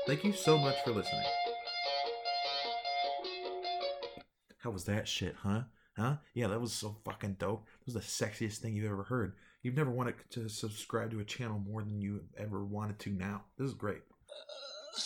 Thank 0.06 0.22
you 0.22 0.32
so 0.32 0.56
much 0.56 0.76
for 0.84 0.92
listening. 0.92 1.24
How 4.58 4.70
was 4.70 4.84
that 4.84 5.08
shit, 5.08 5.34
huh? 5.42 5.62
Huh? 5.96 6.18
Yeah, 6.34 6.46
that 6.46 6.60
was 6.60 6.72
so 6.72 6.96
fucking 7.04 7.38
dope. 7.40 7.64
That 7.66 7.92
was 7.92 7.94
the 7.94 8.24
sexiest 8.24 8.58
thing 8.58 8.76
you've 8.76 8.88
ever 8.88 9.02
heard. 9.02 9.34
You've 9.64 9.74
never 9.74 9.90
wanted 9.90 10.14
to 10.30 10.48
subscribe 10.48 11.10
to 11.10 11.18
a 11.18 11.24
channel 11.24 11.58
more 11.58 11.82
than 11.82 12.00
you 12.00 12.20
ever 12.36 12.64
wanted 12.64 13.00
to 13.00 13.10
now. 13.10 13.42
This 13.58 13.70
is 13.70 13.74
great. 13.74 14.02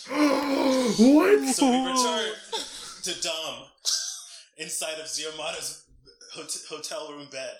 what? 0.11 1.55
So 1.55 1.67
we 1.67 1.77
return 1.77 2.31
to 3.01 3.21
Dom 3.23 3.63
inside 4.59 4.99
of 4.99 5.07
Xiomara's 5.07 5.85
hot- 6.35 6.65
hotel 6.69 7.11
room 7.11 7.27
bed. 7.31 7.55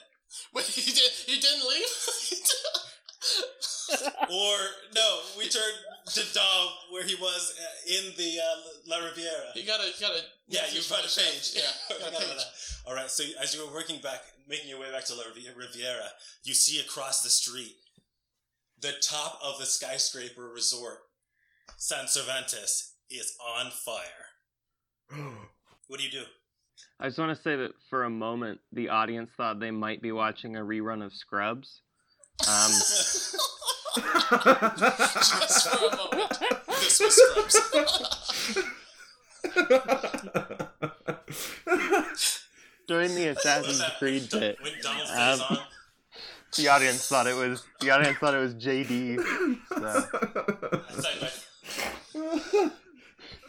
Wait, 0.54 0.66
he, 0.68 0.92
did, 0.92 1.12
he 1.26 1.42
didn't 1.42 1.68
leave? 1.68 1.88
Or, 3.90 4.58
no, 4.96 5.20
we 5.38 5.48
turned 5.50 5.78
to 6.08 6.22
Dom 6.34 6.68
where 6.92 7.04
he 7.04 7.16
was 7.16 7.54
uh, 7.60 7.94
in 7.98 8.14
the 8.18 8.40
uh, 8.40 8.56
La 8.88 8.98
Riviera. 8.98 9.52
you 9.56 9.66
gotta, 9.66 9.88
you 9.88 9.94
gotta. 10.00 10.20
Yeah, 10.48 10.62
you 10.68 10.82
fish 10.82 10.90
found 10.90 11.06
a 11.06 11.08
for 11.08 11.20
page. 11.22 11.54
Yeah, 11.56 11.62
I 11.90 11.94
got 12.00 12.02
a 12.02 12.06
forgot 12.06 12.10
about 12.10 12.30
page. 12.30 12.38
that. 12.38 12.90
All 12.90 12.96
right, 12.96 13.10
so 13.10 13.24
as 13.42 13.54
you 13.56 13.66
were 13.66 13.74
working 13.74 14.00
back, 14.02 14.22
making 14.48 14.70
your 14.70 14.80
way 14.80 14.92
back 14.92 15.06
to 15.06 15.14
La 15.16 15.24
Riviera, 15.58 16.08
you 16.44 16.54
see 16.54 16.80
across 16.80 17.22
the 17.22 17.30
street 17.30 17.76
the 18.82 18.94
top 19.02 19.40
of 19.44 19.60
the 19.60 19.66
skyscraper 19.66 20.50
resort, 20.54 21.00
San 21.78 22.08
Cervantes, 22.08 22.94
is 23.10 23.36
on 23.58 23.72
fire. 23.72 24.28
What 25.88 26.00
do 26.00 26.06
you 26.06 26.12
do? 26.12 26.24
I 27.00 27.08
just 27.08 27.20
want 27.20 27.36
to 27.36 27.44
say 27.44 27.56
that 27.58 27.72
for 27.90 28.06
a 28.06 28.10
moment, 28.10 28.60
the 28.72 28.90
audience 28.90 29.30
thought 29.36 29.60
they 29.60 29.70
might 29.70 30.02
be 30.02 30.12
watching 30.14 30.56
a 30.56 30.62
rerun 30.62 31.06
of 31.06 31.14
Scrubs. 31.14 31.82
Um, 32.48 32.72
Just 33.96 35.70
for 35.70 35.88
a 35.88 35.90
moment. 35.96 36.40
This 36.68 37.00
was 37.00 37.14
Scrubs. 37.16 38.64
during 42.88 43.16
the 43.16 43.28
Assassin's? 43.28 43.82
Creed 44.00 44.30
bit, 44.32 44.58
Um, 45.16 45.40
the 46.58 46.68
audience 46.68 47.08
thought 47.08 47.28
it 47.28 47.36
was 47.36 47.64
the 47.80 47.90
audience 47.92 48.18
thought 48.18 48.34
it 48.34 48.40
was 48.40 48.54
JD. 48.56 49.18
So. 49.70 49.80
That's 49.80 51.04
like, 51.04 51.22
like, 51.22 52.72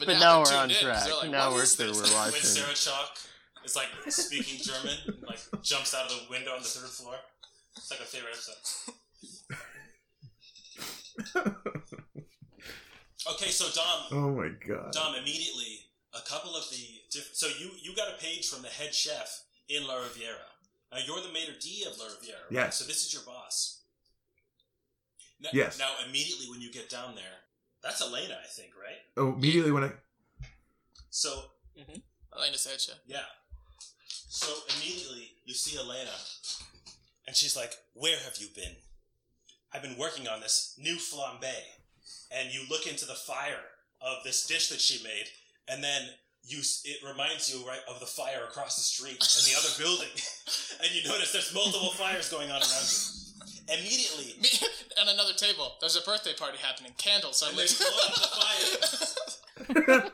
But 0.01 0.09
now 0.19 0.39
we're 0.43 0.55
on 0.57 0.69
tuned 0.69 0.81
track. 0.81 1.07
like, 1.23 1.31
Now 1.31 1.51
we're 1.53 1.63
is 1.63 1.75
sure 1.77 1.87
this?" 1.87 1.97
we're 1.97 2.03
watching. 2.03 2.15
when 2.15 2.23
watching. 2.33 2.41
Sarah 2.43 2.75
Chalk 2.75 3.19
is 3.65 3.77
like 3.77 3.89
speaking 4.09 4.61
German, 4.63 4.97
and, 5.07 5.23
like 5.27 5.41
jumps 5.63 5.95
out 5.95 6.05
of 6.11 6.11
the 6.11 6.27
window 6.31 6.53
on 6.53 6.59
the 6.63 6.69
third 6.69 6.91
floor. 6.91 7.17
It's 7.77 7.91
like 7.91 8.01
a 8.01 8.05
favorite 8.05 8.33
episode. 8.33 8.95
Okay, 13.31 13.51
so 13.51 13.65
Dom, 13.75 14.03
oh 14.13 14.31
my 14.33 14.49
god. 14.67 14.93
Dom, 14.93 15.15
immediately 15.15 15.87
a 16.13 16.21
couple 16.29 16.55
of 16.55 16.69
the 16.71 17.01
diff- 17.11 17.31
so 17.33 17.47
you 17.59 17.71
you 17.81 17.95
got 17.97 18.09
a 18.09 18.23
page 18.23 18.49
from 18.49 18.63
the 18.63 18.69
head 18.69 18.95
chef 18.95 19.43
in 19.69 19.87
La 19.87 19.97
Riviera. 19.97 20.37
Now 20.93 20.99
you're 21.07 21.21
the 21.23 21.33
maitre 21.33 21.55
d 21.61 21.85
of 21.91 21.99
La 21.99 22.05
Riviera. 22.07 22.39
Right? 22.51 22.53
Yes. 22.53 22.77
So 22.77 22.85
this 22.85 23.05
is 23.05 23.13
your 23.13 23.23
boss. 23.25 23.81
Now, 25.41 25.49
Yes. 25.53 25.79
Now 25.79 25.91
immediately 26.07 26.47
when 26.51 26.61
you 26.61 26.71
get 26.71 26.89
down 26.91 27.15
there, 27.15 27.39
that's 27.83 28.01
Elena, 28.03 28.37
I 28.43 28.47
think, 28.47 28.73
right? 28.81 28.99
Oh, 29.17 29.33
immediately 29.35 29.73
when 29.73 29.85
I 29.85 29.91
So 31.11 31.31
mm-hmm. 31.79 31.99
Elena's 32.37 32.65
head 32.67 32.81
chef. 32.81 32.97
yeah. 33.07 33.25
So 34.29 34.53
immediately 34.77 35.31
you 35.45 35.55
see 35.55 35.79
Elena, 35.79 36.11
and 37.27 37.35
she's 37.37 37.57
like, 37.57 37.73
"Where 37.95 38.19
have 38.19 38.37
you 38.39 38.49
been? 38.55 38.75
I've 39.75 39.83
been 39.83 39.99
working 39.99 40.29
on 40.29 40.41
this 40.41 40.75
new 40.79 40.97
flambe." 40.97 41.53
And 42.31 42.53
you 42.53 42.63
look 42.71 42.87
into 42.87 43.07
the 43.07 43.15
fire 43.15 43.65
of 44.01 44.23
this 44.25 44.47
dish 44.47 44.69
that 44.69 44.81
she 44.81 45.03
made, 45.03 45.27
and 45.69 45.83
then 45.83 46.11
you 46.47 46.59
it 46.85 46.99
reminds 47.07 47.53
you 47.53 47.67
right 47.67 47.81
of 47.89 48.01
the 48.01 48.07
fire 48.07 48.45
across 48.49 48.77
the 48.77 48.83
street 48.83 49.17
in 49.17 49.45
the 49.51 49.59
other 49.59 49.71
building, 49.79 50.13
and 50.83 50.95
you 50.95 51.09
notice 51.09 51.33
there's 51.33 51.55
multiple 51.55 51.91
fires 51.93 52.29
going 52.29 52.51
on 52.51 52.61
around 52.61 52.89
you. 52.89 53.25
Immediately, 53.67 54.35
Me 54.43 54.51
and 55.01 55.09
another 55.09 55.33
table. 55.33 55.77
There's 55.81 55.97
a 55.97 56.03
birthday 56.03 56.35
party 56.35 56.59
happening. 56.59 56.93
Candles 56.99 57.43
are 57.43 57.49
and 57.49 57.57
they 57.57 57.63
lit. 57.63 57.79
blow 57.79 57.89
out 58.07 58.15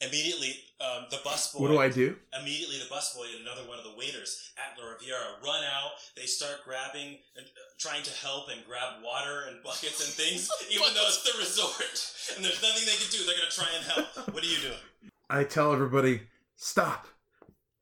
Immediately, 0.00 0.54
um, 0.80 1.06
the 1.10 1.16
busboy. 1.18 1.60
what 1.60 1.68
do 1.68 1.78
I 1.78 1.88
do? 1.88 2.16
Immediately, 2.38 2.78
the 2.78 2.94
busboy 2.94 3.32
and 3.32 3.46
another 3.46 3.66
one 3.68 3.78
of 3.78 3.84
the 3.84 3.96
waiters 3.96 4.52
at 4.58 4.76
La 4.78 4.90
Riviera 4.90 5.40
run 5.42 5.64
out. 5.64 5.92
They 6.16 6.26
start 6.26 6.64
grabbing, 6.64 7.16
and 7.36 7.46
uh, 7.46 7.60
trying 7.78 8.02
to 8.02 8.12
help 8.12 8.48
and 8.52 8.60
grab 8.66 9.02
water 9.02 9.44
and 9.48 9.62
buckets 9.62 10.04
and 10.04 10.12
things, 10.12 10.50
even 10.70 10.92
though 10.94 11.06
it's 11.06 11.22
the 11.22 11.38
resort 11.38 12.12
and 12.34 12.44
there's 12.44 12.62
nothing 12.62 12.84
they 12.86 12.96
can 12.96 13.10
do. 13.10 13.24
They're 13.24 13.36
gonna 13.36 13.50
try 13.50 13.68
and 13.76 13.84
help. 13.84 14.34
What 14.34 14.42
are 14.42 14.46
you 14.46 14.58
doing? 14.58 15.12
I 15.30 15.44
tell 15.44 15.72
everybody, 15.72 16.22
stop. 16.56 17.08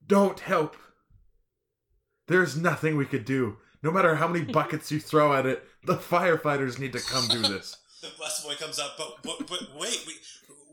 Don't 0.07 0.41
help. 0.41 0.77
There's 2.29 2.57
nothing 2.57 2.97
we 2.97 3.07
could 3.07 3.25
do. 3.25 3.59
No 3.83 3.91
matter 3.91 4.15
how 4.17 4.29
many 4.29 4.45
buckets 4.53 4.91
you 4.91 5.01
throw 5.01 5.33
at 5.35 5.47
it, 5.47 5.65
the 5.85 5.97
firefighters 5.97 6.79
need 6.79 6.93
to 6.93 7.01
come 7.01 7.27
do 7.29 7.43
this. 7.43 7.79
The 8.05 8.11
busboy 8.23 8.59
comes 8.59 8.79
up, 8.79 8.99
but 8.99 9.17
but, 9.23 9.49
but 9.49 9.61
wait, 9.81 10.05
we 10.07 10.13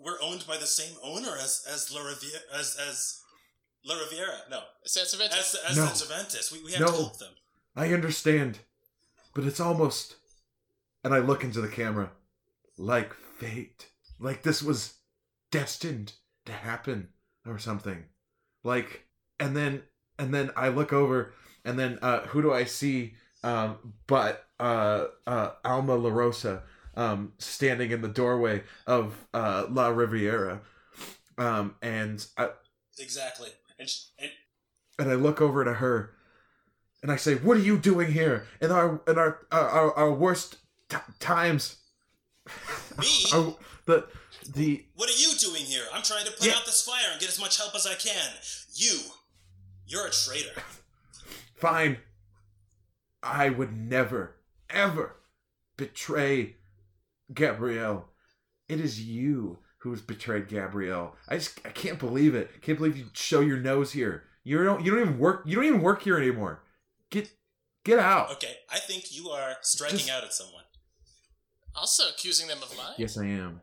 we're 0.04 0.22
owned 0.22 0.46
by 0.48 0.58
the 0.58 0.68
same 0.68 0.96
owner 1.04 1.36
as 1.42 1.66
as 1.72 1.92
La 1.94 2.02
Riviera 2.02 2.42
as 2.58 2.78
as 2.90 3.22
La 3.86 3.96
Riviera. 3.96 4.38
No, 4.50 4.62
San 4.86 5.06
Cervantes. 5.06 5.38
as 5.38 5.72
as 5.72 5.78
No. 5.78 5.86
San 5.88 5.96
Cervantes. 5.96 6.52
We 6.52 6.64
we 6.64 6.72
have 6.74 6.82
No. 6.82 6.88
to 6.88 6.94
help 6.94 7.18
them. 7.20 7.34
I 7.76 7.94
understand, 7.94 8.60
but 9.34 9.44
it's 9.46 9.60
almost. 9.60 10.16
And 11.04 11.16
I 11.16 11.18
look 11.20 11.44
into 11.44 11.62
the 11.62 11.68
camera, 11.68 12.12
like 12.78 13.14
fate. 13.14 13.88
Like 14.20 14.44
this 14.44 14.62
was 14.62 14.96
destined 15.50 16.14
to 16.46 16.52
happen 16.52 17.10
or 17.46 17.58
something. 17.58 18.06
Like, 18.64 19.08
and 19.40 19.58
then, 19.58 19.82
and 20.20 20.32
then 20.32 20.52
I 20.56 20.68
look 20.70 20.94
over, 20.94 21.34
and 21.66 21.80
then 21.80 21.98
uh, 22.04 22.20
who 22.28 22.44
do 22.44 22.54
I 22.54 22.66
see? 22.66 23.16
Um, 23.44 23.94
but 24.06 24.46
uh, 24.60 25.06
uh, 25.26 25.52
Alma 25.66 25.96
La 25.96 26.12
Rosa 26.12 26.62
um, 26.96 27.34
standing 27.38 27.92
in 27.92 28.02
the 28.02 28.08
doorway 28.08 28.64
of 28.88 29.16
uh, 29.34 29.66
La 29.70 29.88
Riviera. 29.88 30.62
Um, 31.38 31.76
and 31.82 32.26
I, 32.38 32.50
Exactly. 33.00 33.50
And, 33.80 33.90
sh- 33.90 34.06
and 34.20 34.30
and 35.00 35.10
I 35.10 35.16
look 35.16 35.42
over 35.42 35.64
to 35.66 35.74
her, 35.74 36.14
and 37.02 37.12
I 37.12 37.16
say, 37.16 37.34
"What 37.36 37.58
are 37.58 37.62
you 37.62 37.78
doing 37.80 38.12
here 38.12 38.46
in 38.62 38.72
our 38.72 39.02
in 39.08 39.18
our 39.18 39.40
our, 39.52 39.68
our, 39.70 39.94
our 39.98 40.14
worst 40.14 40.58
t- 40.90 40.98
times?" 41.20 41.78
me. 43.00 43.08
Our- 43.34 43.56
the 43.86 44.06
the 44.54 44.86
What 44.96 45.10
are 45.10 45.14
you 45.18 45.34
doing 45.40 45.64
here? 45.64 45.84
I'm 45.94 46.04
trying 46.04 46.26
to 46.26 46.32
put 46.32 46.46
Yeah. 46.46 46.54
out 46.54 46.66
this 46.66 46.84
fire 46.84 47.08
and 47.12 47.20
get 47.20 47.30
as 47.30 47.40
much 47.40 47.58
help 47.58 47.74
as 47.74 47.88
I 47.88 47.96
can. 47.96 48.30
You, 48.76 49.00
you're 49.88 50.06
a 50.06 50.12
traitor. 50.12 50.62
fine. 51.56 51.98
I 53.24 53.50
would 53.50 53.76
never 53.76 54.36
ever 54.70 55.16
betray 55.78 56.58
Gabrielle. 57.34 58.06
It 58.70 58.80
is 58.80 59.02
you 59.02 59.60
who's 59.80 60.02
betrayed 60.02 60.48
Gabrielle. 60.48 61.16
I 61.28 61.38
just 61.38 61.60
I 61.66 61.70
can't 61.70 62.00
believe 62.00 62.36
it. 62.36 62.62
Can't 62.62 62.78
believe 62.78 62.98
you 62.98 63.06
show 63.14 63.40
your 63.42 63.58
nose 63.58 63.92
here. 63.92 64.24
You 64.44 64.64
don't 64.64 64.84
you 64.86 64.92
don't 64.92 65.02
even 65.02 65.20
work 65.20 65.44
you 65.46 65.56
don't 65.56 65.66
even 65.66 65.82
work 65.82 66.04
here 66.04 66.18
anymore. 66.18 66.64
Get 67.10 67.32
get 67.84 68.00
out. 68.00 68.32
Okay, 68.34 68.56
I 68.72 68.78
think 68.80 69.16
you 69.16 69.30
are 69.30 69.56
striking 69.62 69.98
Just- 70.00 70.10
out 70.12 70.24
at 70.24 70.34
someone. 70.34 70.64
also 71.76 72.04
accusing 72.10 72.48
them 72.48 72.60
of 72.62 72.76
lying. 72.78 72.96
Yes, 72.98 73.18
I 73.18 73.26
am. 73.26 73.62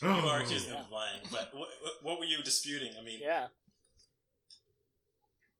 You 0.00 0.08
are 0.08 0.40
accusing 0.42 0.70
them 0.72 0.80
of 0.84 0.90
lying, 0.90 1.20
but 1.30 1.50
what, 1.54 1.68
what 2.02 2.18
were 2.18 2.24
you 2.24 2.42
disputing? 2.42 2.92
I 3.00 3.04
mean, 3.04 3.20
Yeah. 3.22 3.46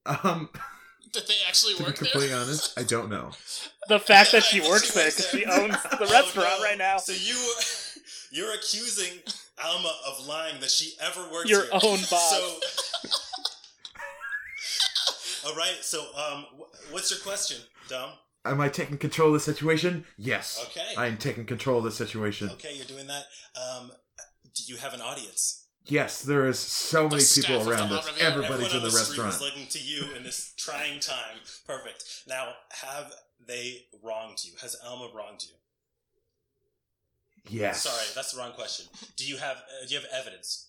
Um, 0.04 0.48
Did 1.12 1.26
they 1.26 1.34
actually 1.46 1.74
to 1.74 1.84
be 1.84 1.92
completely 1.92 2.28
there? 2.28 2.38
honest, 2.38 2.78
I 2.78 2.82
don't 2.84 3.10
know. 3.10 3.30
The 3.88 3.98
fact 3.98 4.30
that 4.30 4.44
she 4.44 4.60
think 4.60 4.70
works 4.72 4.92
there 4.94 5.06
works 5.06 5.16
because 5.32 5.40
she 5.40 5.44
owns 5.44 5.74
the 5.82 6.06
Oh, 6.08 6.12
restaurant 6.12 6.48
no. 6.58 6.62
right 6.64 6.78
now. 6.78 6.98
So 6.98 7.12
you, 7.12 7.36
you're 8.30 8.54
accusing 8.54 9.18
Alma 9.62 9.92
of 10.06 10.24
lying 10.26 10.60
that 10.60 10.70
she 10.70 10.92
ever 11.00 11.20
worked 11.32 11.48
Your 11.50 11.62
here. 11.62 11.70
own 11.74 11.98
boss. 12.08 12.30
So, 12.30 12.60
all 15.48 15.54
right. 15.56 15.76
So, 15.82 16.02
um, 16.16 16.46
wh- 16.56 16.92
what's 16.92 17.10
your 17.10 17.18
question, 17.20 17.58
Dom? 17.88 18.10
Am 18.44 18.60
I 18.60 18.68
taking 18.68 18.98
control 18.98 19.28
of 19.28 19.34
the 19.34 19.40
situation? 19.40 20.04
Yes. 20.16 20.64
Okay. 20.70 20.94
I 20.96 21.06
am 21.08 21.16
taking 21.16 21.44
control 21.44 21.78
of 21.78 21.84
the 21.84 21.90
situation. 21.92 22.50
Okay, 22.50 22.74
you're 22.74 22.86
doing 22.86 23.06
that. 23.08 23.24
Um, 23.56 23.90
do 24.54 24.62
you 24.66 24.76
have 24.76 24.94
an 24.94 25.00
audience? 25.00 25.61
Yes, 25.86 26.22
there 26.22 26.46
is 26.46 26.58
so 26.58 27.08
many 27.08 27.20
staff 27.22 27.46
people 27.46 27.70
around 27.70 27.92
us. 27.92 28.06
Riviera. 28.06 28.30
Everybody's 28.32 28.66
Everyone 28.66 28.70
in 28.70 28.76
on 28.76 28.82
the 28.82 28.88
the 28.88 28.90
street 29.04 29.18
restaurant. 29.24 29.34
is 29.34 29.40
looking 29.40 29.66
to 29.66 29.78
you 29.80 30.14
in 30.16 30.22
this 30.22 30.52
trying 30.56 31.00
time. 31.00 31.38
Perfect. 31.66 32.04
Now, 32.28 32.52
have 32.70 33.12
they 33.46 33.86
wronged 34.02 34.44
you? 34.44 34.52
Has 34.62 34.76
Alma 34.86 35.08
wronged 35.14 35.42
you? 35.42 35.54
Yes. 37.48 37.82
Sorry, 37.82 38.04
that's 38.14 38.32
the 38.32 38.38
wrong 38.38 38.52
question. 38.52 38.86
Do 39.16 39.24
you 39.26 39.36
have 39.38 39.56
uh, 39.56 39.86
do 39.88 39.94
you 39.94 40.00
have 40.00 40.08
evidence? 40.16 40.68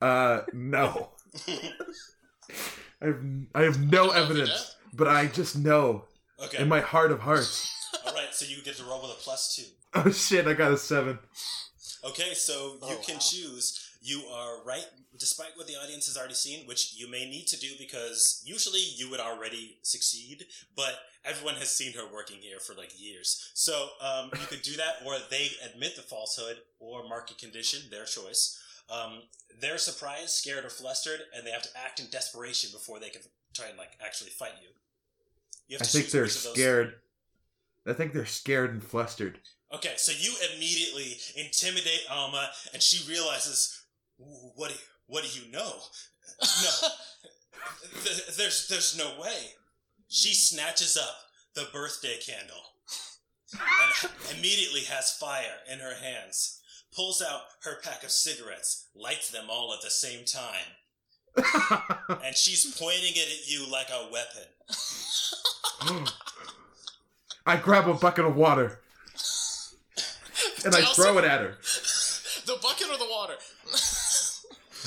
Uh, 0.00 0.42
no. 0.52 1.10
I 3.02 3.06
have, 3.06 3.20
I 3.54 3.62
have 3.62 3.80
no 3.80 4.10
I 4.10 4.18
don't 4.20 4.28
know 4.28 4.34
if 4.34 4.36
you 4.36 4.42
evidence, 4.42 4.76
but 4.94 5.08
I 5.08 5.26
just 5.26 5.58
know 5.58 6.04
Okay. 6.44 6.62
in 6.62 6.68
my 6.68 6.80
heart 6.80 7.10
of 7.10 7.18
hearts. 7.20 7.68
All 8.06 8.14
right. 8.14 8.28
So 8.32 8.44
you 8.46 8.62
get 8.62 8.76
to 8.76 8.84
roll 8.84 9.02
with 9.02 9.10
a 9.10 9.14
plus 9.14 9.56
two. 9.56 9.64
Oh 9.94 10.10
shit! 10.12 10.46
I 10.46 10.52
got 10.52 10.70
a 10.70 10.76
seven. 10.76 11.18
Okay, 12.04 12.32
so 12.34 12.74
you 12.74 12.78
Oh, 12.82 13.00
can 13.04 13.14
wow. 13.16 13.20
choose. 13.20 13.87
You 14.00 14.22
are 14.32 14.62
right, 14.64 14.86
despite 15.18 15.56
what 15.56 15.66
the 15.66 15.74
audience 15.74 16.06
has 16.06 16.16
already 16.16 16.34
seen, 16.34 16.66
which 16.66 16.94
you 16.96 17.10
may 17.10 17.28
need 17.28 17.46
to 17.48 17.58
do 17.58 17.68
because 17.78 18.42
usually 18.46 18.80
you 18.96 19.10
would 19.10 19.18
already 19.20 19.78
succeed, 19.82 20.46
but 20.76 21.00
everyone 21.24 21.54
has 21.56 21.70
seen 21.70 21.92
her 21.94 22.04
working 22.12 22.36
here 22.40 22.60
for 22.60 22.74
like 22.74 22.92
years. 22.96 23.50
So 23.54 23.88
um, 24.00 24.30
you 24.32 24.46
could 24.46 24.62
do 24.62 24.76
that, 24.76 25.02
or 25.04 25.16
they 25.30 25.48
admit 25.72 25.96
the 25.96 26.02
falsehood 26.02 26.58
or 26.78 27.08
market 27.08 27.38
condition, 27.38 27.80
their 27.90 28.04
choice. 28.04 28.62
Um, 28.88 29.22
they're 29.60 29.78
surprised, 29.78 30.30
scared, 30.30 30.64
or 30.64 30.70
flustered, 30.70 31.20
and 31.36 31.44
they 31.44 31.50
have 31.50 31.62
to 31.62 31.68
act 31.84 31.98
in 31.98 32.06
desperation 32.10 32.70
before 32.72 33.00
they 33.00 33.08
can 33.10 33.22
try 33.52 33.66
and 33.66 33.76
like 33.76 33.98
actually 34.04 34.30
fight 34.30 34.52
you. 34.62 34.68
You 35.66 35.76
have 35.78 35.82
I 35.82 35.90
think 35.90 36.10
they're 36.10 36.22
which 36.22 36.36
of 36.36 36.42
those- 36.44 36.52
scared. 36.54 36.94
I 37.86 37.94
think 37.94 38.12
they're 38.12 38.26
scared 38.26 38.70
and 38.70 38.82
flustered. 38.82 39.40
Okay, 39.72 39.94
so 39.96 40.12
you 40.18 40.32
immediately 40.54 41.18
intimidate 41.36 42.00
Alma, 42.10 42.48
and 42.72 42.82
she 42.82 43.06
realizes, 43.10 43.77
what 44.18 44.68
do 44.68 44.74
you, 44.74 44.80
what 45.06 45.24
do 45.24 45.40
you 45.40 45.50
know? 45.50 45.72
No, 46.40 46.70
Th- 48.04 48.36
there's 48.36 48.68
there's 48.68 48.96
no 48.98 49.20
way. 49.20 49.54
She 50.08 50.34
snatches 50.34 50.96
up 50.96 51.16
the 51.54 51.68
birthday 51.72 52.16
candle 52.24 52.62
and 53.52 54.10
immediately 54.38 54.82
has 54.82 55.12
fire 55.16 55.58
in 55.70 55.78
her 55.78 55.94
hands, 55.94 56.60
pulls 56.94 57.22
out 57.22 57.42
her 57.62 57.80
pack 57.82 58.04
of 58.04 58.10
cigarettes, 58.10 58.88
lights 58.94 59.30
them 59.30 59.46
all 59.50 59.72
at 59.72 59.82
the 59.82 59.90
same 59.90 60.24
time, 60.24 60.76
and 62.24 62.36
she's 62.36 62.76
pointing 62.78 63.12
it 63.14 63.28
at 63.28 63.50
you 63.50 63.70
like 63.70 63.88
a 63.90 64.08
weapon. 64.12 64.44
I 67.46 67.56
grab 67.56 67.88
a 67.88 67.94
bucket 67.94 68.24
of 68.24 68.36
water 68.36 68.80
and 70.64 70.74
I 70.74 70.82
throw 70.92 71.18
it. 71.18 71.24
it 71.24 71.30
at 71.30 71.40
her. 71.40 71.56
The 72.46 72.58
bucket 72.62 72.88
or 72.90 72.96
the 72.98 73.08
water? 73.10 73.34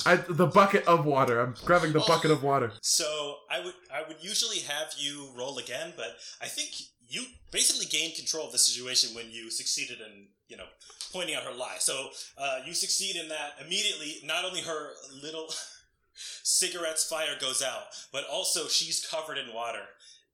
I, 0.06 0.16
the 0.16 0.46
bucket 0.46 0.86
of 0.86 1.04
water. 1.04 1.40
I'm 1.40 1.54
grabbing 1.64 1.92
the 1.92 2.00
bucket 2.00 2.30
of 2.30 2.42
water. 2.42 2.72
So 2.80 3.36
I 3.50 3.64
would 3.64 3.74
I 3.92 4.06
would 4.06 4.18
usually 4.20 4.58
have 4.60 4.94
you 4.98 5.28
roll 5.36 5.58
again, 5.58 5.92
but 5.96 6.16
I 6.40 6.46
think 6.46 6.70
you 7.08 7.24
basically 7.50 7.86
gained 7.86 8.14
control 8.14 8.46
of 8.46 8.52
the 8.52 8.58
situation 8.58 9.14
when 9.14 9.30
you 9.30 9.50
succeeded 9.50 9.98
in 10.00 10.28
you 10.48 10.56
know 10.56 10.66
pointing 11.12 11.34
out 11.34 11.44
her 11.44 11.54
lie. 11.54 11.76
So 11.78 12.08
uh, 12.38 12.60
you 12.66 12.74
succeed 12.74 13.16
in 13.16 13.28
that 13.28 13.54
immediately. 13.64 14.16
Not 14.24 14.44
only 14.44 14.60
her 14.62 14.90
little 15.22 15.48
cigarette's 16.42 17.04
fire 17.04 17.36
goes 17.40 17.62
out, 17.62 17.84
but 18.12 18.24
also 18.30 18.68
she's 18.68 19.04
covered 19.04 19.38
in 19.38 19.54
water 19.54 19.84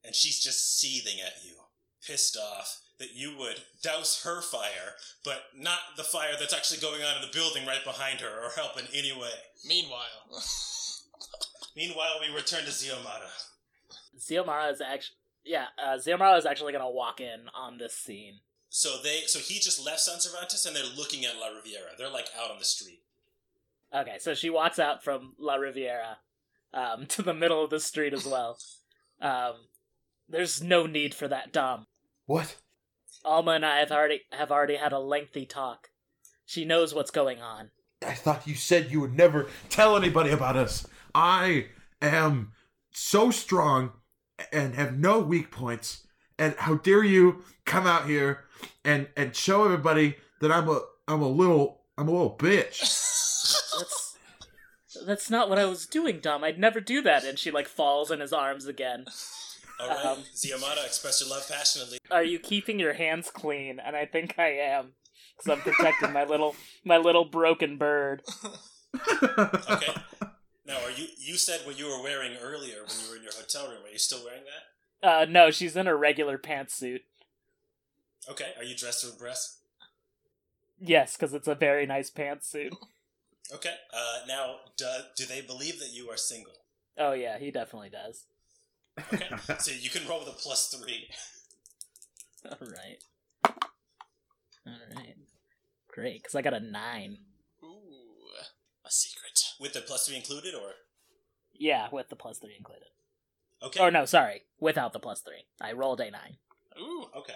and 0.05 0.15
she's 0.15 0.39
just 0.41 0.79
seething 0.79 1.19
at 1.19 1.43
you, 1.45 1.55
pissed 2.05 2.37
off 2.37 2.79
that 2.99 3.15
you 3.15 3.37
would 3.37 3.61
douse 3.81 4.23
her 4.23 4.41
fire, 4.41 4.95
but 5.23 5.43
not 5.55 5.79
the 5.97 6.03
fire 6.03 6.33
that's 6.37 6.53
actually 6.53 6.79
going 6.79 7.01
on 7.01 7.15
in 7.15 7.21
the 7.21 7.33
building 7.33 7.65
right 7.65 7.83
behind 7.83 8.19
her 8.19 8.45
or 8.45 8.49
help 8.55 8.77
in 8.77 8.85
any 8.93 9.11
way. 9.11 9.31
Meanwhile, 9.65 10.29
Meanwhile, 11.75 12.19
we 12.19 12.35
return 12.35 12.65
to 12.65 12.71
Xiomara. 12.71 13.29
Xiomara 14.19 14.71
is 14.71 14.81
actually 14.81 15.15
yeah, 15.45 15.65
uh, 15.81 15.97
Xiomara 15.97 16.37
is 16.37 16.45
actually 16.45 16.73
gonna 16.73 16.89
walk 16.89 17.21
in 17.21 17.47
on 17.55 17.77
this 17.77 17.95
scene. 17.95 18.39
So 18.69 18.97
they, 19.01 19.21
so 19.25 19.39
he 19.39 19.59
just 19.59 19.83
left 19.83 20.01
San 20.01 20.19
Cervantes, 20.19 20.65
and 20.65 20.75
they're 20.75 20.83
looking 20.95 21.25
at 21.25 21.39
La 21.39 21.47
Riviera. 21.47 21.91
They're 21.97 22.09
like 22.09 22.27
out 22.39 22.51
on 22.51 22.59
the 22.59 22.65
street. 22.65 23.01
Okay, 23.95 24.17
so 24.19 24.35
she 24.35 24.49
walks 24.49 24.77
out 24.77 25.03
from 25.03 25.33
La 25.39 25.55
Riviera 25.55 26.17
um, 26.73 27.05
to 27.07 27.21
the 27.21 27.33
middle 27.33 27.63
of 27.63 27.69
the 27.69 27.79
street 27.79 28.13
as 28.13 28.25
well. 28.25 28.59
Um, 29.21 29.53
there's 30.27 30.61
no 30.61 30.85
need 30.85 31.15
for 31.15 31.27
that, 31.27 31.51
Dom. 31.51 31.87
What? 32.25 32.57
Alma 33.25 33.51
and 33.51 33.65
I 33.65 33.79
have 33.79 33.91
already 33.91 34.21
have 34.31 34.51
already 34.51 34.75
had 34.75 34.93
a 34.93 34.99
lengthy 34.99 35.45
talk. 35.45 35.89
She 36.45 36.65
knows 36.65 36.93
what's 36.93 37.11
going 37.11 37.41
on. 37.41 37.71
I 38.05 38.13
thought 38.13 38.47
you 38.47 38.55
said 38.55 38.91
you 38.91 39.01
would 39.01 39.15
never 39.15 39.47
tell 39.69 39.95
anybody 39.95 40.31
about 40.31 40.55
us. 40.55 40.87
I 41.13 41.67
am 42.01 42.53
so 42.91 43.29
strong 43.29 43.91
and 44.51 44.75
have 44.75 44.97
no 44.97 45.19
weak 45.19 45.51
points. 45.51 46.07
And 46.37 46.55
how 46.57 46.75
dare 46.75 47.03
you 47.03 47.43
come 47.65 47.85
out 47.85 48.07
here 48.07 48.45
and 48.85 49.07
and 49.17 49.35
show 49.35 49.65
everybody 49.65 50.15
that 50.39 50.51
I'm 50.51 50.69
a 50.69 50.81
I'm 51.07 51.21
a 51.21 51.27
little 51.27 51.81
I'm 51.97 52.07
a 52.07 52.11
little 52.11 52.37
bitch. 52.37 52.79
That's 52.79 54.15
that's 55.05 55.29
not 55.29 55.49
what 55.49 55.59
I 55.59 55.65
was 55.65 55.85
doing, 55.85 56.19
Dom. 56.19 56.43
I'd 56.43 56.59
never 56.59 56.79
do 56.79 57.01
that. 57.01 57.25
And 57.25 57.37
she 57.37 57.51
like 57.51 57.67
falls 57.67 58.11
in 58.11 58.21
his 58.21 58.33
arms 58.33 58.65
again. 58.65 59.05
All 59.79 59.87
right, 59.87 60.05
Um, 60.05 60.23
Xiomara, 60.35 60.85
express 60.85 61.21
your 61.21 61.29
love 61.29 61.47
passionately. 61.47 61.99
Are 62.11 62.23
you 62.23 62.37
keeping 62.39 62.79
your 62.79 62.93
hands 62.93 63.29
clean? 63.31 63.79
And 63.79 63.95
I 63.95 64.05
think 64.05 64.37
I 64.37 64.49
am, 64.57 64.93
because 65.37 65.51
I'm 65.57 65.61
protecting 65.61 66.11
my 66.11 66.25
little 66.25 66.55
my 66.83 66.97
little 66.97 67.25
broken 67.25 67.77
bird. 67.77 68.23
Okay. 69.11 69.93
now, 70.65 70.79
are 70.83 70.89
you? 70.89 71.05
You 71.19 71.35
said 71.37 71.59
what 71.65 71.77
you 71.77 71.85
were 71.85 72.01
wearing 72.01 72.35
earlier 72.41 72.77
when 72.87 72.95
you 73.03 73.09
were 73.11 73.15
in 73.17 73.21
your 73.23 73.31
hotel 73.33 73.67
room. 73.67 73.85
Are 73.85 73.91
you 73.91 73.99
still 73.99 74.23
wearing 74.25 74.41
that? 75.01 75.07
Uh, 75.07 75.25
no, 75.29 75.51
she's 75.51 75.75
in 75.75 75.85
a 75.85 75.95
regular 75.95 76.39
pantsuit. 76.39 77.01
Okay. 78.29 78.51
Are 78.57 78.63
you 78.63 78.75
dressed 78.75 79.01
to 79.05 79.11
impress? 79.11 79.59
Yes, 80.79 81.15
because 81.15 81.35
it's 81.35 81.47
a 81.47 81.53
very 81.53 81.85
nice 81.85 82.09
pantsuit. 82.09 82.73
Okay. 83.53 83.75
Uh, 83.93 84.19
now, 84.27 84.55
do, 84.75 84.85
do 85.15 85.25
they 85.25 85.41
believe 85.41 85.79
that 85.79 85.93
you 85.93 86.09
are 86.09 86.17
single? 86.17 86.53
Oh 86.97 87.13
yeah, 87.13 87.37
he 87.37 87.51
definitely 87.51 87.89
does. 87.91 88.25
Okay. 89.13 89.27
so 89.59 89.71
you 89.71 89.89
can 89.89 90.07
roll 90.07 90.19
with 90.19 90.29
a 90.29 90.31
plus 90.33 90.67
three. 90.69 91.09
All 92.45 92.57
right. 92.67 93.03
All 94.65 94.73
right. 94.95 95.15
Great, 95.87 96.21
because 96.21 96.35
I 96.35 96.41
got 96.41 96.53
a 96.53 96.59
nine. 96.59 97.17
ooh, 97.63 98.29
a 98.85 98.91
secret. 98.91 99.39
With 99.59 99.73
the 99.73 99.81
plus 99.81 100.07
three 100.07 100.15
included, 100.17 100.53
or 100.53 100.71
Yeah, 101.53 101.87
with 101.91 102.09
the 102.09 102.15
plus 102.15 102.37
three 102.39 102.55
included. 102.57 102.87
okay? 103.63 103.79
Or 103.81 103.91
no, 103.91 104.05
sorry, 104.05 104.43
without 104.59 104.93
the 104.93 104.99
plus 104.99 105.21
three. 105.21 105.45
I 105.61 105.73
rolled 105.73 105.99
a 106.01 106.11
nine. 106.11 106.37
Ooh, 106.79 107.07
Okay. 107.15 107.33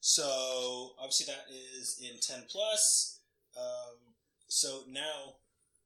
So 0.00 0.92
obviously 0.98 1.26
that 1.32 1.44
is 1.52 2.00
in 2.02 2.18
ten 2.20 2.44
plus. 2.50 3.20
Um, 3.56 4.14
so 4.48 4.82
now 4.88 5.36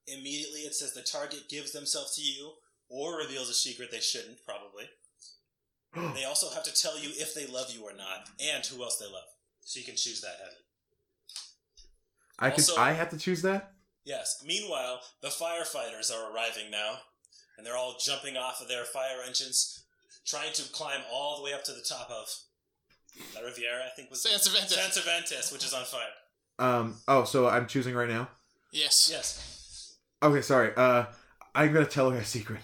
immediately 0.06 0.60
it 0.60 0.74
says 0.74 0.94
the 0.94 1.02
target 1.02 1.48
gives 1.48 1.72
themselves 1.72 2.14
to 2.16 2.22
you 2.22 2.52
or 2.92 3.16
reveals 3.18 3.48
a 3.48 3.54
secret 3.54 3.90
they 3.90 4.00
shouldn't 4.00 4.38
probably. 4.44 4.84
they 6.14 6.24
also 6.24 6.50
have 6.50 6.62
to 6.64 6.72
tell 6.74 6.98
you 6.98 7.08
if 7.14 7.34
they 7.34 7.46
love 7.46 7.70
you 7.70 7.82
or 7.84 7.92
not 7.94 8.28
and 8.38 8.64
who 8.66 8.82
else 8.82 8.98
they 8.98 9.06
love. 9.06 9.24
So 9.62 9.78
you 9.80 9.86
can 9.86 9.96
choose 9.96 10.20
that 10.20 10.36
heavy. 10.38 10.56
I 12.38 12.50
can 12.50 12.60
Also- 12.60 12.76
I 12.76 12.92
have 12.92 13.10
to 13.10 13.18
choose 13.18 13.42
that? 13.42 13.72
Yes. 14.04 14.42
Meanwhile, 14.44 15.00
the 15.20 15.28
firefighters 15.28 16.12
are 16.12 16.32
arriving 16.34 16.70
now, 16.70 16.98
and 17.56 17.64
they're 17.66 17.76
all 17.76 17.96
jumping 18.04 18.36
off 18.36 18.60
of 18.60 18.66
their 18.68 18.84
fire 18.84 19.22
engines, 19.24 19.84
trying 20.26 20.52
to 20.54 20.62
climb 20.72 21.00
all 21.10 21.36
the 21.36 21.44
way 21.44 21.52
up 21.52 21.62
to 21.64 21.72
the 21.72 21.84
top 21.88 22.10
of 22.10 22.28
La 23.34 23.42
Riviera. 23.42 23.84
I 23.86 23.90
think 23.94 24.10
was 24.10 24.22
San 24.22 24.38
Cervantes. 24.40 24.74
San 24.74 24.90
Cervantes, 24.90 25.52
which 25.52 25.64
is 25.64 25.72
on 25.72 25.84
fire. 25.84 26.08
Um 26.58 26.96
oh, 27.08 27.24
so 27.24 27.48
I'm 27.48 27.66
choosing 27.66 27.94
right 27.94 28.08
now? 28.08 28.28
yes. 28.72 29.08
Yes. 29.10 29.96
Okay, 30.22 30.42
sorry. 30.42 30.72
Uh 30.76 31.04
I'm 31.54 31.72
gonna 31.72 31.86
tell 31.86 32.10
her 32.10 32.18
a 32.18 32.24
secret. 32.24 32.60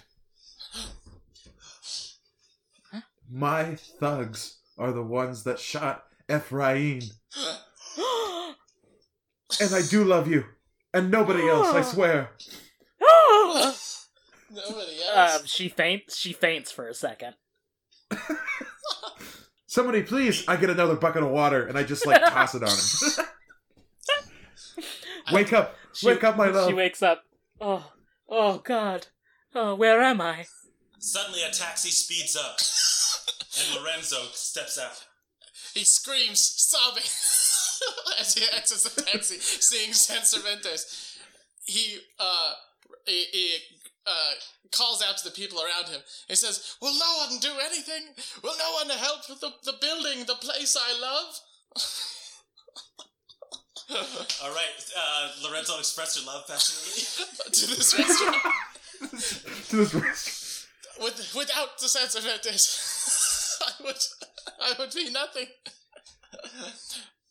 My 3.31 3.75
thugs 3.75 4.59
are 4.79 4.93
the 4.93 5.03
ones 5.03 5.45
that 5.45 5.59
shot 5.59 6.05
Ephraim. 6.31 7.01
And 9.61 9.75
I 9.75 9.83
do 9.89 10.05
love 10.05 10.29
you. 10.29 10.45
And 10.95 11.11
nobody 11.11 11.49
else, 11.49 11.69
I 11.69 11.83
swear. 11.83 12.31
Nobody 14.51 15.03
else. 15.15 15.41
um, 15.41 15.47
she 15.47 15.69
faints. 15.69 16.17
She 16.17 16.33
faints 16.33 16.73
for 16.73 16.89
a 16.89 16.95
second. 16.95 17.35
Somebody 19.67 20.03
please, 20.03 20.45
I 20.49 20.57
get 20.57 20.71
another 20.71 20.97
bucket 20.97 21.23
of 21.23 21.31
water 21.31 21.67
and 21.67 21.77
I 21.77 21.83
just 21.83 22.07
like 22.07 22.23
toss 22.23 22.55
it 22.55 22.63
on 22.63 22.71
him. 22.71 23.27
Wake 25.33 25.53
up. 25.53 25.77
She, 25.93 26.07
Wake 26.07 26.25
up, 26.25 26.37
my 26.39 26.49
love. 26.49 26.69
She 26.69 26.75
wakes 26.75 27.03
up. 27.03 27.23
Oh, 27.61 27.93
oh 28.29 28.59
God. 28.59 29.09
Oh, 29.55 29.75
where 29.75 30.01
am 30.03 30.21
I? 30.23 30.47
Suddenly, 30.99 31.43
a 31.43 31.51
taxi 31.51 31.91
speeds 31.91 32.35
up, 32.35 32.57
and 33.59 33.83
Lorenzo 33.83 34.17
steps 34.33 34.79
out. 34.79 35.05
he 35.75 35.85
screams, 35.85 36.41
sobbing, 36.41 37.03
as 38.21 38.35
he 38.35 38.45
exits 38.57 38.95
the 38.95 39.03
taxi, 39.03 39.39
seeing 39.39 39.93
San 39.93 40.25
Cervantes. 40.25 41.19
He, 41.65 41.99
uh, 42.19 42.53
he, 43.07 43.25
he 43.33 43.55
uh, 44.07 44.33
calls 44.73 45.03
out 45.03 45.19
to 45.19 45.25
the 45.25 45.31
people 45.35 45.61
around 45.61 45.89
him. 45.89 46.01
He 46.29 46.35
says, 46.35 46.77
Will 46.81 46.99
no 46.99 47.27
one 47.29 47.39
do 47.41 47.53
anything? 47.65 48.03
Will 48.43 48.57
no 48.59 48.73
one 48.73 48.89
help 48.99 49.29
with 49.29 49.41
the, 49.41 49.51
the 49.65 49.75
building, 49.81 50.25
the 50.27 50.35
place 50.35 50.77
I 50.79 51.01
love? 51.01 51.41
All 54.43 54.51
right, 54.51 54.85
uh, 54.97 55.31
Lorenzo 55.43 55.79
expressed 55.79 56.17
your 56.19 56.27
love 56.27 56.47
passionately. 56.47 57.03
to 57.53 57.67
this 57.67 57.99
restaurant 57.99 58.37
to 59.01 59.77
this 59.77 59.95
restaurant. 59.95 60.67
with, 61.01 61.35
without 61.37 61.79
the 61.81 61.89
San 61.89 62.09
Cervantes. 62.09 63.18
I 63.67 63.73
would, 63.85 63.97
I 64.61 64.75
would 64.79 64.93
be 64.95 65.11
nothing. 65.11 65.47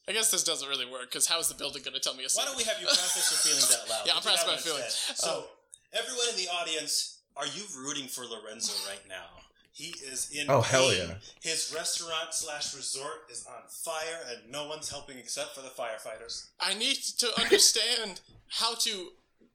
I 0.09 0.13
guess 0.13 0.31
this 0.31 0.43
doesn't 0.43 0.67
really 0.69 0.85
work 0.89 1.03
because 1.11 1.27
how 1.27 1.39
is 1.39 1.49
the 1.49 1.55
building 1.55 1.83
going 1.83 1.93
to 1.93 1.99
tell 1.99 2.15
me 2.15 2.23
a 2.23 2.27
Why 2.33 2.45
don't 2.45 2.57
we 2.57 2.63
have 2.63 2.79
you 2.79 2.87
process 2.87 3.29
your 3.31 3.39
feelings 3.53 3.75
out 3.75 3.89
loud? 3.89 4.01
Yeah, 4.05 4.13
I'll 4.13 4.21
We'll 4.23 4.33
that 4.35 4.45
process 4.45 4.65
my 4.65 4.71
feelings. 4.71 5.05
instead. 5.09 5.17
So, 5.17 5.45
everyone 5.93 6.27
in 6.31 6.35
the 6.37 6.47
audience, 6.49 7.19
are 7.35 7.45
you 7.47 7.63
rooting 7.77 8.07
for 8.07 8.23
Lorenzo 8.25 8.73
right 8.89 9.01
now? 9.09 9.25
He 9.73 9.93
is 10.09 10.31
in 10.33 10.49
Oh, 10.49 10.61
pain. 10.61 10.71
hell 10.71 10.93
yeah. 10.93 11.13
His 11.41 11.71
restaurant 11.75 12.31
slash 12.33 12.73
resort 12.73 13.29
is 13.29 13.45
on 13.45 13.67
fire, 13.69 14.19
and 14.29 14.49
no 14.51 14.67
one's 14.67 14.89
helping 14.89 15.17
except 15.17 15.53
for 15.55 15.61
the 15.61 15.69
firefighters. 15.69 16.47
I 16.59 16.73
need 16.73 16.97
to 17.19 17.29
understand 17.41 18.21
how 18.49 18.73
to 18.75 19.09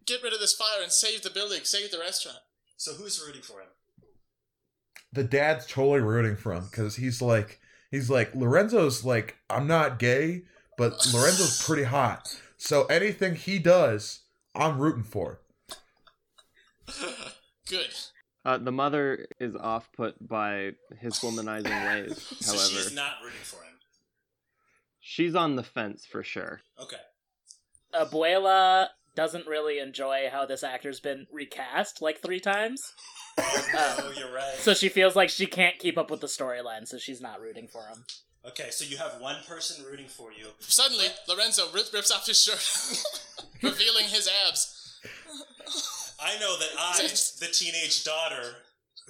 get 0.06 0.22
rid 0.22 0.32
of 0.32 0.38
this 0.40 0.54
fire 0.54 0.82
and 0.82 0.92
save 0.92 1.22
the 1.22 1.30
building, 1.30 1.60
save 1.64 1.90
the 1.90 1.98
restaurant. 1.98 2.38
So, 2.76 2.92
who's 2.92 3.20
rooting 3.26 3.42
for 3.42 3.60
him? 3.62 3.68
The 5.12 5.24
dad's 5.24 5.66
totally 5.66 6.00
rooting 6.00 6.36
for 6.36 6.52
him 6.52 6.64
because 6.70 6.96
he's 6.96 7.20
like, 7.20 7.60
he's 7.90 8.08
like, 8.10 8.34
Lorenzo's 8.34 9.04
like, 9.04 9.36
I'm 9.50 9.66
not 9.66 9.98
gay, 9.98 10.42
but 10.78 10.92
Lorenzo's 11.12 11.62
pretty 11.66 11.84
hot. 11.84 12.34
So 12.56 12.84
anything 12.86 13.34
he 13.34 13.58
does, 13.58 14.20
I'm 14.54 14.78
rooting 14.78 15.02
for. 15.02 15.40
Good. 17.68 17.88
Uh, 18.44 18.58
the 18.58 18.72
mother 18.72 19.26
is 19.38 19.54
off 19.54 19.88
put 19.92 20.26
by 20.26 20.72
his 20.98 21.18
womanizing 21.20 21.86
ways. 22.06 22.20
So 22.40 22.52
However, 22.56 22.68
she's 22.68 22.94
not 22.94 23.12
rooting 23.22 23.38
for 23.42 23.56
him. 23.62 23.74
she's 25.00 25.34
on 25.34 25.56
the 25.56 25.62
fence 25.62 26.04
for 26.06 26.22
sure. 26.24 26.60
Okay. 26.80 26.96
Abuela 27.94 28.88
doesn't 29.14 29.46
really 29.46 29.78
enjoy 29.78 30.28
how 30.30 30.46
this 30.46 30.62
actor's 30.62 31.00
been 31.00 31.26
recast 31.32 32.00
like 32.02 32.20
three 32.20 32.40
times. 32.40 32.92
Um, 33.38 33.44
oh, 33.74 34.12
you're 34.14 34.30
right. 34.30 34.56
So 34.58 34.74
she 34.74 34.90
feels 34.90 35.16
like 35.16 35.30
she 35.30 35.46
can't 35.46 35.78
keep 35.78 35.96
up 35.96 36.10
with 36.10 36.20
the 36.20 36.26
storyline, 36.26 36.86
so 36.86 36.98
she's 36.98 37.22
not 37.22 37.40
rooting 37.40 37.66
for 37.66 37.86
him. 37.86 38.04
Okay, 38.46 38.68
so 38.68 38.84
you 38.84 38.98
have 38.98 39.18
one 39.20 39.36
person 39.48 39.82
rooting 39.86 40.06
for 40.06 40.32
you. 40.32 40.48
Suddenly, 40.58 41.06
Lorenzo 41.26 41.64
rip, 41.72 41.90
rips 41.94 42.10
off 42.10 42.26
his 42.26 42.42
shirt, 42.42 43.02
revealing 43.62 44.04
his 44.04 44.28
abs. 44.46 45.00
I 46.20 46.38
know 46.40 46.58
that 46.58 46.68
I, 46.78 46.98
the 47.00 47.48
teenage 47.50 48.04
daughter 48.04 48.56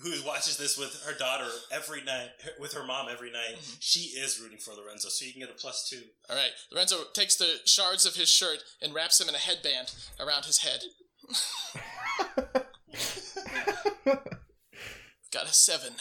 who 0.02 0.12
watches 0.26 0.56
this 0.56 0.76
with 0.76 1.02
her 1.06 1.16
daughter 1.16 1.48
every 1.70 2.02
night, 2.02 2.30
with 2.58 2.72
her 2.74 2.84
mom 2.84 3.06
every 3.10 3.30
night, 3.30 3.54
mm-hmm. 3.54 3.76
she 3.78 4.18
is 4.18 4.40
rooting 4.40 4.58
for 4.58 4.74
Lorenzo, 4.74 5.08
so 5.08 5.24
you 5.24 5.32
can 5.32 5.40
get 5.40 5.50
a 5.50 5.54
plus 5.54 5.88
two. 5.88 6.02
All 6.28 6.36
right, 6.36 6.50
Lorenzo 6.72 6.96
takes 7.14 7.36
the 7.36 7.60
shards 7.64 8.04
of 8.04 8.16
his 8.16 8.28
shirt 8.28 8.64
and 8.80 8.92
wraps 8.94 9.18
them 9.18 9.28
in 9.28 9.34
a 9.34 9.38
headband 9.38 9.94
around 10.18 10.44
his 10.44 10.58
head. 10.58 10.82
Got 15.32 15.46
a 15.46 15.54
seven. 15.54 15.92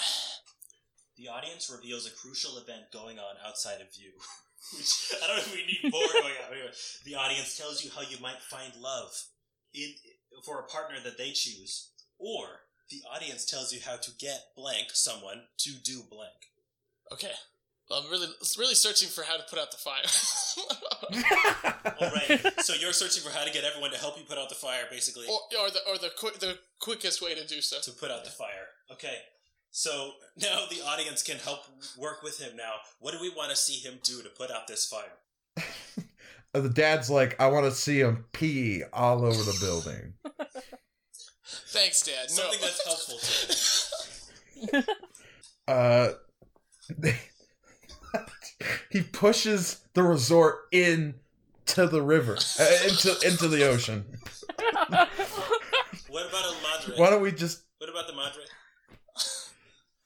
The 1.17 1.29
audience 1.29 1.71
reveals 1.71 2.07
a 2.07 2.11
crucial 2.11 2.57
event 2.57 2.91
going 2.91 3.19
on 3.19 3.35
outside 3.45 3.79
of 3.81 3.87
you. 3.93 4.11
Which 4.77 5.13
I 5.23 5.27
don't 5.27 5.37
know 5.37 5.43
if 5.43 5.53
we 5.53 5.65
need 5.65 5.91
more 5.91 6.07
going 6.13 6.33
on. 6.33 6.53
Anyway, 6.53 6.71
the 7.05 7.15
audience 7.15 7.57
tells 7.57 7.83
you 7.83 7.91
how 7.95 8.01
you 8.01 8.17
might 8.21 8.41
find 8.41 8.75
love 8.75 9.11
in 9.73 9.93
for 10.45 10.59
a 10.59 10.63
partner 10.63 10.97
that 11.03 11.17
they 11.17 11.31
choose, 11.31 11.91
or 12.17 12.61
the 12.89 13.01
audience 13.13 13.45
tells 13.45 13.71
you 13.71 13.79
how 13.85 13.95
to 13.97 14.11
get 14.19 14.39
blank 14.55 14.89
someone 14.93 15.43
to 15.59 15.71
do 15.83 16.01
blank. 16.09 16.51
Okay. 17.11 17.31
Well, 17.89 18.03
I'm 18.03 18.09
really, 18.09 18.27
really 18.57 18.75
searching 18.75 19.09
for 19.09 19.23
how 19.23 19.35
to 19.35 19.43
put 19.49 19.59
out 19.59 19.71
the 19.71 19.77
fire. 19.77 20.05
All 22.01 22.09
right. 22.09 22.61
so 22.63 22.73
you're 22.73 22.93
searching 22.93 23.21
for 23.21 23.37
how 23.37 23.43
to 23.43 23.51
get 23.51 23.65
everyone 23.65 23.91
to 23.91 23.97
help 23.97 24.17
you 24.17 24.23
put 24.23 24.37
out 24.37 24.47
the 24.47 24.55
fire, 24.55 24.83
basically, 24.89 25.25
or, 25.27 25.39
or 25.59 25.69
the, 25.69 25.79
or 25.89 25.97
the, 25.97 26.09
quick, 26.17 26.39
the 26.39 26.57
quickest 26.79 27.21
way 27.21 27.35
to 27.35 27.45
do 27.45 27.59
so. 27.59 27.81
to 27.81 27.91
put 27.91 28.09
out 28.09 28.23
the 28.23 28.29
fire. 28.29 28.67
Okay. 28.93 29.17
So 29.71 30.11
now 30.37 30.65
the 30.69 30.81
audience 30.85 31.23
can 31.23 31.37
help 31.37 31.61
work 31.97 32.23
with 32.23 32.39
him. 32.39 32.55
Now, 32.55 32.73
what 32.99 33.13
do 33.13 33.19
we 33.21 33.29
want 33.29 33.49
to 33.51 33.55
see 33.55 33.85
him 33.85 33.99
do 34.03 34.21
to 34.21 34.29
put 34.29 34.51
out 34.51 34.67
this 34.67 34.85
fire? 34.85 35.65
the 36.53 36.69
dad's 36.69 37.09
like, 37.09 37.39
I 37.41 37.47
want 37.47 37.65
to 37.65 37.71
see 37.71 37.99
him 37.99 38.25
pee 38.33 38.83
all 38.93 39.25
over 39.25 39.41
the 39.41 39.57
building. 39.61 40.13
Thanks, 41.67 42.01
Dad. 42.01 42.27
No. 42.29 42.35
Something 42.35 42.59
that's 42.61 42.85
helpful 42.85 43.17
to 43.17 44.77
him. 44.77 44.83
Uh, 45.67 46.13
he 48.89 49.01
pushes 49.03 49.81
the 49.93 50.03
resort 50.03 50.67
in 50.71 51.13
to 51.67 51.87
the 51.87 52.01
river, 52.01 52.35
uh, 52.59 52.77
into 52.89 53.15
into 53.25 53.47
the 53.47 53.67
ocean. 53.67 54.05
What 56.09 56.27
about 56.27 56.43
El 56.43 56.55
Madre? 56.61 56.95
Why 56.97 57.09
don't 57.09 57.21
we 57.21 57.31
just? 57.31 57.63
What 57.77 57.89
about 57.89 58.05
the 58.07 58.13
Madre? 58.13 58.43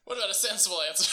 What 0.04 0.18
about 0.20 0.30
a 0.30 0.36
sensible 0.36 0.80
answer? 0.88 1.12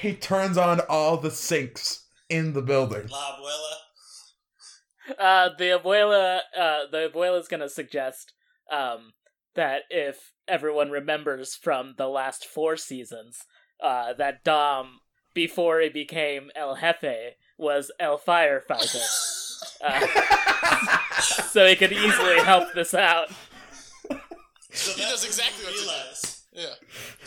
He 0.00 0.14
turns 0.14 0.58
on 0.58 0.80
all 0.88 1.16
the 1.16 1.30
sinks 1.30 2.06
in 2.28 2.54
the 2.54 2.62
building. 2.62 3.06
La 3.08 3.36
Abuela? 3.36 3.74
Uh, 5.18 5.50
the 5.58 5.64
abuela, 5.78 6.40
uh, 6.58 6.80
the 6.90 7.10
abuela's 7.12 7.48
gonna 7.48 7.68
suggest, 7.68 8.32
um, 8.70 9.12
that 9.54 9.82
if 9.90 10.32
everyone 10.48 10.90
remembers 10.90 11.54
from 11.54 11.94
the 11.98 12.08
last 12.08 12.46
four 12.46 12.76
seasons, 12.76 13.38
uh, 13.82 14.12
that 14.14 14.44
Dom, 14.44 15.00
before 15.34 15.80
he 15.80 15.88
became 15.88 16.50
El 16.54 16.76
Jefe, 16.76 17.34
was 17.58 17.90
El 17.98 18.18
Firefighter. 18.18 19.02
uh, 19.84 21.20
so 21.20 21.66
he 21.66 21.76
could 21.76 21.92
easily 21.92 22.38
help 22.40 22.72
this 22.74 22.94
out. 22.94 23.28
So 24.70 24.92
He 24.92 25.00
that's 25.02 25.10
knows 25.10 25.24
exactly 25.24 25.64
what 25.64 25.74
you 25.74 25.80
to 25.80 25.84
do. 25.84 25.90
realize 25.90 26.42
yeah. 26.52 26.74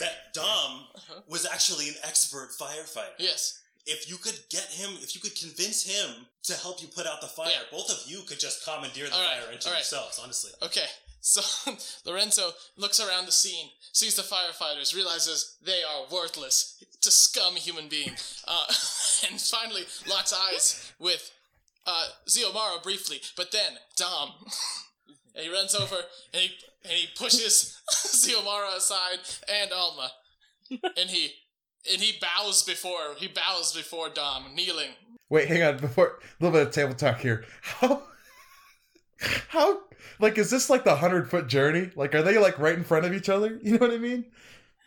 that 0.00 0.34
Dom 0.34 0.86
was 1.28 1.46
actually 1.46 1.88
an 1.88 1.94
expert 2.04 2.48
firefighter. 2.60 3.14
Yes. 3.18 3.60
If 3.86 4.08
you 4.10 4.16
could 4.16 4.38
get 4.50 4.64
him, 4.64 4.90
if 5.02 5.14
you 5.14 5.20
could 5.20 5.36
convince 5.36 5.82
him 5.84 6.26
to 6.44 6.54
help 6.54 6.82
you 6.82 6.88
put 6.88 7.06
out 7.06 7.20
the 7.20 7.28
fire, 7.28 7.50
Yeah. 7.50 7.62
both 7.70 7.88
of 7.90 8.10
you 8.10 8.22
could 8.22 8.40
just 8.40 8.64
commandeer 8.64 9.06
the 9.06 9.14
All 9.14 9.24
fire 9.24 9.52
into 9.52 9.68
all 9.68 9.72
right. 9.74 9.78
yourselves, 9.78 10.18
honestly. 10.22 10.50
Okay. 10.62 10.86
So 11.28 11.40
Lorenzo 12.04 12.52
looks 12.76 13.00
around 13.00 13.26
the 13.26 13.32
scene, 13.32 13.70
sees 13.92 14.14
the 14.14 14.22
firefighters, 14.22 14.94
realizes 14.94 15.56
they 15.60 15.82
are 15.82 16.04
worthless, 16.08 16.80
it's 16.94 17.08
a 17.08 17.10
scum 17.10 17.56
human 17.56 17.88
being, 17.88 18.12
uh, 18.46 18.66
and 19.28 19.40
finally 19.40 19.82
locks 20.08 20.32
eyes 20.32 20.92
with 21.00 21.28
uh, 21.84 22.06
Xiomara 22.28 22.80
briefly. 22.80 23.20
But 23.36 23.50
then 23.50 23.72
Dom, 23.96 24.34
and 25.34 25.44
he 25.44 25.50
runs 25.52 25.74
over 25.74 25.96
and 26.32 26.42
he 26.42 26.50
and 26.84 26.92
he 26.92 27.08
pushes 27.16 27.76
Xiomara 27.92 28.76
aside 28.76 29.18
and 29.52 29.72
Alma, 29.72 30.12
and 30.70 31.10
he 31.10 31.32
and 31.92 32.02
he 32.02 32.18
bows 32.20 32.62
before 32.62 33.14
he 33.16 33.28
bows 33.28 33.74
before 33.74 34.08
Dom, 34.08 34.54
kneeling. 34.54 34.90
Wait, 35.28 35.48
hang 35.48 35.62
on. 35.62 35.78
Before 35.78 36.06
a 36.06 36.44
little 36.44 36.58
bit 36.58 36.68
of 36.68 36.74
table 36.74 36.94
talk 36.94 37.18
here. 37.18 37.44
How? 37.62 38.02
How? 39.48 39.80
Like, 40.20 40.38
is 40.38 40.50
this 40.50 40.70
like 40.70 40.84
the 40.84 40.96
hundred 40.96 41.30
foot 41.30 41.48
journey? 41.48 41.90
Like, 41.96 42.14
are 42.14 42.22
they 42.22 42.38
like 42.38 42.58
right 42.58 42.76
in 42.76 42.84
front 42.84 43.06
of 43.06 43.12
each 43.12 43.28
other? 43.28 43.58
You 43.62 43.72
know 43.72 43.78
what 43.78 43.90
I 43.90 43.98
mean? 43.98 44.26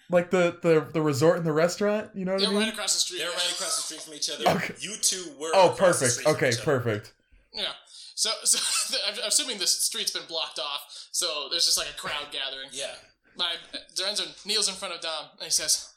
Like 0.09 0.31
the 0.31 0.57
the 0.61 0.87
the 0.91 1.01
resort 1.01 1.37
and 1.37 1.45
the 1.45 1.51
restaurant. 1.51 2.09
You 2.15 2.25
know 2.25 2.33
what 2.33 2.41
I 2.41 2.45
mean? 2.45 2.49
They're 2.49 2.57
I 2.57 2.59
mean? 2.59 2.69
right 2.69 2.73
across 2.73 2.93
the 2.93 2.99
street. 2.99 3.19
They're 3.19 3.29
right 3.29 3.51
across 3.51 3.75
the 3.75 3.81
street 3.83 4.01
from 4.01 4.13
each 4.13 4.29
other. 4.29 4.57
Okay. 4.57 4.73
You 4.79 4.95
two 5.01 5.23
were. 5.39 5.51
oh, 5.53 5.71
across 5.71 5.99
the 5.99 6.05
perfect. 6.23 6.27
Okay, 6.27 6.63
perfect. 6.63 7.13
Yeah. 7.53 7.73
So, 8.15 8.31
so 8.43 8.97
I'm 9.07 9.19
assuming 9.27 9.59
this 9.59 9.71
street's 9.71 10.11
been 10.11 10.27
blocked 10.27 10.59
off, 10.59 11.07
so 11.11 11.47
there's 11.51 11.65
just 11.65 11.77
like 11.77 11.87
a 11.89 11.97
crowd 11.97 12.27
gathering. 12.31 12.69
Yeah. 12.71 12.95
My 13.37 13.53
Lorenzo 13.97 14.25
kneels 14.45 14.67
in 14.67 14.75
front 14.75 14.93
of 14.93 15.01
Dom 15.01 15.25
and 15.37 15.45
he 15.45 15.51
says, 15.51 15.93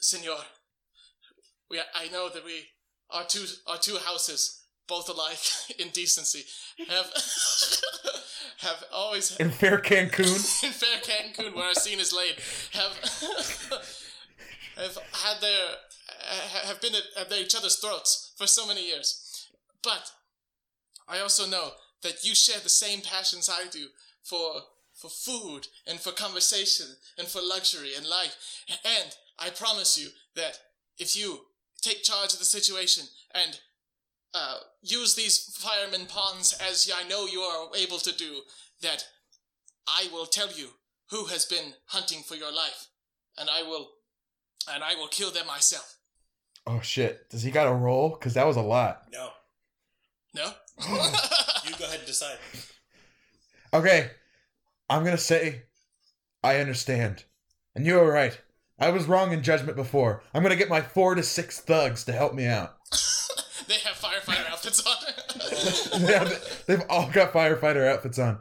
"Senor, 0.00 0.38
we 1.70 1.80
I 1.94 2.08
know 2.08 2.28
that 2.28 2.44
we 2.44 2.68
our 3.10 3.24
two 3.24 3.46
our 3.66 3.78
two 3.78 3.98
houses, 3.98 4.64
both 4.88 5.08
alike 5.08 5.38
in 5.78 5.90
decency, 5.90 6.44
have 6.88 7.06
have 8.58 8.84
always 8.92 9.36
In 9.36 9.50
fair 9.50 9.78
Cancun. 9.78 10.64
in 10.64 10.72
fair 10.72 10.98
Cancun, 11.00 11.54
where 11.54 11.66
our 11.66 11.74
scene 11.74 12.00
is 12.00 12.12
laid, 12.12 12.36
have 12.72 12.92
have 14.76 14.98
had 15.12 15.40
their 15.40 15.76
have 16.64 16.80
been 16.80 16.94
at, 16.94 17.04
at 17.16 17.32
each 17.38 17.54
other's 17.54 17.76
throats 17.76 18.32
for 18.36 18.46
so 18.46 18.66
many 18.66 18.86
years. 18.86 19.48
But 19.82 20.10
I 21.08 21.20
also 21.20 21.46
know 21.46 21.72
that 22.02 22.24
you 22.24 22.34
share 22.34 22.60
the 22.60 22.68
same 22.68 23.00
passions 23.00 23.48
I 23.48 23.68
do 23.70 23.88
for 24.22 24.62
for 24.94 25.08
food 25.08 25.66
and 25.86 25.98
for 25.98 26.12
conversation 26.12 26.86
and 27.18 27.26
for 27.26 27.40
luxury 27.42 27.94
and 27.96 28.06
life. 28.06 28.36
And 28.84 29.14
I 29.40 29.50
promise 29.50 29.98
you 29.98 30.08
that 30.36 30.58
if 30.98 31.16
you 31.16 31.40
take 31.80 32.02
charge 32.02 32.32
of 32.32 32.38
the 32.38 32.44
situation 32.44 33.04
and 33.34 33.58
uh, 34.34 34.58
use 34.82 35.14
these 35.14 35.56
fireman 35.58 36.06
ponds 36.06 36.56
as 36.60 36.90
I 36.94 37.08
know 37.08 37.26
you 37.26 37.40
are 37.40 37.68
able 37.76 37.98
to 37.98 38.14
do, 38.14 38.42
that 38.82 39.04
I 39.88 40.08
will 40.12 40.26
tell 40.26 40.52
you 40.52 40.68
who 41.10 41.26
has 41.26 41.46
been 41.46 41.74
hunting 41.86 42.22
for 42.22 42.36
your 42.36 42.52
life, 42.52 42.88
and 43.38 43.48
I 43.50 43.62
will, 43.62 43.88
and 44.72 44.84
I 44.84 44.94
will 44.94 45.08
kill 45.08 45.30
them 45.30 45.46
myself. 45.46 45.96
Oh 46.66 46.80
shit! 46.80 47.28
Does 47.30 47.42
he 47.42 47.50
got 47.50 47.66
a 47.66 47.72
roll? 47.72 48.10
Because 48.10 48.34
that 48.34 48.46
was 48.46 48.56
a 48.56 48.62
lot. 48.62 49.04
No. 49.12 49.30
No. 50.34 50.50
You 51.66 51.76
go 51.76 51.84
ahead 51.84 51.98
and 51.98 52.06
decide. 52.06 52.38
Okay, 53.74 54.10
I'm 54.88 55.04
gonna 55.04 55.18
say, 55.18 55.62
I 56.42 56.56
understand, 56.56 57.24
and 57.74 57.84
you 57.84 58.00
are 58.00 58.10
right. 58.10 58.40
I 58.80 58.90
was 58.90 59.06
wrong 59.06 59.32
in 59.32 59.42
judgment 59.42 59.76
before. 59.76 60.22
I'm 60.34 60.42
gonna 60.42 60.56
get 60.56 60.68
my 60.68 60.80
four 60.80 61.14
to 61.14 61.22
six 61.22 61.60
thugs 61.60 62.04
to 62.04 62.12
help 62.12 62.34
me 62.34 62.46
out. 62.46 62.76
they 63.68 63.74
have 63.74 63.96
firefighter 63.96 64.50
outfits 64.50 64.84
on. 64.86 64.96
Yeah, 66.08 66.24
they- 66.24 66.38
They've 66.66 66.84
all 66.88 67.10
got 67.10 67.32
firefighter 67.32 67.86
outfits 67.86 68.18
on. 68.18 68.38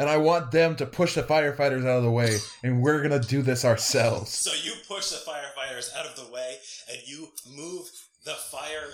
And 0.00 0.08
I 0.08 0.16
want 0.16 0.52
them 0.52 0.76
to 0.76 0.86
push 0.86 1.14
the 1.14 1.22
firefighters 1.22 1.80
out 1.82 1.98
of 1.98 2.02
the 2.04 2.10
way, 2.10 2.38
and 2.62 2.82
we're 2.82 3.02
gonna 3.02 3.18
do 3.20 3.42
this 3.42 3.64
ourselves. 3.64 4.30
So 4.30 4.52
you 4.64 4.72
push 4.88 5.10
the 5.10 5.16
firefighters 5.28 5.94
out 5.96 6.06
of 6.06 6.14
the 6.16 6.32
way, 6.32 6.56
and 6.90 6.98
you 7.06 7.28
move 7.56 7.90
the 8.24 8.34
fire, 8.34 8.90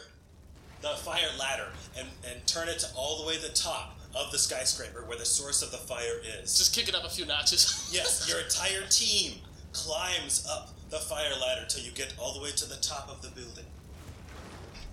the 0.80 0.88
fire 0.88 1.28
ladder, 1.38 1.68
and 1.98 2.08
and 2.26 2.46
turn 2.46 2.68
it 2.68 2.78
to 2.80 2.86
all 2.96 3.20
the 3.20 3.26
way 3.28 3.36
to 3.36 3.42
the 3.42 3.48
top 3.54 3.98
of 4.14 4.32
the 4.32 4.38
skyscraper 4.38 5.04
where 5.04 5.18
the 5.18 5.26
source 5.26 5.60
of 5.62 5.70
the 5.72 5.76
fire 5.76 6.20
is. 6.40 6.56
Just 6.56 6.74
kick 6.74 6.88
it 6.88 6.94
up 6.94 7.04
a 7.04 7.10
few 7.10 7.26
notches. 7.26 7.88
Yes, 7.92 8.26
your 8.28 8.40
entire 8.40 8.86
team 8.88 9.40
climbs 9.74 10.46
up 10.48 10.70
the 10.88 10.98
fire 10.98 11.32
ladder 11.40 11.66
till 11.68 11.84
you 11.84 11.90
get 11.90 12.14
all 12.18 12.32
the 12.32 12.40
way 12.40 12.50
to 12.52 12.68
the 12.68 12.76
top 12.76 13.10
of 13.10 13.20
the 13.20 13.28
building, 13.28 13.64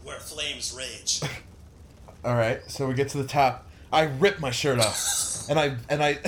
where 0.04 0.20
flames 0.20 0.74
rage. 0.76 1.22
All 2.26 2.36
right, 2.36 2.62
so 2.68 2.88
we 2.88 2.94
get 2.94 3.10
to 3.10 3.18
the 3.18 3.28
top. 3.28 3.68
I 3.92 4.04
rip 4.04 4.40
my 4.40 4.52
shirt 4.52 4.78
off, 4.78 5.50
and 5.50 5.60
I 5.60 5.76
and 5.90 6.04
I 6.04 6.20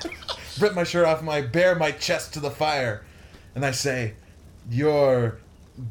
rip 0.60 0.74
my 0.74 0.84
shirt 0.84 1.04
off, 1.04 1.20
and 1.20 1.28
I 1.28 1.42
bare 1.42 1.74
my 1.74 1.90
chest 1.90 2.32
to 2.34 2.40
the 2.40 2.50
fire, 2.50 3.04
and 3.54 3.64
I 3.64 3.72
say, 3.72 4.14
"Your 4.70 5.38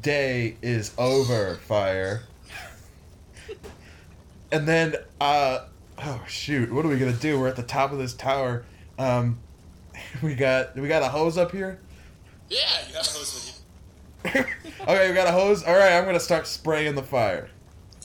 day 0.02 0.58
is 0.62 0.92
over, 0.98 1.56
fire." 1.68 2.24
And 4.52 4.68
then, 4.68 4.96
uh, 5.20 5.66
oh 5.98 6.24
shoot, 6.28 6.72
what 6.72 6.86
are 6.86 6.88
we 6.88 7.00
gonna 7.00 7.12
do? 7.12 7.40
We're 7.40 7.48
at 7.48 7.56
the 7.56 7.64
top 7.64 7.92
of 7.92 7.98
this 7.98 8.14
tower. 8.14 8.66
Um, 9.00 9.40
we 10.22 10.36
got 10.36 10.76
we 10.76 10.88
got 10.88 11.02
a 11.02 11.10
hose 11.10 11.40
up 11.40 11.52
here. 11.52 11.80
Yeah, 12.54 12.88
you 12.88 12.94
have 12.96 13.06
a 13.08 13.10
hose 13.10 13.34
with 13.34 13.48
you. 14.36 14.44
okay, 14.84 15.10
we 15.10 15.16
got 15.16 15.28
a 15.28 15.32
hose. 15.32 15.64
All 15.64 15.74
right, 15.76 15.94
I'm 15.94 16.06
gonna 16.06 16.20
start 16.20 16.46
spraying 16.48 16.96
the 16.96 17.02
fire, 17.04 17.50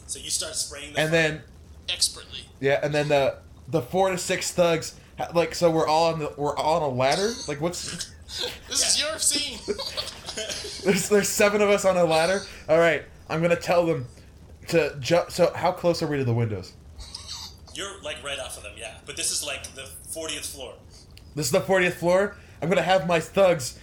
So 0.07 0.18
you 0.18 0.30
start 0.30 0.55
spraying 0.55 0.94
the 0.94 1.01
and 1.01 1.11
fire 1.11 1.20
then 1.22 1.42
expertly. 1.88 2.40
yeah, 2.61 2.80
and 2.82 2.94
then 2.94 3.09
the 3.09 3.36
the 3.68 3.82
four 3.82 4.11
to 4.11 4.16
six 4.18 4.51
thugs, 4.53 4.94
ha- 5.18 5.30
like 5.34 5.55
so 5.55 5.70
we're 5.70 5.86
all 5.86 6.12
on 6.12 6.18
the 6.18 6.32
we're 6.36 6.57
all 6.57 6.82
on 6.82 6.90
a 6.90 6.94
ladder. 6.94 7.30
Like 7.46 7.61
what's 7.61 8.11
This 8.68 8.86
is 8.86 9.01
your 9.01 9.18
scene. 9.18 9.59
there's 10.84 11.09
there's 11.09 11.28
seven 11.28 11.61
of 11.61 11.68
us 11.68 11.84
on 11.84 11.96
a 11.96 12.05
ladder. 12.05 12.40
All 12.68 12.78
right, 12.78 13.05
I'm 13.28 13.42
gonna 13.42 13.55
tell 13.57 13.84
them 13.86 14.07
to 14.68 14.96
jump. 15.01 15.30
So 15.30 15.53
how 15.55 15.72
close 15.72 16.03
are 16.03 16.07
we 16.07 16.16
to 16.16 16.24
the 16.24 16.34
windows? 16.34 16.72
You're 17.74 18.01
like 18.03 18.22
right 18.24 18.38
off 18.40 18.57
of 18.57 18.64
them, 18.64 18.72
yeah. 18.76 18.94
But 19.07 19.16
this 19.16 19.30
is 19.30 19.44
like 19.46 19.62
the 19.74 19.88
40th 20.11 20.53
floor. 20.53 20.74
This 21.36 21.46
is 21.46 21.53
the 21.53 21.61
40th 21.61 21.92
floor. 21.92 22.36
I'm 22.61 22.68
gonna 22.68 22.82
have 22.82 23.07
my 23.07 23.20
thugs 23.20 23.78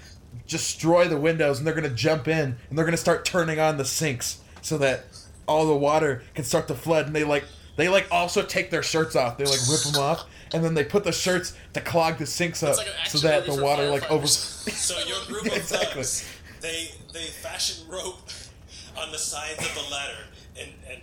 destroy 0.47 1.07
the 1.07 1.17
windows, 1.17 1.57
and 1.57 1.67
they're 1.67 1.73
gonna 1.73 1.89
jump 1.89 2.27
in, 2.27 2.55
and 2.69 2.77
they're 2.77 2.85
gonna 2.85 2.97
start 2.97 3.25
turning 3.25 3.59
on 3.59 3.77
the 3.77 3.85
sinks 3.85 4.39
so 4.61 4.77
that 4.79 5.05
all 5.47 5.65
the 5.67 5.75
water 5.75 6.23
can 6.33 6.43
start 6.43 6.67
to 6.69 6.75
flood. 6.75 7.07
And 7.07 7.15
they 7.15 7.23
like 7.23 7.43
they 7.75 7.89
like 7.89 8.07
also 8.11 8.41
take 8.41 8.69
their 8.71 8.83
shirts 8.83 9.15
off. 9.15 9.37
They 9.37 9.45
like 9.45 9.59
rip 9.69 9.81
them 9.81 10.01
off, 10.01 10.25
and 10.53 10.63
then 10.63 10.73
they 10.73 10.83
put 10.83 11.03
the 11.03 11.11
shirts 11.11 11.55
to 11.73 11.81
clog 11.81 12.17
the 12.17 12.25
sinks 12.25 12.63
up 12.63 12.77
like 12.77 12.87
so 13.07 13.17
that 13.19 13.45
the 13.45 13.61
water 13.61 13.89
like 13.89 14.09
over. 14.11 14.27
So 14.27 14.97
your 15.07 15.23
group 15.27 15.45
of 15.47 15.53
Exactly. 15.57 15.87
thugs, 16.03 16.25
they 16.61 16.89
they 17.13 17.25
fashion 17.25 17.87
rope 17.89 18.29
on 18.97 19.11
the 19.11 19.17
sides 19.17 19.59
of 19.59 19.73
the 19.75 19.91
ladder 19.91 20.23
and 20.59 20.69
and 20.89 21.01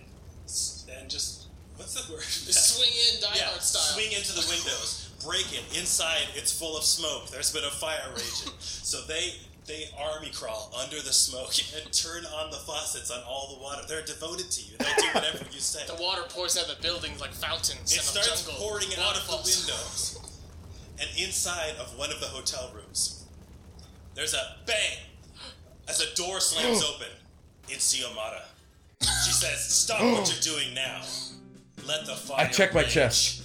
and 0.99 1.09
just 1.09 1.47
what's 1.77 1.93
the 1.93 2.11
word? 2.13 2.21
Just 2.21 2.75
swing 2.77 2.89
in 3.13 3.21
Die 3.21 3.27
yeah, 3.35 3.45
Hard 3.45 3.61
style. 3.61 3.81
swing 3.81 4.11
into 4.11 4.33
the 4.33 4.41
windows, 4.49 5.02
break 5.23 5.51
it. 5.53 5.63
Inside, 5.77 6.27
it's 6.35 6.57
full 6.57 6.77
of 6.77 6.83
smoke. 6.83 7.29
There's 7.29 7.51
been 7.53 7.63
a 7.63 7.71
fire 7.71 8.09
raging. 8.11 8.53
so 8.59 9.01
they 9.07 9.33
they 9.65 9.85
army 9.97 10.29
crawl 10.33 10.73
under 10.77 10.97
the 10.97 11.13
smoke 11.13 11.53
and 11.81 11.91
turn 11.93 12.25
on 12.25 12.51
the 12.51 12.57
faucets 12.57 13.09
on 13.11 13.21
all 13.27 13.55
the 13.55 13.61
water. 13.63 13.81
They're 13.87 14.03
devoted 14.05 14.51
to 14.51 14.61
you. 14.61 14.77
They'll 14.77 14.95
do 14.97 15.07
whatever 15.13 15.45
you 15.51 15.59
say. 15.59 15.85
The 15.87 16.01
water 16.01 16.23
pours 16.29 16.57
out 16.57 16.69
of 16.69 16.75
the 16.77 16.81
buildings 16.83 17.21
like 17.21 17.31
fountains 17.31 17.91
It 17.93 17.97
in 17.97 18.03
starts 18.03 18.45
jungle. 18.45 18.61
pouring 18.67 18.87
out 18.99 19.17
of 19.17 19.25
the 19.27 19.37
windows. 19.37 20.19
And 20.99 21.09
inside 21.17 21.73
of 21.79 21.97
one 21.97 22.11
of 22.11 22.19
the 22.19 22.27
hotel 22.27 22.71
rooms, 22.75 23.25
there's 24.15 24.33
a 24.35 24.57
bang 24.65 24.97
as 25.87 26.01
a 26.01 26.13
door 26.15 26.39
slams 26.39 26.83
open. 26.95 27.07
It's 27.69 27.95
Xiomara. 27.95 28.41
She 29.25 29.31
says, 29.31 29.59
Stop 29.63 30.01
what 30.01 30.29
you're 30.45 30.55
doing 30.55 30.73
now. 30.73 31.01
Let 31.87 32.05
the 32.05 32.13
fire. 32.15 32.45
I 32.45 32.49
check 32.49 32.73
my 32.73 32.81
rage." 32.81 32.91
chest. 32.93 33.43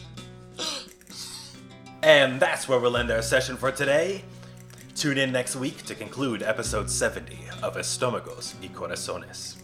And 2.02 2.40
that's 2.40 2.68
where 2.68 2.78
we'll 2.78 2.96
end 2.96 3.10
our 3.10 3.22
session 3.22 3.56
for 3.56 3.72
today. 3.72 4.22
Tune 4.94 5.18
in 5.18 5.32
next 5.32 5.56
week 5.56 5.84
to 5.84 5.94
conclude 5.94 6.42
episode 6.42 6.90
70 6.90 7.38
of 7.62 7.76
Estomagos 7.76 8.54
y 8.60 8.68
Corazones. 8.72 9.56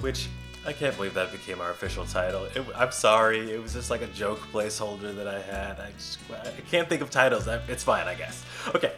Which, 0.00 0.28
I 0.66 0.72
can't 0.72 0.94
believe 0.96 1.14
that 1.14 1.32
became 1.32 1.60
our 1.60 1.70
official 1.70 2.04
title. 2.04 2.44
It, 2.44 2.64
I'm 2.74 2.92
sorry, 2.92 3.52
it 3.52 3.62
was 3.62 3.74
just 3.74 3.90
like 3.90 4.02
a 4.02 4.06
joke 4.08 4.40
placeholder 4.52 5.14
that 5.16 5.28
I 5.28 5.40
had. 5.40 5.80
I, 5.80 5.92
just, 5.92 6.18
I 6.30 6.60
can't 6.70 6.88
think 6.88 7.02
of 7.02 7.10
titles. 7.10 7.46
It's 7.68 7.84
fine, 7.84 8.06
I 8.06 8.14
guess. 8.14 8.44
Okay, 8.74 8.92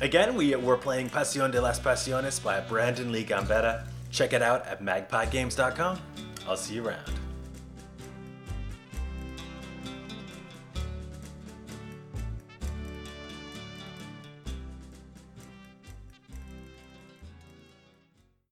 again, 0.00 0.34
we, 0.34 0.54
we're 0.54 0.76
playing 0.76 1.10
Pasión 1.10 1.50
de 1.50 1.60
las 1.60 1.80
Pasiones 1.80 2.42
by 2.42 2.60
Brandon 2.60 3.10
Lee 3.12 3.24
Gambetta. 3.24 3.84
Check 4.10 4.32
it 4.32 4.42
out 4.42 4.66
at 4.66 4.82
magpiegames.com. 4.82 5.98
I'll 6.46 6.56
see 6.56 6.74
you 6.74 6.86
around. 6.86 7.21